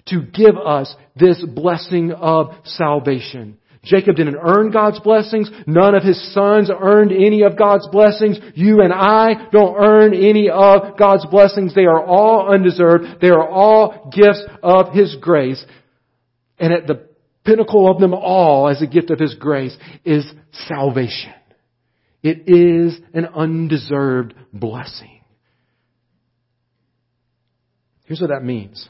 to 0.06 0.22
give 0.22 0.56
us 0.56 0.94
this 1.16 1.44
blessing 1.44 2.12
of 2.12 2.50
salvation. 2.64 3.58
Jacob 3.86 4.16
didn't 4.16 4.36
earn 4.36 4.72
God's 4.72 4.98
blessings. 5.00 5.50
None 5.66 5.94
of 5.94 6.02
his 6.02 6.34
sons 6.34 6.70
earned 6.70 7.12
any 7.12 7.42
of 7.42 7.56
God's 7.56 7.88
blessings. 7.88 8.38
You 8.54 8.82
and 8.82 8.92
I 8.92 9.48
don't 9.52 9.76
earn 9.76 10.12
any 10.12 10.50
of 10.50 10.98
God's 10.98 11.24
blessings. 11.26 11.74
They 11.74 11.84
are 11.84 12.04
all 12.04 12.52
undeserved. 12.52 13.20
They 13.20 13.28
are 13.28 13.48
all 13.48 14.10
gifts 14.14 14.42
of 14.62 14.92
His 14.92 15.16
grace. 15.20 15.64
And 16.58 16.72
at 16.72 16.86
the 16.88 17.06
pinnacle 17.44 17.88
of 17.88 18.00
them 18.00 18.12
all 18.12 18.68
as 18.68 18.82
a 18.82 18.86
gift 18.86 19.10
of 19.10 19.20
His 19.20 19.34
grace 19.34 19.76
is 20.04 20.26
salvation. 20.66 21.32
It 22.24 22.48
is 22.48 22.98
an 23.14 23.26
undeserved 23.26 24.34
blessing. 24.52 25.20
Here's 28.06 28.20
what 28.20 28.30
that 28.30 28.42
means. 28.42 28.88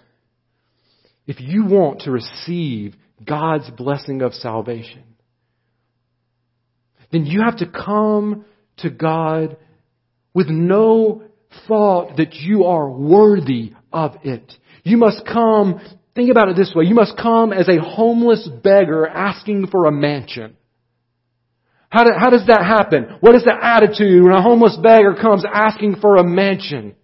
If 1.27 1.41
you 1.41 1.65
want 1.67 2.01
to 2.01 2.11
receive 2.11 2.95
God's 3.25 3.69
blessing 3.71 4.23
of 4.23 4.35
salvation, 4.35 5.03
then 7.11 7.27
you 7.27 7.43
have 7.43 7.59
to 7.59 7.67
come 7.67 8.45
to 8.79 8.91
God 8.91 9.57
with 10.35 10.49
no 10.49 11.23
thought 11.67 12.17
that 12.19 12.35
you 12.35 12.65
are 12.65 12.91
worthy 12.91 13.73
of 13.93 14.17
it. 14.23 14.53
You 14.85 14.99
must 14.99 15.25
come, 15.27 15.81
think 16.15 16.31
about 16.31 16.49
it 16.49 16.57
this 16.57 16.73
way, 16.75 16.85
you 16.85 16.95
must 16.95 17.17
come 17.17 17.53
as 17.53 17.69
a 17.69 17.81
homeless 17.81 18.49
beggar 18.63 19.07
asking 19.07 19.69
for 19.69 19.87
a 19.87 19.93
mansion. 19.93 20.57
How, 21.89 22.05
do, 22.05 22.11
how 22.17 22.31
does 22.31 22.47
that 22.49 22.63
happen? 22.63 23.17
What 23.21 23.35
is 23.35 23.45
the 23.45 23.57
attitude 23.61 24.23
when 24.23 24.33
a 24.33 24.43
homeless 24.43 24.77
beggar 24.83 25.15
comes 25.21 25.45
asking 25.51 25.97
for 26.01 26.17
a 26.17 26.25
mansion? 26.25 26.95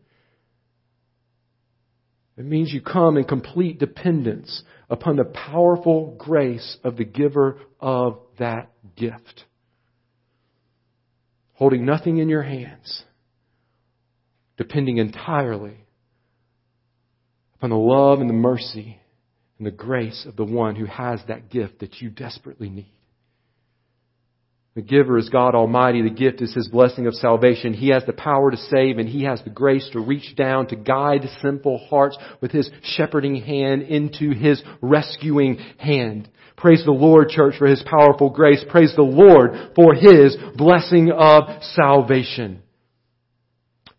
It 2.42 2.48
means 2.48 2.72
you 2.72 2.80
come 2.80 3.16
in 3.16 3.22
complete 3.22 3.78
dependence 3.78 4.64
upon 4.90 5.14
the 5.14 5.24
powerful 5.24 6.16
grace 6.18 6.76
of 6.82 6.96
the 6.96 7.04
giver 7.04 7.60
of 7.78 8.18
that 8.40 8.72
gift. 8.96 9.44
Holding 11.52 11.86
nothing 11.86 12.18
in 12.18 12.28
your 12.28 12.42
hands, 12.42 13.04
depending 14.56 14.98
entirely 14.98 15.86
upon 17.54 17.70
the 17.70 17.76
love 17.76 18.18
and 18.18 18.28
the 18.28 18.34
mercy 18.34 18.98
and 19.58 19.64
the 19.64 19.70
grace 19.70 20.26
of 20.26 20.34
the 20.34 20.44
one 20.44 20.74
who 20.74 20.86
has 20.86 21.20
that 21.28 21.48
gift 21.48 21.78
that 21.78 22.00
you 22.00 22.10
desperately 22.10 22.68
need. 22.68 22.92
The 24.74 24.82
giver 24.82 25.18
is 25.18 25.28
God 25.28 25.54
Almighty. 25.54 26.00
The 26.00 26.08
gift 26.08 26.40
is 26.40 26.54
His 26.54 26.68
blessing 26.68 27.06
of 27.06 27.14
salvation. 27.14 27.74
He 27.74 27.88
has 27.88 28.06
the 28.06 28.14
power 28.14 28.50
to 28.50 28.56
save 28.56 28.96
and 28.96 29.08
He 29.08 29.24
has 29.24 29.42
the 29.42 29.50
grace 29.50 29.88
to 29.92 30.00
reach 30.00 30.34
down 30.34 30.68
to 30.68 30.76
guide 30.76 31.28
simple 31.42 31.78
hearts 31.90 32.16
with 32.40 32.52
His 32.52 32.70
shepherding 32.82 33.36
hand 33.36 33.82
into 33.82 34.30
His 34.30 34.62
rescuing 34.80 35.58
hand. 35.76 36.30
Praise 36.56 36.84
the 36.84 36.92
Lord, 36.92 37.28
church, 37.28 37.56
for 37.58 37.66
His 37.66 37.82
powerful 37.82 38.30
grace. 38.30 38.64
Praise 38.70 38.94
the 38.96 39.02
Lord 39.02 39.72
for 39.74 39.94
His 39.94 40.36
blessing 40.56 41.10
of 41.10 41.62
salvation. 41.62 42.62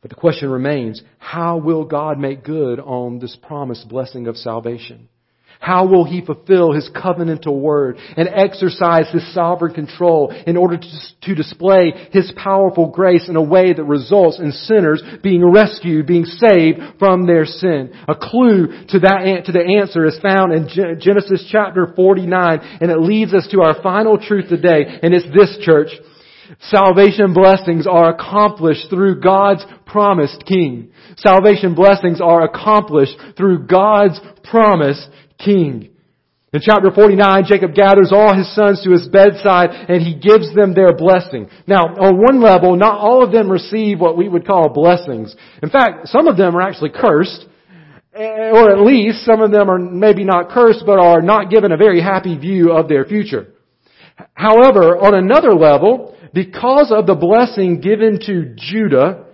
But 0.02 0.10
the 0.10 0.16
question 0.16 0.50
remains, 0.50 1.02
how 1.20 1.58
will 1.58 1.86
God 1.86 2.18
make 2.18 2.44
good 2.44 2.80
on 2.80 3.20
this 3.20 3.38
promised 3.42 3.88
blessing 3.88 4.28
of 4.28 4.38
salvation? 4.38 5.08
How 5.64 5.88
will 5.88 6.04
he 6.04 6.20
fulfill 6.20 6.74
his 6.74 6.90
covenantal 6.94 7.58
word 7.58 7.98
and 8.18 8.28
exercise 8.28 9.10
his 9.14 9.34
sovereign 9.34 9.74
control 9.74 10.30
in 10.46 10.58
order 10.58 10.76
to, 10.76 10.88
to, 11.22 11.36
display 11.36 12.10
his 12.12 12.34
powerful 12.36 12.90
grace 12.90 13.30
in 13.30 13.38
a 13.38 13.42
way 13.42 13.72
that 13.72 13.84
results 13.86 14.40
in 14.40 14.52
sinners 14.52 15.02
being 15.24 15.50
rescued, 15.50 16.06
being 16.06 16.26
saved 16.26 16.80
from 17.00 17.26
their 17.28 17.46
sin? 17.46 17.94
A 18.10 18.14
clue 18.14 18.68
to 18.90 19.00
that, 19.00 19.44
to 19.46 19.54
the 19.54 19.80
answer 19.82 20.06
is 20.06 20.20
found 20.22 20.52
in 20.52 20.68
Genesis 21.00 21.48
chapter 21.50 21.94
49 21.96 22.60
and 22.82 22.92
it 22.92 23.00
leads 23.00 23.34
us 23.34 23.48
to 23.52 23.62
our 23.62 23.82
final 23.82 24.18
truth 24.18 24.50
today 24.50 25.00
and 25.02 25.14
it's 25.14 25.28
this 25.34 25.58
church. 25.62 25.92
Salvation 26.60 27.34
blessings 27.34 27.88
are 27.88 28.14
accomplished 28.14 28.90
through 28.90 29.22
God's 29.22 29.66
promised 29.86 30.44
King. 30.46 30.92
Salvation 31.16 31.74
blessings 31.74 32.20
are 32.20 32.44
accomplished 32.44 33.16
through 33.38 33.66
God's 33.66 34.20
promised 34.44 35.08
king. 35.38 35.90
In 36.54 36.62
chapter 36.62 36.92
49, 36.92 37.46
Jacob 37.48 37.74
gathers 37.74 38.12
all 38.12 38.36
his 38.38 38.54
sons 38.54 38.84
to 38.84 38.92
his 38.92 39.08
bedside 39.08 39.72
and 39.72 40.04
he 40.04 40.14
gives 40.14 40.54
them 40.54 40.76
their 40.76 40.96
blessing. 40.96 41.50
Now, 41.66 41.88
on 41.98 42.22
one 42.22 42.42
level, 42.42 42.76
not 42.76 43.00
all 43.00 43.24
of 43.24 43.32
them 43.32 43.52
receive 43.52 44.00
what 44.00 44.16
we 44.16 44.30
would 44.30 44.46
call 44.46 44.70
blessings. 44.70 45.36
In 45.64 45.72
fact, 45.72 46.10
some 46.10 46.28
of 46.28 46.38
them 46.38 46.56
are 46.56 46.62
actually 46.62 46.92
cursed, 46.92 47.48
eh, 48.14 48.52
or 48.54 48.70
at 48.70 48.82
least 48.82 49.26
some 49.26 49.42
of 49.42 49.52
them 49.52 49.68
are 49.68 49.80
maybe 49.80 50.24
not 50.24 50.50
cursed, 50.50 50.84
but 50.86 51.00
are 51.00 51.24
not 51.24 51.50
given 51.50 51.72
a 51.72 51.78
very 51.78 52.00
happy 52.00 52.38
view 52.38 52.72
of 52.72 52.88
their 52.88 53.06
future. 53.06 53.48
However, 54.36 54.96
on 54.96 55.16
another 55.16 55.54
level, 55.54 56.16
because 56.36 56.92
of 56.92 57.08
the 57.08 57.16
blessing 57.16 57.82
given 57.82 58.20
to 58.28 58.54
Judah, 58.56 59.26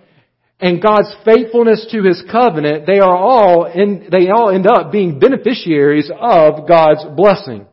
and 0.60 0.82
God's 0.82 1.14
faithfulness 1.24 1.86
to 1.92 2.02
His 2.02 2.22
covenant, 2.30 2.86
they 2.86 2.98
are 2.98 3.16
all, 3.16 3.64
in, 3.64 4.08
they 4.10 4.28
all 4.28 4.50
end 4.50 4.66
up 4.66 4.92
being 4.92 5.18
beneficiaries 5.18 6.10
of 6.10 6.68
God's 6.68 7.04
blessing. 7.16 7.66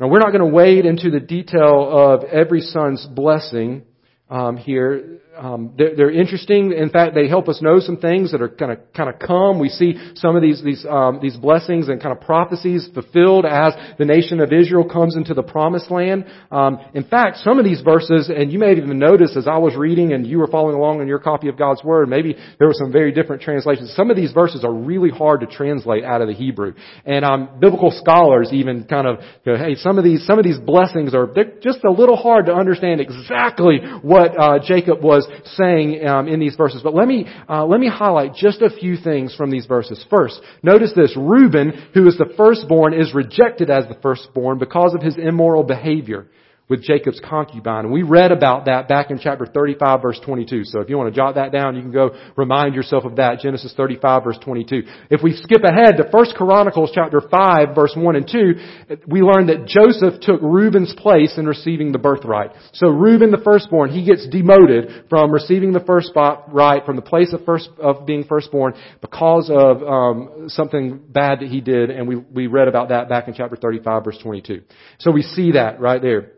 Now 0.00 0.08
we're 0.08 0.20
not 0.20 0.32
going 0.32 0.40
to 0.40 0.54
wade 0.54 0.86
into 0.86 1.10
the 1.10 1.20
detail 1.20 1.88
of 1.90 2.24
every 2.24 2.60
son's 2.60 3.06
blessing 3.06 3.82
um, 4.30 4.56
here. 4.56 5.20
Um, 5.36 5.72
they're, 5.78 5.96
they're, 5.96 6.10
interesting. 6.10 6.72
In 6.72 6.90
fact, 6.90 7.14
they 7.14 7.26
help 7.26 7.48
us 7.48 7.62
know 7.62 7.80
some 7.80 7.96
things 7.96 8.32
that 8.32 8.42
are 8.42 8.50
kind 8.50 8.70
of 8.72 8.92
kind 8.92 9.08
of 9.08 9.18
come. 9.18 9.58
We 9.58 9.70
see 9.70 9.94
some 10.14 10.36
of 10.36 10.42
these 10.42 10.62
these 10.62 10.84
um, 10.88 11.20
these 11.22 11.36
blessings 11.36 11.88
and 11.88 12.02
kind 12.02 12.16
of 12.16 12.22
prophecies 12.22 12.88
fulfilled 12.92 13.46
as 13.46 13.72
the 13.98 14.04
nation 14.04 14.40
of 14.40 14.52
Israel 14.52 14.86
comes 14.86 15.16
into 15.16 15.32
the 15.32 15.42
promised 15.42 15.90
land. 15.90 16.26
Um, 16.50 16.80
in 16.92 17.04
fact, 17.04 17.38
some 17.38 17.58
of 17.58 17.64
these 17.64 17.80
verses, 17.80 18.30
and 18.34 18.52
you 18.52 18.58
may 18.58 18.68
have 18.68 18.78
even 18.78 18.98
noticed 18.98 19.36
as 19.36 19.48
I 19.48 19.56
was 19.56 19.74
reading 19.74 20.12
and 20.12 20.26
you 20.26 20.38
were 20.38 20.48
following 20.48 20.76
along 20.76 21.00
in 21.00 21.08
your 21.08 21.18
copy 21.18 21.48
of 21.48 21.56
God's 21.56 21.82
Word, 21.82 22.10
maybe 22.10 22.36
there 22.58 22.68
were 22.68 22.74
some 22.76 22.92
very 22.92 23.10
different 23.10 23.40
translations. 23.40 23.94
Some 23.96 24.10
of 24.10 24.16
these 24.16 24.32
verses 24.32 24.64
are 24.64 24.74
really 24.74 25.10
hard 25.10 25.40
to 25.40 25.46
translate 25.46 26.04
out 26.04 26.20
of 26.20 26.28
the 26.28 26.34
Hebrew, 26.34 26.74
and 27.06 27.24
um, 27.24 27.58
biblical 27.58 27.90
scholars 27.90 28.50
even 28.52 28.84
kind 28.84 29.06
of 29.06 29.18
go, 29.46 29.56
"Hey, 29.56 29.76
some 29.76 29.96
of 29.96 30.04
these 30.04 30.26
some 30.26 30.38
of 30.38 30.44
these 30.44 30.58
blessings 30.58 31.14
are 31.14 31.30
they're 31.34 31.58
just 31.62 31.84
a 31.84 31.90
little 31.90 32.16
hard 32.16 32.46
to 32.46 32.52
understand 32.52 33.00
exactly 33.00 33.78
what 34.02 34.38
uh, 34.38 34.58
Jacob 34.62 35.02
was 35.02 35.21
saying 35.56 36.06
um, 36.06 36.28
in 36.28 36.40
these 36.40 36.56
verses. 36.56 36.82
But 36.82 36.94
let 36.94 37.08
me 37.08 37.26
uh, 37.48 37.64
let 37.66 37.80
me 37.80 37.88
highlight 37.88 38.34
just 38.34 38.62
a 38.62 38.70
few 38.70 38.96
things 38.96 39.34
from 39.34 39.50
these 39.50 39.66
verses. 39.66 40.04
First, 40.10 40.40
notice 40.62 40.92
this: 40.94 41.14
Reuben, 41.16 41.90
who 41.94 42.06
is 42.06 42.18
the 42.18 42.32
firstborn, 42.36 42.94
is 42.94 43.14
rejected 43.14 43.70
as 43.70 43.86
the 43.88 43.98
firstborn 44.02 44.58
because 44.58 44.94
of 44.94 45.02
his 45.02 45.16
immoral 45.16 45.64
behavior 45.64 46.26
with 46.68 46.82
Jacob's 46.82 47.20
concubine. 47.20 47.84
And 47.84 47.92
we 47.92 48.02
read 48.02 48.32
about 48.32 48.66
that 48.66 48.88
back 48.88 49.10
in 49.10 49.18
chapter 49.18 49.46
35 49.46 50.02
verse 50.02 50.20
22. 50.24 50.64
So 50.64 50.80
if 50.80 50.88
you 50.88 50.96
want 50.96 51.12
to 51.12 51.16
jot 51.16 51.34
that 51.34 51.52
down, 51.52 51.76
you 51.76 51.82
can 51.82 51.92
go 51.92 52.10
remind 52.36 52.74
yourself 52.74 53.04
of 53.04 53.16
that. 53.16 53.40
Genesis 53.40 53.74
35 53.76 54.24
verse 54.24 54.38
22. 54.42 54.82
If 55.10 55.22
we 55.22 55.34
skip 55.34 55.62
ahead 55.64 55.96
to 55.98 56.08
1 56.10 56.26
Chronicles 56.36 56.90
chapter 56.94 57.20
5 57.20 57.74
verse 57.74 57.92
1 57.96 58.16
and 58.16 58.26
2, 58.26 58.96
we 59.06 59.20
learn 59.20 59.48
that 59.48 59.66
Joseph 59.66 60.20
took 60.20 60.40
Reuben's 60.40 60.94
place 60.96 61.34
in 61.36 61.46
receiving 61.46 61.92
the 61.92 61.98
birthright. 61.98 62.52
So 62.72 62.88
Reuben 62.88 63.30
the 63.30 63.42
firstborn, 63.44 63.90
he 63.90 64.04
gets 64.04 64.26
demoted 64.28 65.06
from 65.10 65.30
receiving 65.30 65.72
the 65.72 65.80
first 65.80 66.12
from 66.14 66.96
the 66.96 67.02
place 67.02 67.32
of 67.32 67.44
first, 67.44 67.68
of 67.78 68.06
being 68.06 68.24
firstborn 68.24 68.74
because 69.00 69.50
of 69.52 69.82
um, 69.82 70.48
something 70.48 71.00
bad 71.08 71.40
that 71.40 71.48
he 71.48 71.60
did 71.60 71.90
and 71.90 72.06
we, 72.08 72.16
we 72.16 72.46
read 72.46 72.68
about 72.68 72.88
that 72.90 73.08
back 73.08 73.28
in 73.28 73.34
chapter 73.34 73.56
35 73.56 74.04
verse 74.04 74.18
22. 74.22 74.62
So 74.98 75.10
we 75.10 75.22
see 75.22 75.52
that 75.52 75.80
right 75.80 76.00
there. 76.00 76.30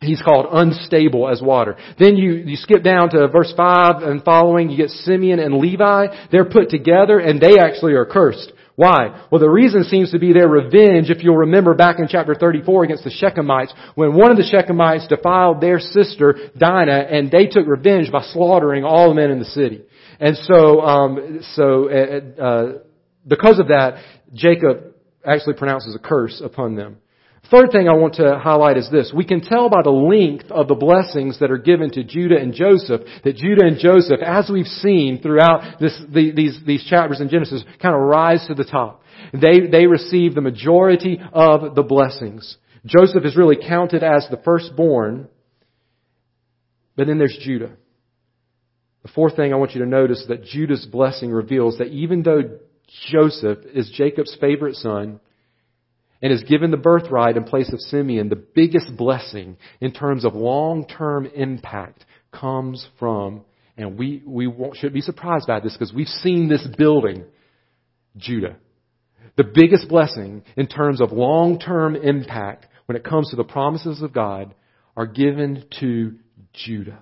He's 0.00 0.22
called 0.22 0.46
unstable 0.50 1.28
as 1.28 1.42
water. 1.42 1.76
Then 1.98 2.16
you, 2.16 2.32
you 2.32 2.56
skip 2.56 2.82
down 2.82 3.10
to 3.10 3.28
verse 3.28 3.52
5 3.54 4.02
and 4.02 4.24
following, 4.24 4.70
you 4.70 4.78
get 4.78 4.88
Simeon 4.88 5.38
and 5.38 5.58
Levi. 5.58 6.06
They're 6.32 6.46
put 6.46 6.70
together 6.70 7.18
and 7.18 7.38
they 7.38 7.58
actually 7.58 7.92
are 7.92 8.06
cursed. 8.06 8.50
Why? 8.76 9.26
Well, 9.30 9.42
the 9.42 9.50
reason 9.50 9.84
seems 9.84 10.10
to 10.12 10.18
be 10.18 10.32
their 10.32 10.48
revenge, 10.48 11.10
if 11.10 11.22
you'll 11.22 11.36
remember 11.36 11.74
back 11.74 11.98
in 11.98 12.08
chapter 12.08 12.34
34 12.34 12.84
against 12.84 13.04
the 13.04 13.10
Shechemites, 13.10 13.74
when 13.94 14.14
one 14.14 14.30
of 14.30 14.38
the 14.38 14.42
Shechemites 14.42 15.06
defiled 15.06 15.60
their 15.60 15.78
sister, 15.78 16.50
Dinah, 16.56 17.06
and 17.10 17.30
they 17.30 17.46
took 17.46 17.66
revenge 17.66 18.10
by 18.10 18.22
slaughtering 18.22 18.84
all 18.84 19.10
the 19.10 19.14
men 19.14 19.30
in 19.30 19.38
the 19.38 19.44
city. 19.44 19.82
And 20.18 20.34
so, 20.34 20.80
um, 20.80 21.40
so, 21.52 21.90
uh, 21.90 22.42
uh, 22.42 22.72
because 23.28 23.58
of 23.58 23.68
that, 23.68 24.02
Jacob 24.32 24.94
actually 25.26 25.56
pronounces 25.56 25.94
a 25.94 25.98
curse 25.98 26.40
upon 26.42 26.74
them. 26.74 26.96
Third 27.48 27.72
thing 27.72 27.88
I 27.88 27.94
want 27.94 28.14
to 28.14 28.38
highlight 28.38 28.76
is 28.76 28.88
this. 28.90 29.12
We 29.14 29.24
can 29.24 29.40
tell 29.40 29.68
by 29.68 29.82
the 29.82 29.90
length 29.90 30.50
of 30.50 30.68
the 30.68 30.74
blessings 30.74 31.40
that 31.40 31.50
are 31.50 31.58
given 31.58 31.90
to 31.92 32.04
Judah 32.04 32.38
and 32.38 32.54
Joseph 32.54 33.00
that 33.24 33.36
Judah 33.36 33.64
and 33.64 33.78
Joseph, 33.78 34.20
as 34.20 34.48
we've 34.52 34.66
seen 34.66 35.20
throughout 35.20 35.80
this, 35.80 36.00
these, 36.12 36.58
these 36.64 36.84
chapters 36.84 37.20
in 37.20 37.28
Genesis, 37.28 37.64
kind 37.82 37.94
of 37.94 38.02
rise 38.02 38.46
to 38.46 38.54
the 38.54 38.64
top. 38.64 39.02
They, 39.32 39.66
they 39.70 39.86
receive 39.86 40.34
the 40.34 40.40
majority 40.40 41.20
of 41.32 41.74
the 41.74 41.82
blessings. 41.82 42.56
Joseph 42.86 43.24
is 43.24 43.36
really 43.36 43.56
counted 43.56 44.02
as 44.02 44.26
the 44.30 44.40
firstborn, 44.44 45.28
but 46.96 47.06
then 47.06 47.18
there's 47.18 47.38
Judah. 47.42 47.72
The 49.02 49.08
fourth 49.08 49.36
thing 49.36 49.52
I 49.52 49.56
want 49.56 49.72
you 49.72 49.80
to 49.80 49.88
notice 49.88 50.20
is 50.20 50.28
that 50.28 50.44
Judah's 50.44 50.86
blessing 50.86 51.30
reveals 51.30 51.78
that 51.78 51.88
even 51.88 52.22
though 52.22 52.58
Joseph 53.10 53.58
is 53.74 53.90
Jacob's 53.94 54.36
favorite 54.40 54.76
son, 54.76 55.20
and 56.22 56.32
is 56.32 56.42
given 56.44 56.70
the 56.70 56.76
birthright 56.76 57.36
in 57.36 57.44
place 57.44 57.72
of 57.72 57.80
Simeon, 57.80 58.28
the 58.28 58.36
biggest 58.36 58.96
blessing 58.96 59.56
in 59.80 59.92
terms 59.92 60.24
of 60.24 60.34
long-term 60.34 61.26
impact 61.34 62.04
comes 62.32 62.86
from, 62.98 63.42
and 63.76 63.98
we, 63.98 64.22
we 64.26 64.52
shouldn't 64.74 64.94
be 64.94 65.00
surprised 65.00 65.46
by 65.46 65.60
this 65.60 65.72
because 65.72 65.92
we've 65.92 66.06
seen 66.06 66.48
this 66.48 66.66
building, 66.76 67.24
Judah. 68.16 68.56
The 69.36 69.44
biggest 69.44 69.88
blessing 69.88 70.42
in 70.56 70.66
terms 70.66 71.00
of 71.00 71.12
long-term 71.12 71.96
impact 71.96 72.66
when 72.86 72.96
it 72.96 73.04
comes 73.04 73.30
to 73.30 73.36
the 73.36 73.44
promises 73.44 74.02
of 74.02 74.12
God 74.12 74.54
are 74.96 75.06
given 75.06 75.64
to 75.80 76.16
Judah. 76.52 76.98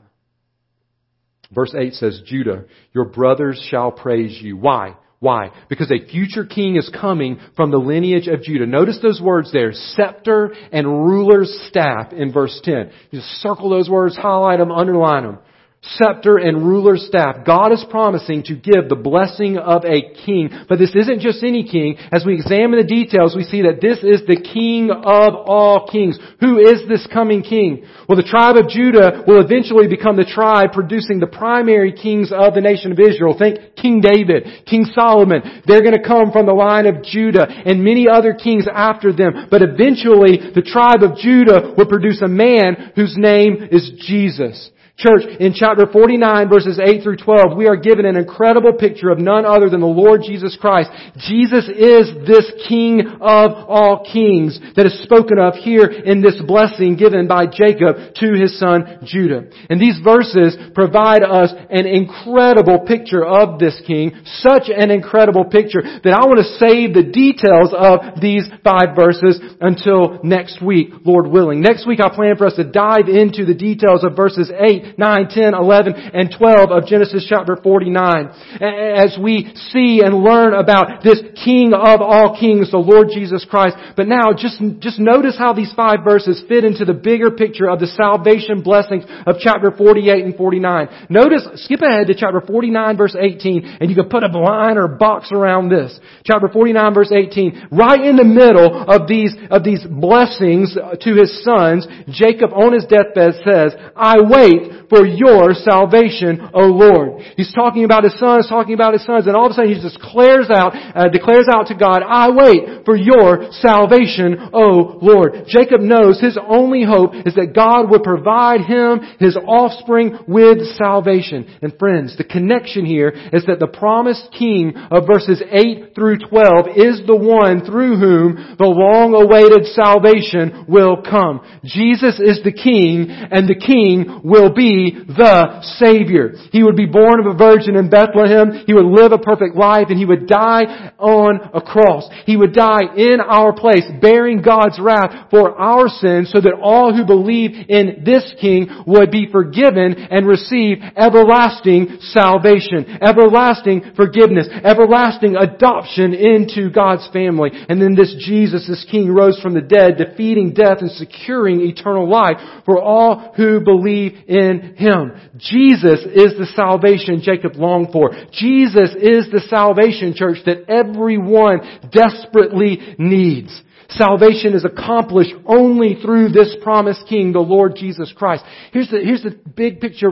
Verse 1.51 1.75
8 1.77 1.95
says, 1.95 2.23
Judah, 2.27 2.67
your 2.93 3.07
brothers 3.07 3.67
shall 3.71 3.91
praise 3.91 4.39
you. 4.41 4.57
Why? 4.57 4.97
Why? 5.21 5.51
Because 5.69 5.91
a 5.91 6.07
future 6.07 6.45
king 6.45 6.77
is 6.77 6.89
coming 6.89 7.41
from 7.57 7.71
the 7.71 7.79
lineage 7.79 8.29
of 8.29 8.43
Judah. 8.43 8.67
Notice 8.67 9.01
those 9.03 9.21
words 9.21 9.53
there, 9.53 9.73
scepter 9.73 10.55
and 10.71 10.87
ruler's 10.87 11.53
staff 11.69 12.13
in 12.13 12.33
verse 12.33 12.61
10. 12.63 12.91
You 13.11 13.21
just 13.21 13.29
circle 13.43 13.69
those 13.69 13.91
words, 13.91 14.17
highlight 14.17 14.61
them, 14.61 14.71
underline 14.71 15.25
them 15.25 15.39
scepter 15.83 16.39
and 16.39 16.67
ruler's 16.67 17.07
staff. 17.07 17.47
God 17.47 17.73
is 17.73 17.85
promising 17.89 18.43
to 18.45 18.55
give 18.55 18.89
the 18.89 18.99
blessing 18.99 19.59
of 19.59 19.85
a 19.85 20.13
king. 20.27 20.51
But 20.69 20.79
this 20.79 20.95
isn't 20.95 21.21
just 21.21 21.43
any 21.43 21.69
king. 21.69 21.97
As 22.13 22.25
we 22.27 22.35
examine 22.35 22.79
the 22.79 22.87
details, 22.87 23.37
we 23.37 23.45
see 23.45 23.63
that 23.63 23.81
this 23.81 23.99
is 24.03 24.27
the 24.27 24.41
king 24.41 24.91
of 24.91 25.35
all 25.35 25.87
kings. 25.87 26.19
Who 26.41 26.59
is 26.59 26.83
this 26.89 27.07
coming 27.13 27.43
king? 27.43 27.87
Well, 28.09 28.17
the 28.17 28.27
tribe 28.27 28.57
of 28.57 28.69
Judah 28.69 29.23
will 29.27 29.41
eventually 29.41 29.87
become 29.87 30.17
the 30.17 30.29
tribe 30.29 30.73
producing 30.73 31.21
the 31.21 31.31
primary 31.31 31.93
kings 31.93 32.33
of 32.33 32.55
the 32.55 32.61
nation 32.61 32.93
of 32.93 32.99
Israel. 32.99 33.37
Think 33.39 33.77
King 33.77 34.01
David, 34.01 34.67
King 34.67 34.85
Solomon. 34.93 35.63
They're 35.67 35.83
going 35.83 35.99
to 35.99 36.07
come 36.07 36.33
from 36.33 36.47
the 36.47 36.59
line 36.59 36.87
of 36.87 37.03
Judah 37.03 37.47
and 37.47 37.85
many 37.85 38.09
other 38.09 38.35
kings 38.35 38.67
after 38.67 39.13
them. 39.13 39.47
But 39.51 39.63
eventually, 39.63 40.51
the 40.55 40.67
tribe 40.67 41.07
of 41.07 41.17
Judah 41.17 41.75
will 41.77 41.87
produce 41.87 42.21
a 42.21 42.29
man 42.29 42.93
whose 42.97 43.15
name 43.17 43.69
is 43.71 43.93
Jesus. 44.07 44.71
Church, 44.99 45.23
in 45.39 45.55
chapter 45.55 45.87
49 45.87 46.49
verses 46.49 46.81
8 46.83 47.05
through 47.05 47.19
12, 47.19 47.57
we 47.57 47.69
are 47.69 47.77
given 47.77 48.05
an 48.05 48.17
incredible 48.17 48.73
picture 48.73 49.11
of 49.11 49.21
none 49.21 49.47
other 49.47 49.71
than 49.71 49.79
the 49.79 49.87
Lord 49.87 50.23
Jesus 50.27 50.59
Christ. 50.61 50.91
Jesus 51.19 51.71
is 51.71 52.11
this 52.27 52.51
King 52.67 53.07
of 53.21 53.53
all 53.71 54.03
kings 54.03 54.59
that 54.75 54.87
is 54.87 55.01
spoken 55.05 55.39
of 55.39 55.55
here 55.55 55.87
in 55.87 56.21
this 56.21 56.43
blessing 56.43 56.97
given 56.97 57.29
by 57.29 57.47
Jacob 57.47 58.13
to 58.19 58.35
his 58.35 58.59
son 58.59 58.99
Judah. 59.07 59.47
And 59.71 59.81
these 59.81 60.01
verses 60.03 60.59
provide 60.75 61.23
us 61.23 61.55
an 61.71 61.87
incredible 61.87 62.81
picture 62.81 63.25
of 63.25 63.61
this 63.61 63.81
King, 63.87 64.19
such 64.43 64.67
an 64.67 64.91
incredible 64.91 65.45
picture 65.45 65.79
that 65.79 66.11
I 66.11 66.27
want 66.27 66.43
to 66.43 66.59
save 66.59 66.91
the 66.91 67.07
details 67.07 67.71
of 67.71 68.21
these 68.21 68.51
five 68.67 68.99
verses 68.99 69.39
until 69.61 70.19
next 70.25 70.61
week, 70.61 70.91
Lord 71.05 71.29
willing. 71.29 71.63
Next 71.63 71.87
week 71.87 72.01
I 72.03 72.13
plan 72.13 72.35
for 72.37 72.49
us 72.49 72.57
to 72.57 72.65
dive 72.65 73.07
into 73.07 73.47
the 73.47 73.55
details 73.55 74.03
of 74.03 74.17
verses 74.17 74.51
8 74.51 74.88
9, 74.97 75.29
10, 75.29 75.55
11, 75.55 75.93
and 75.95 76.35
12 76.37 76.71
of 76.71 76.87
Genesis 76.87 77.27
chapter 77.29 77.57
49. 77.57 78.29
As 78.61 79.19
we 79.21 79.53
see 79.73 80.01
and 80.05 80.23
learn 80.23 80.55
about 80.55 81.03
this 81.03 81.21
King 81.45 81.73
of 81.75 82.01
all 82.01 82.39
kings, 82.39 82.71
the 82.71 82.79
Lord 82.79 83.09
Jesus 83.13 83.45
Christ. 83.49 83.77
But 83.97 84.09
now, 84.09 84.33
just, 84.37 84.61
just 84.81 84.99
notice 84.99 85.37
how 85.39 85.53
these 85.53 85.73
five 85.75 86.01
verses 86.05 86.43
fit 86.49 86.65
into 86.65 86.85
the 86.85 86.95
bigger 86.95 87.31
picture 87.31 87.69
of 87.69 87.81
the 87.81 87.87
salvation 87.87 88.63
blessings 88.63 89.05
of 89.27 89.37
chapter 89.41 89.71
48 89.71 90.25
and 90.25 90.37
49. 90.37 91.07
Notice, 91.11 91.47
skip 91.65 91.81
ahead 91.83 92.07
to 92.09 92.15
chapter 92.15 92.41
49 92.41 92.97
verse 92.97 93.17
18, 93.19 93.79
and 93.81 93.91
you 93.91 93.97
can 93.97 94.09
put 94.09 94.23
a 94.23 94.29
line 94.29 94.77
or 94.79 94.89
box 94.89 95.31
around 95.33 95.69
this. 95.69 95.99
Chapter 96.25 96.49
49 96.49 96.95
verse 96.95 97.13
18, 97.13 97.69
right 97.73 98.01
in 98.01 98.17
the 98.17 98.25
middle 98.25 98.85
of 98.89 99.09
these, 99.09 99.35
of 99.51 99.65
these 99.65 99.85
blessings 99.89 100.75
to 100.75 101.11
his 101.15 101.45
sons, 101.45 101.87
Jacob 102.09 102.53
on 102.53 102.73
his 102.73 102.85
deathbed 102.85 103.35
says, 103.45 103.75
I 103.97 104.17
wait 104.21 104.78
for 104.89 105.07
your 105.07 105.55
salvation, 105.55 106.51
O 106.55 106.67
Lord. 106.67 107.23
He's 107.37 107.53
talking 107.53 107.85
about 107.85 108.05
his 108.05 108.19
sons, 108.19 108.49
talking 108.49 108.75
about 108.75 108.93
his 108.93 109.05
sons, 109.05 109.27
and 109.27 109.37
all 109.37 109.47
of 109.47 109.53
a 109.53 109.55
sudden 109.55 109.75
he 109.75 109.81
just 109.81 109.99
declares 109.99 110.49
out, 110.51 110.75
uh, 110.75 111.09
declares 111.09 111.47
out 111.49 111.69
to 111.69 111.77
God, 111.77 112.03
I 112.07 112.31
wait 112.31 112.85
for 112.85 112.97
your 112.97 113.51
salvation, 113.53 114.51
O 114.53 114.99
Lord. 115.01 115.47
Jacob 115.47 115.81
knows 115.81 116.21
his 116.21 116.39
only 116.39 116.85
hope 116.85 117.15
is 117.27 117.35
that 117.35 117.55
God 117.55 117.91
would 117.91 118.03
provide 118.03 118.63
him, 118.63 119.01
his 119.19 119.37
offspring, 119.37 120.19
with 120.27 120.59
salvation. 120.77 121.47
And 121.63 121.77
friends, 121.79 122.17
the 122.17 122.25
connection 122.25 122.85
here 122.85 123.13
is 123.33 123.47
that 123.47 123.61
the 123.61 123.67
promised 123.67 124.29
king 124.37 124.75
of 124.91 125.07
verses 125.07 125.43
8 125.51 125.95
through 125.95 126.19
12 126.29 126.77
is 126.77 127.03
the 127.07 127.17
one 127.17 127.65
through 127.65 127.97
whom 127.97 128.57
the 128.59 128.69
long-awaited 128.69 129.67
salvation 129.73 130.67
will 130.69 131.03
come. 131.03 131.41
Jesus 131.65 132.21
is 132.21 132.41
the 132.45 132.53
king, 132.53 133.09
and 133.09 133.49
the 133.49 133.59
king 133.59 134.21
will 134.25 134.53
be 134.53 134.68
the 135.07 135.63
Savior. 135.79 136.35
He 136.53 136.63
would 136.63 136.77
be 136.77 136.87
born 136.87 137.21
of 137.21 137.27
a 137.27 137.37
virgin 137.37 137.77
in 137.77 137.91
Bethlehem. 137.91 138.65
He 138.67 138.75
would 138.75 138.87
live 138.87 139.13
a 139.13 139.19
perfect 139.19 139.57
life 139.57 139.87
and 139.89 139.99
He 139.99 140.05
would 140.05 140.27
die 140.27 140.93
on 140.99 141.41
a 141.55 141.61
cross. 141.61 142.09
He 142.27 142.37
would 142.37 142.53
die 142.53 142.95
in 142.97 143.21
our 143.21 143.53
place, 143.53 143.85
bearing 144.01 144.43
God's 144.43 144.79
wrath 144.81 145.31
for 145.31 145.59
our 145.59 145.89
sins 145.89 146.31
so 146.33 146.41
that 146.41 146.59
all 146.61 146.95
who 146.95 147.05
believe 147.05 147.53
in 147.69 148.03
this 148.05 148.25
King 148.41 148.69
would 148.87 149.11
be 149.11 149.29
forgiven 149.31 149.95
and 149.95 150.27
receive 150.27 150.79
everlasting 150.97 151.99
salvation, 152.01 152.99
everlasting 153.03 153.93
forgiveness, 153.97 154.49
everlasting 154.65 155.37
adoption 155.37 156.15
into 156.15 156.71
God's 156.71 157.09
family. 157.13 157.51
And 157.53 157.81
then 157.81 157.95
this 157.95 158.15
Jesus, 158.19 158.67
this 158.67 158.87
King 158.91 159.13
rose 159.13 159.41
from 159.41 159.55
the 159.55 159.61
dead, 159.61 159.97
defeating 159.99 160.55
death 160.55 160.79
and 160.81 160.91
securing 160.91 161.61
eternal 161.61 162.09
life 162.09 162.37
for 162.65 162.81
all 162.81 163.33
who 163.37 163.61
believe 163.61 164.13
in 164.27 164.48
Him. 164.77 165.13
Jesus 165.37 166.01
is 166.05 166.39
the 166.39 166.51
salvation 166.55 167.21
Jacob 167.23 167.57
longed 167.57 167.89
for. 167.93 168.11
Jesus 168.33 168.95
is 168.97 169.31
the 169.31 169.43
salvation, 169.49 170.15
church, 170.15 170.39
that 170.47 170.69
everyone 170.69 171.91
desperately 171.93 172.97
needs. 172.99 173.63
Salvation 173.91 174.55
is 174.55 174.65
accomplished 174.65 175.35
only 175.47 175.97
through 176.01 176.29
this 176.29 176.55
promised 176.63 177.07
King, 177.09 177.33
the 177.33 177.41
Lord 177.41 177.75
Jesus 177.77 178.13
Christ. 178.15 178.45
Here's 178.73 178.91
the, 178.91 178.99
here's 178.99 179.23
the 179.23 179.39
big 179.57 179.81
picture 179.81 180.11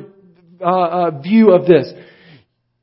uh, 0.61 0.64
uh, 0.64 1.20
view 1.20 1.53
of 1.53 1.66
this. 1.66 1.93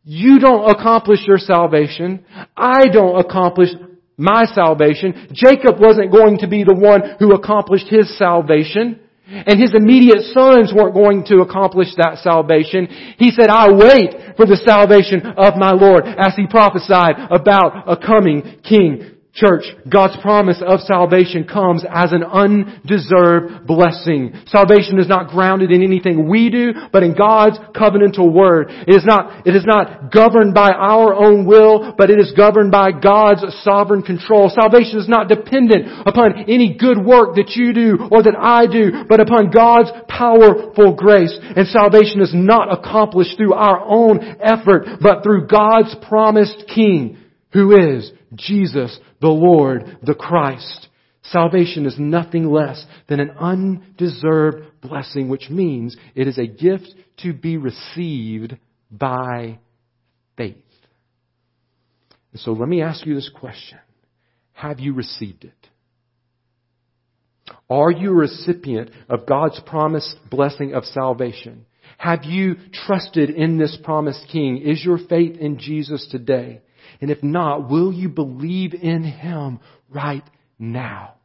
You 0.04 0.40
don't 0.40 0.70
accomplish 0.70 1.20
your 1.26 1.38
salvation. 1.38 2.26
I 2.56 2.88
don't 2.92 3.20
accomplish 3.20 3.70
my 4.18 4.46
salvation. 4.46 5.30
Jacob 5.34 5.80
wasn't 5.80 6.12
going 6.12 6.40
to 6.40 6.48
be 6.48 6.64
the 6.64 6.76
one 6.76 7.16
who 7.20 7.34
accomplished 7.34 7.88
his 7.88 8.16
salvation. 8.18 9.00
And 9.26 9.60
his 9.60 9.74
immediate 9.74 10.22
sons 10.34 10.74
weren't 10.76 10.94
going 10.94 11.24
to 11.28 11.42
accomplish 11.42 11.88
that 11.96 12.20
salvation. 12.20 12.88
He 13.18 13.32
said, 13.32 13.50
I 13.50 13.72
wait 13.72 14.36
for 14.36 14.46
the 14.46 14.60
salvation 14.60 15.26
of 15.26 15.56
my 15.56 15.72
Lord 15.72 16.04
as 16.06 16.36
he 16.36 16.46
prophesied 16.46 17.16
about 17.32 17.88
a 17.88 17.96
coming 17.96 18.60
king. 18.68 19.13
Church, 19.34 19.64
God's 19.90 20.22
promise 20.22 20.62
of 20.62 20.82
salvation 20.82 21.46
comes 21.46 21.84
as 21.90 22.14
an 22.14 22.24
undeserved 22.24 23.66
blessing. 23.66 24.32
Salvation 24.46 25.00
is 25.00 25.08
not 25.08 25.30
grounded 25.30 25.72
in 25.72 25.82
anything 25.82 26.30
we 26.30 26.52
do, 26.52 26.72
but 26.92 27.02
in 27.02 27.16
God's 27.18 27.58
covenantal 27.74 28.32
word. 28.32 28.68
It 28.70 28.96
is 28.96 29.04
not, 29.04 29.48
it 29.48 29.56
is 29.56 29.66
not 29.66 30.14
governed 30.14 30.54
by 30.54 30.70
our 30.70 31.16
own 31.16 31.48
will, 31.48 31.96
but 31.98 32.12
it 32.12 32.20
is 32.20 32.32
governed 32.38 32.70
by 32.70 32.92
God's 32.92 33.44
sovereign 33.64 34.04
control. 34.04 34.52
Salvation 34.54 35.00
is 35.00 35.10
not 35.10 35.30
dependent 35.30 36.08
upon 36.08 36.46
any 36.48 36.78
good 36.78 37.04
work 37.04 37.34
that 37.34 37.54
you 37.56 37.74
do 37.74 38.08
or 38.12 38.22
that 38.22 38.38
I 38.40 38.68
do, 38.68 39.06
but 39.10 39.20
upon 39.20 39.50
God's 39.50 39.90
powerful 40.08 40.94
grace. 40.94 41.36
And 41.42 41.68
salvation 41.70 42.22
is 42.22 42.36
not 42.36 42.72
accomplished 42.72 43.36
through 43.38 43.56
our 43.56 43.82
own 43.84 44.20
effort, 44.40 44.86
but 45.02 45.24
through 45.24 45.48
God's 45.48 45.96
promised 46.08 46.66
King, 46.68 47.18
who 47.52 47.96
is 47.96 48.12
Jesus 48.36 49.00
the 49.24 49.30
Lord, 49.30 50.00
the 50.04 50.14
Christ. 50.14 50.90
Salvation 51.24 51.86
is 51.86 51.96
nothing 51.98 52.52
less 52.52 52.86
than 53.08 53.22
an 53.22 53.32
undeserved 53.32 54.66
blessing, 54.82 55.30
which 55.30 55.50
means 55.50 55.96
it 56.14 56.28
is 56.28 56.38
a 56.38 56.46
gift 56.46 56.94
to 57.20 57.32
be 57.32 57.56
received 57.56 58.58
by 58.92 59.60
faith. 60.36 60.58
And 62.34 62.42
so 62.42 62.52
let 62.52 62.68
me 62.68 62.82
ask 62.82 63.06
you 63.06 63.16
this 63.16 63.32
question. 63.34 63.80
Have 64.52 64.82
you 64.82 64.94
received 64.94 65.46
it? 65.46 65.54
Are 67.70 67.92
you 67.92 68.10
a 68.10 68.16
recipient 68.16 68.92
of 69.08 69.26
God's 69.26 69.60
promised 69.66 70.18
blessing 70.30 70.74
of 70.74 70.84
salvation? 70.84 71.66
Have 71.98 72.26
you 72.26 72.56
trusted 72.74 73.30
in 73.30 73.58
this 73.58 73.78
promised 73.84 74.28
King? 74.30 74.58
Is 74.58 74.84
your 74.84 74.98
faith 74.98 75.38
in 75.38 75.60
Jesus 75.60 76.06
today? 76.12 76.60
And 77.02 77.12
if 77.12 77.24
not, 77.24 77.70
will 77.70 77.92
you 77.92 78.10
believe 78.10 78.74
in 78.74 79.04
Him 79.04 79.60
right 79.90 80.24
now? 80.60 81.16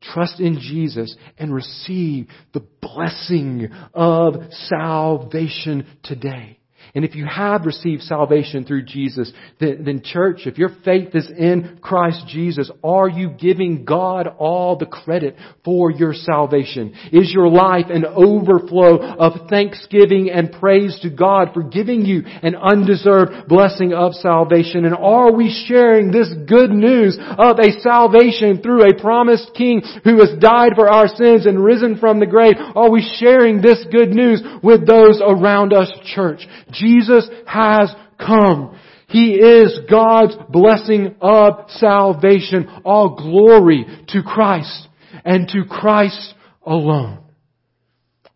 Trust 0.00 0.40
in 0.40 0.58
Jesus 0.60 1.16
and 1.38 1.54
receive 1.54 2.28
the 2.52 2.64
blessing 2.82 3.68
of 3.94 4.34
salvation 4.50 5.86
today. 6.02 6.58
And 6.96 7.04
if 7.04 7.16
you 7.16 7.26
have 7.26 7.66
received 7.66 8.02
salvation 8.02 8.64
through 8.64 8.84
Jesus, 8.84 9.32
then, 9.58 9.82
then, 9.84 10.02
church, 10.04 10.42
if 10.46 10.58
your 10.58 10.70
faith 10.84 11.08
is 11.14 11.28
in 11.28 11.80
Christ 11.82 12.24
Jesus, 12.28 12.70
are 12.84 13.08
you 13.08 13.30
giving 13.30 13.84
God 13.84 14.28
all 14.38 14.76
the 14.76 14.86
credit 14.86 15.34
for 15.64 15.90
your 15.90 16.14
salvation? 16.14 16.94
Is 17.10 17.32
your 17.32 17.48
life 17.48 17.86
an 17.88 18.04
overflow 18.04 19.02
of 19.02 19.50
thanksgiving 19.50 20.30
and 20.30 20.52
praise 20.52 20.96
to 21.02 21.10
God 21.10 21.48
for 21.52 21.64
giving 21.64 22.02
you 22.02 22.22
an 22.26 22.54
undeserved 22.54 23.48
blessing 23.48 23.92
of 23.92 24.14
salvation? 24.14 24.84
And 24.84 24.94
are 24.94 25.32
we 25.32 25.52
sharing 25.66 26.12
this 26.12 26.32
good 26.48 26.70
news 26.70 27.18
of 27.18 27.58
a 27.58 27.72
salvation 27.80 28.62
through 28.62 28.88
a 28.88 29.00
promised 29.00 29.50
King 29.56 29.82
who 30.04 30.20
has 30.20 30.38
died 30.38 30.74
for 30.76 30.88
our 30.88 31.08
sins 31.08 31.46
and 31.46 31.64
risen 31.64 31.98
from 31.98 32.20
the 32.20 32.26
grave? 32.26 32.54
Are 32.76 32.90
we 32.90 33.02
sharing 33.18 33.60
this 33.60 33.84
good 33.90 34.10
news 34.10 34.40
with 34.62 34.86
those 34.86 35.20
around 35.20 35.72
us, 35.72 35.90
church? 36.14 36.46
Jesus 36.84 37.28
has 37.46 37.94
come. 38.18 38.78
He 39.08 39.34
is 39.34 39.80
God's 39.90 40.36
blessing 40.50 41.14
of 41.20 41.70
salvation. 41.70 42.68
All 42.84 43.16
glory 43.16 43.86
to 44.08 44.22
Christ 44.22 44.88
and 45.24 45.48
to 45.48 45.64
Christ 45.64 46.34
alone. 46.64 47.20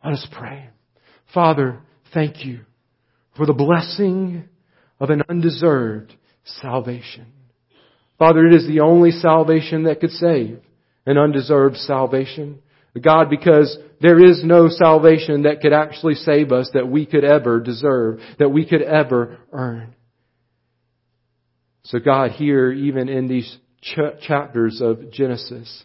Let 0.05 0.15
us 0.15 0.27
pray. 0.33 0.69
Father, 1.35 1.81
thank 2.15 2.45
you 2.45 2.61
for 3.37 3.45
the 3.45 3.53
blessing 3.53 4.49
of 5.01 5.11
an 5.11 5.23
undeserved 5.29 6.15
salvation. 6.45 7.27
Father, 8.19 8.47
it 8.47 8.55
is 8.55 8.67
the 8.67 8.81
only 8.81 9.11
salvation 9.11 9.85
that 9.85 10.01
could 10.01 10.11
save 10.11 10.61
an 11.07 11.19
undeserved 11.19 11.77
salvation. 11.77 12.61
God, 13.01 13.29
because 13.31 13.77
there 14.01 14.23
is 14.25 14.43
no 14.45 14.69
salvation 14.69 15.43
that 15.43 15.61
could 15.61 15.73
actually 15.73 16.15
save 16.15 16.53
us 16.53 16.71
that 16.75 16.89
we 16.89 17.07
could 17.07 17.25
ever 17.25 17.61
deserve, 17.61 18.21
that 18.39 18.51
we 18.51 18.67
could 18.67 18.83
ever 18.83 19.39
earn. 19.53 19.95
So 21.85 21.99
God, 21.99 22.33
here, 22.33 22.71
even 22.71 23.09
in 23.09 23.29
these 23.29 23.57
ch- 23.83 24.21
chapters 24.27 24.81
of 24.81 25.11
Genesis, 25.11 25.85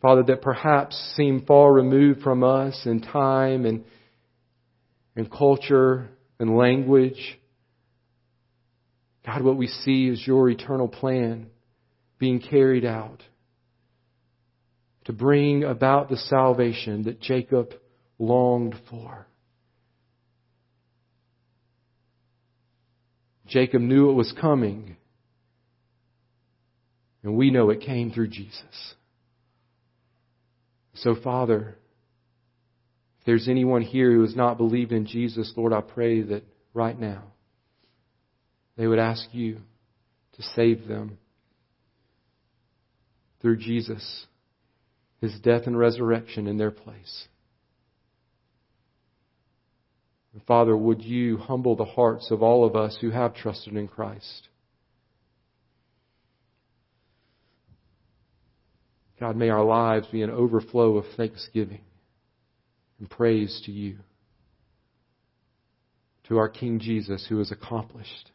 Father, 0.00 0.22
that 0.24 0.42
perhaps 0.42 0.96
seem 1.16 1.44
far 1.44 1.72
removed 1.72 2.22
from 2.22 2.44
us 2.44 2.80
in 2.86 3.00
time 3.00 3.66
and, 3.66 3.84
and 5.16 5.30
culture 5.30 6.08
and 6.38 6.56
language, 6.56 7.38
God, 9.26 9.42
what 9.42 9.56
we 9.56 9.66
see 9.66 10.08
is 10.08 10.24
your 10.24 10.48
eternal 10.48 10.88
plan 10.88 11.48
being 12.18 12.40
carried 12.40 12.84
out 12.84 13.22
to 15.08 15.14
bring 15.14 15.64
about 15.64 16.10
the 16.10 16.18
salvation 16.18 17.04
that 17.04 17.18
Jacob 17.18 17.72
longed 18.18 18.74
for. 18.90 19.26
Jacob 23.46 23.80
knew 23.80 24.10
it 24.10 24.12
was 24.12 24.34
coming, 24.38 24.98
and 27.22 27.38
we 27.38 27.50
know 27.50 27.70
it 27.70 27.80
came 27.80 28.10
through 28.10 28.28
Jesus. 28.28 28.94
So, 30.96 31.16
Father, 31.24 31.78
if 33.20 33.24
there's 33.24 33.48
anyone 33.48 33.80
here 33.80 34.12
who 34.12 34.20
has 34.20 34.36
not 34.36 34.58
believed 34.58 34.92
in 34.92 35.06
Jesus, 35.06 35.54
Lord, 35.56 35.72
I 35.72 35.80
pray 35.80 36.20
that 36.20 36.42
right 36.74 37.00
now 37.00 37.22
they 38.76 38.86
would 38.86 38.98
ask 38.98 39.26
you 39.32 39.56
to 40.34 40.42
save 40.54 40.86
them 40.86 41.16
through 43.40 43.56
Jesus 43.56 44.26
his 45.20 45.38
death 45.40 45.62
and 45.66 45.78
resurrection 45.78 46.46
in 46.46 46.58
their 46.58 46.70
place. 46.70 47.26
And 50.32 50.42
Father, 50.44 50.76
would 50.76 51.02
you 51.02 51.38
humble 51.38 51.74
the 51.74 51.84
hearts 51.84 52.30
of 52.30 52.42
all 52.42 52.64
of 52.64 52.76
us 52.76 52.98
who 53.00 53.10
have 53.10 53.34
trusted 53.34 53.76
in 53.76 53.88
Christ? 53.88 54.48
God, 59.18 59.36
may 59.36 59.48
our 59.48 59.64
lives 59.64 60.06
be 60.06 60.22
an 60.22 60.30
overflow 60.30 60.96
of 60.96 61.04
thanksgiving 61.16 61.80
and 63.00 63.10
praise 63.10 63.60
to 63.66 63.72
you, 63.72 63.96
to 66.28 66.38
our 66.38 66.48
King 66.48 66.78
Jesus 66.78 67.26
who 67.28 67.38
has 67.38 67.50
accomplished 67.50 68.30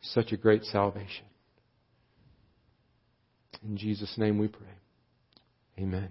such 0.00 0.32
a 0.32 0.36
great 0.36 0.64
salvation. 0.64 1.26
In 3.64 3.76
Jesus' 3.76 4.18
name 4.18 4.38
we 4.38 4.48
pray. 4.48 4.66
Amen. 5.78 6.10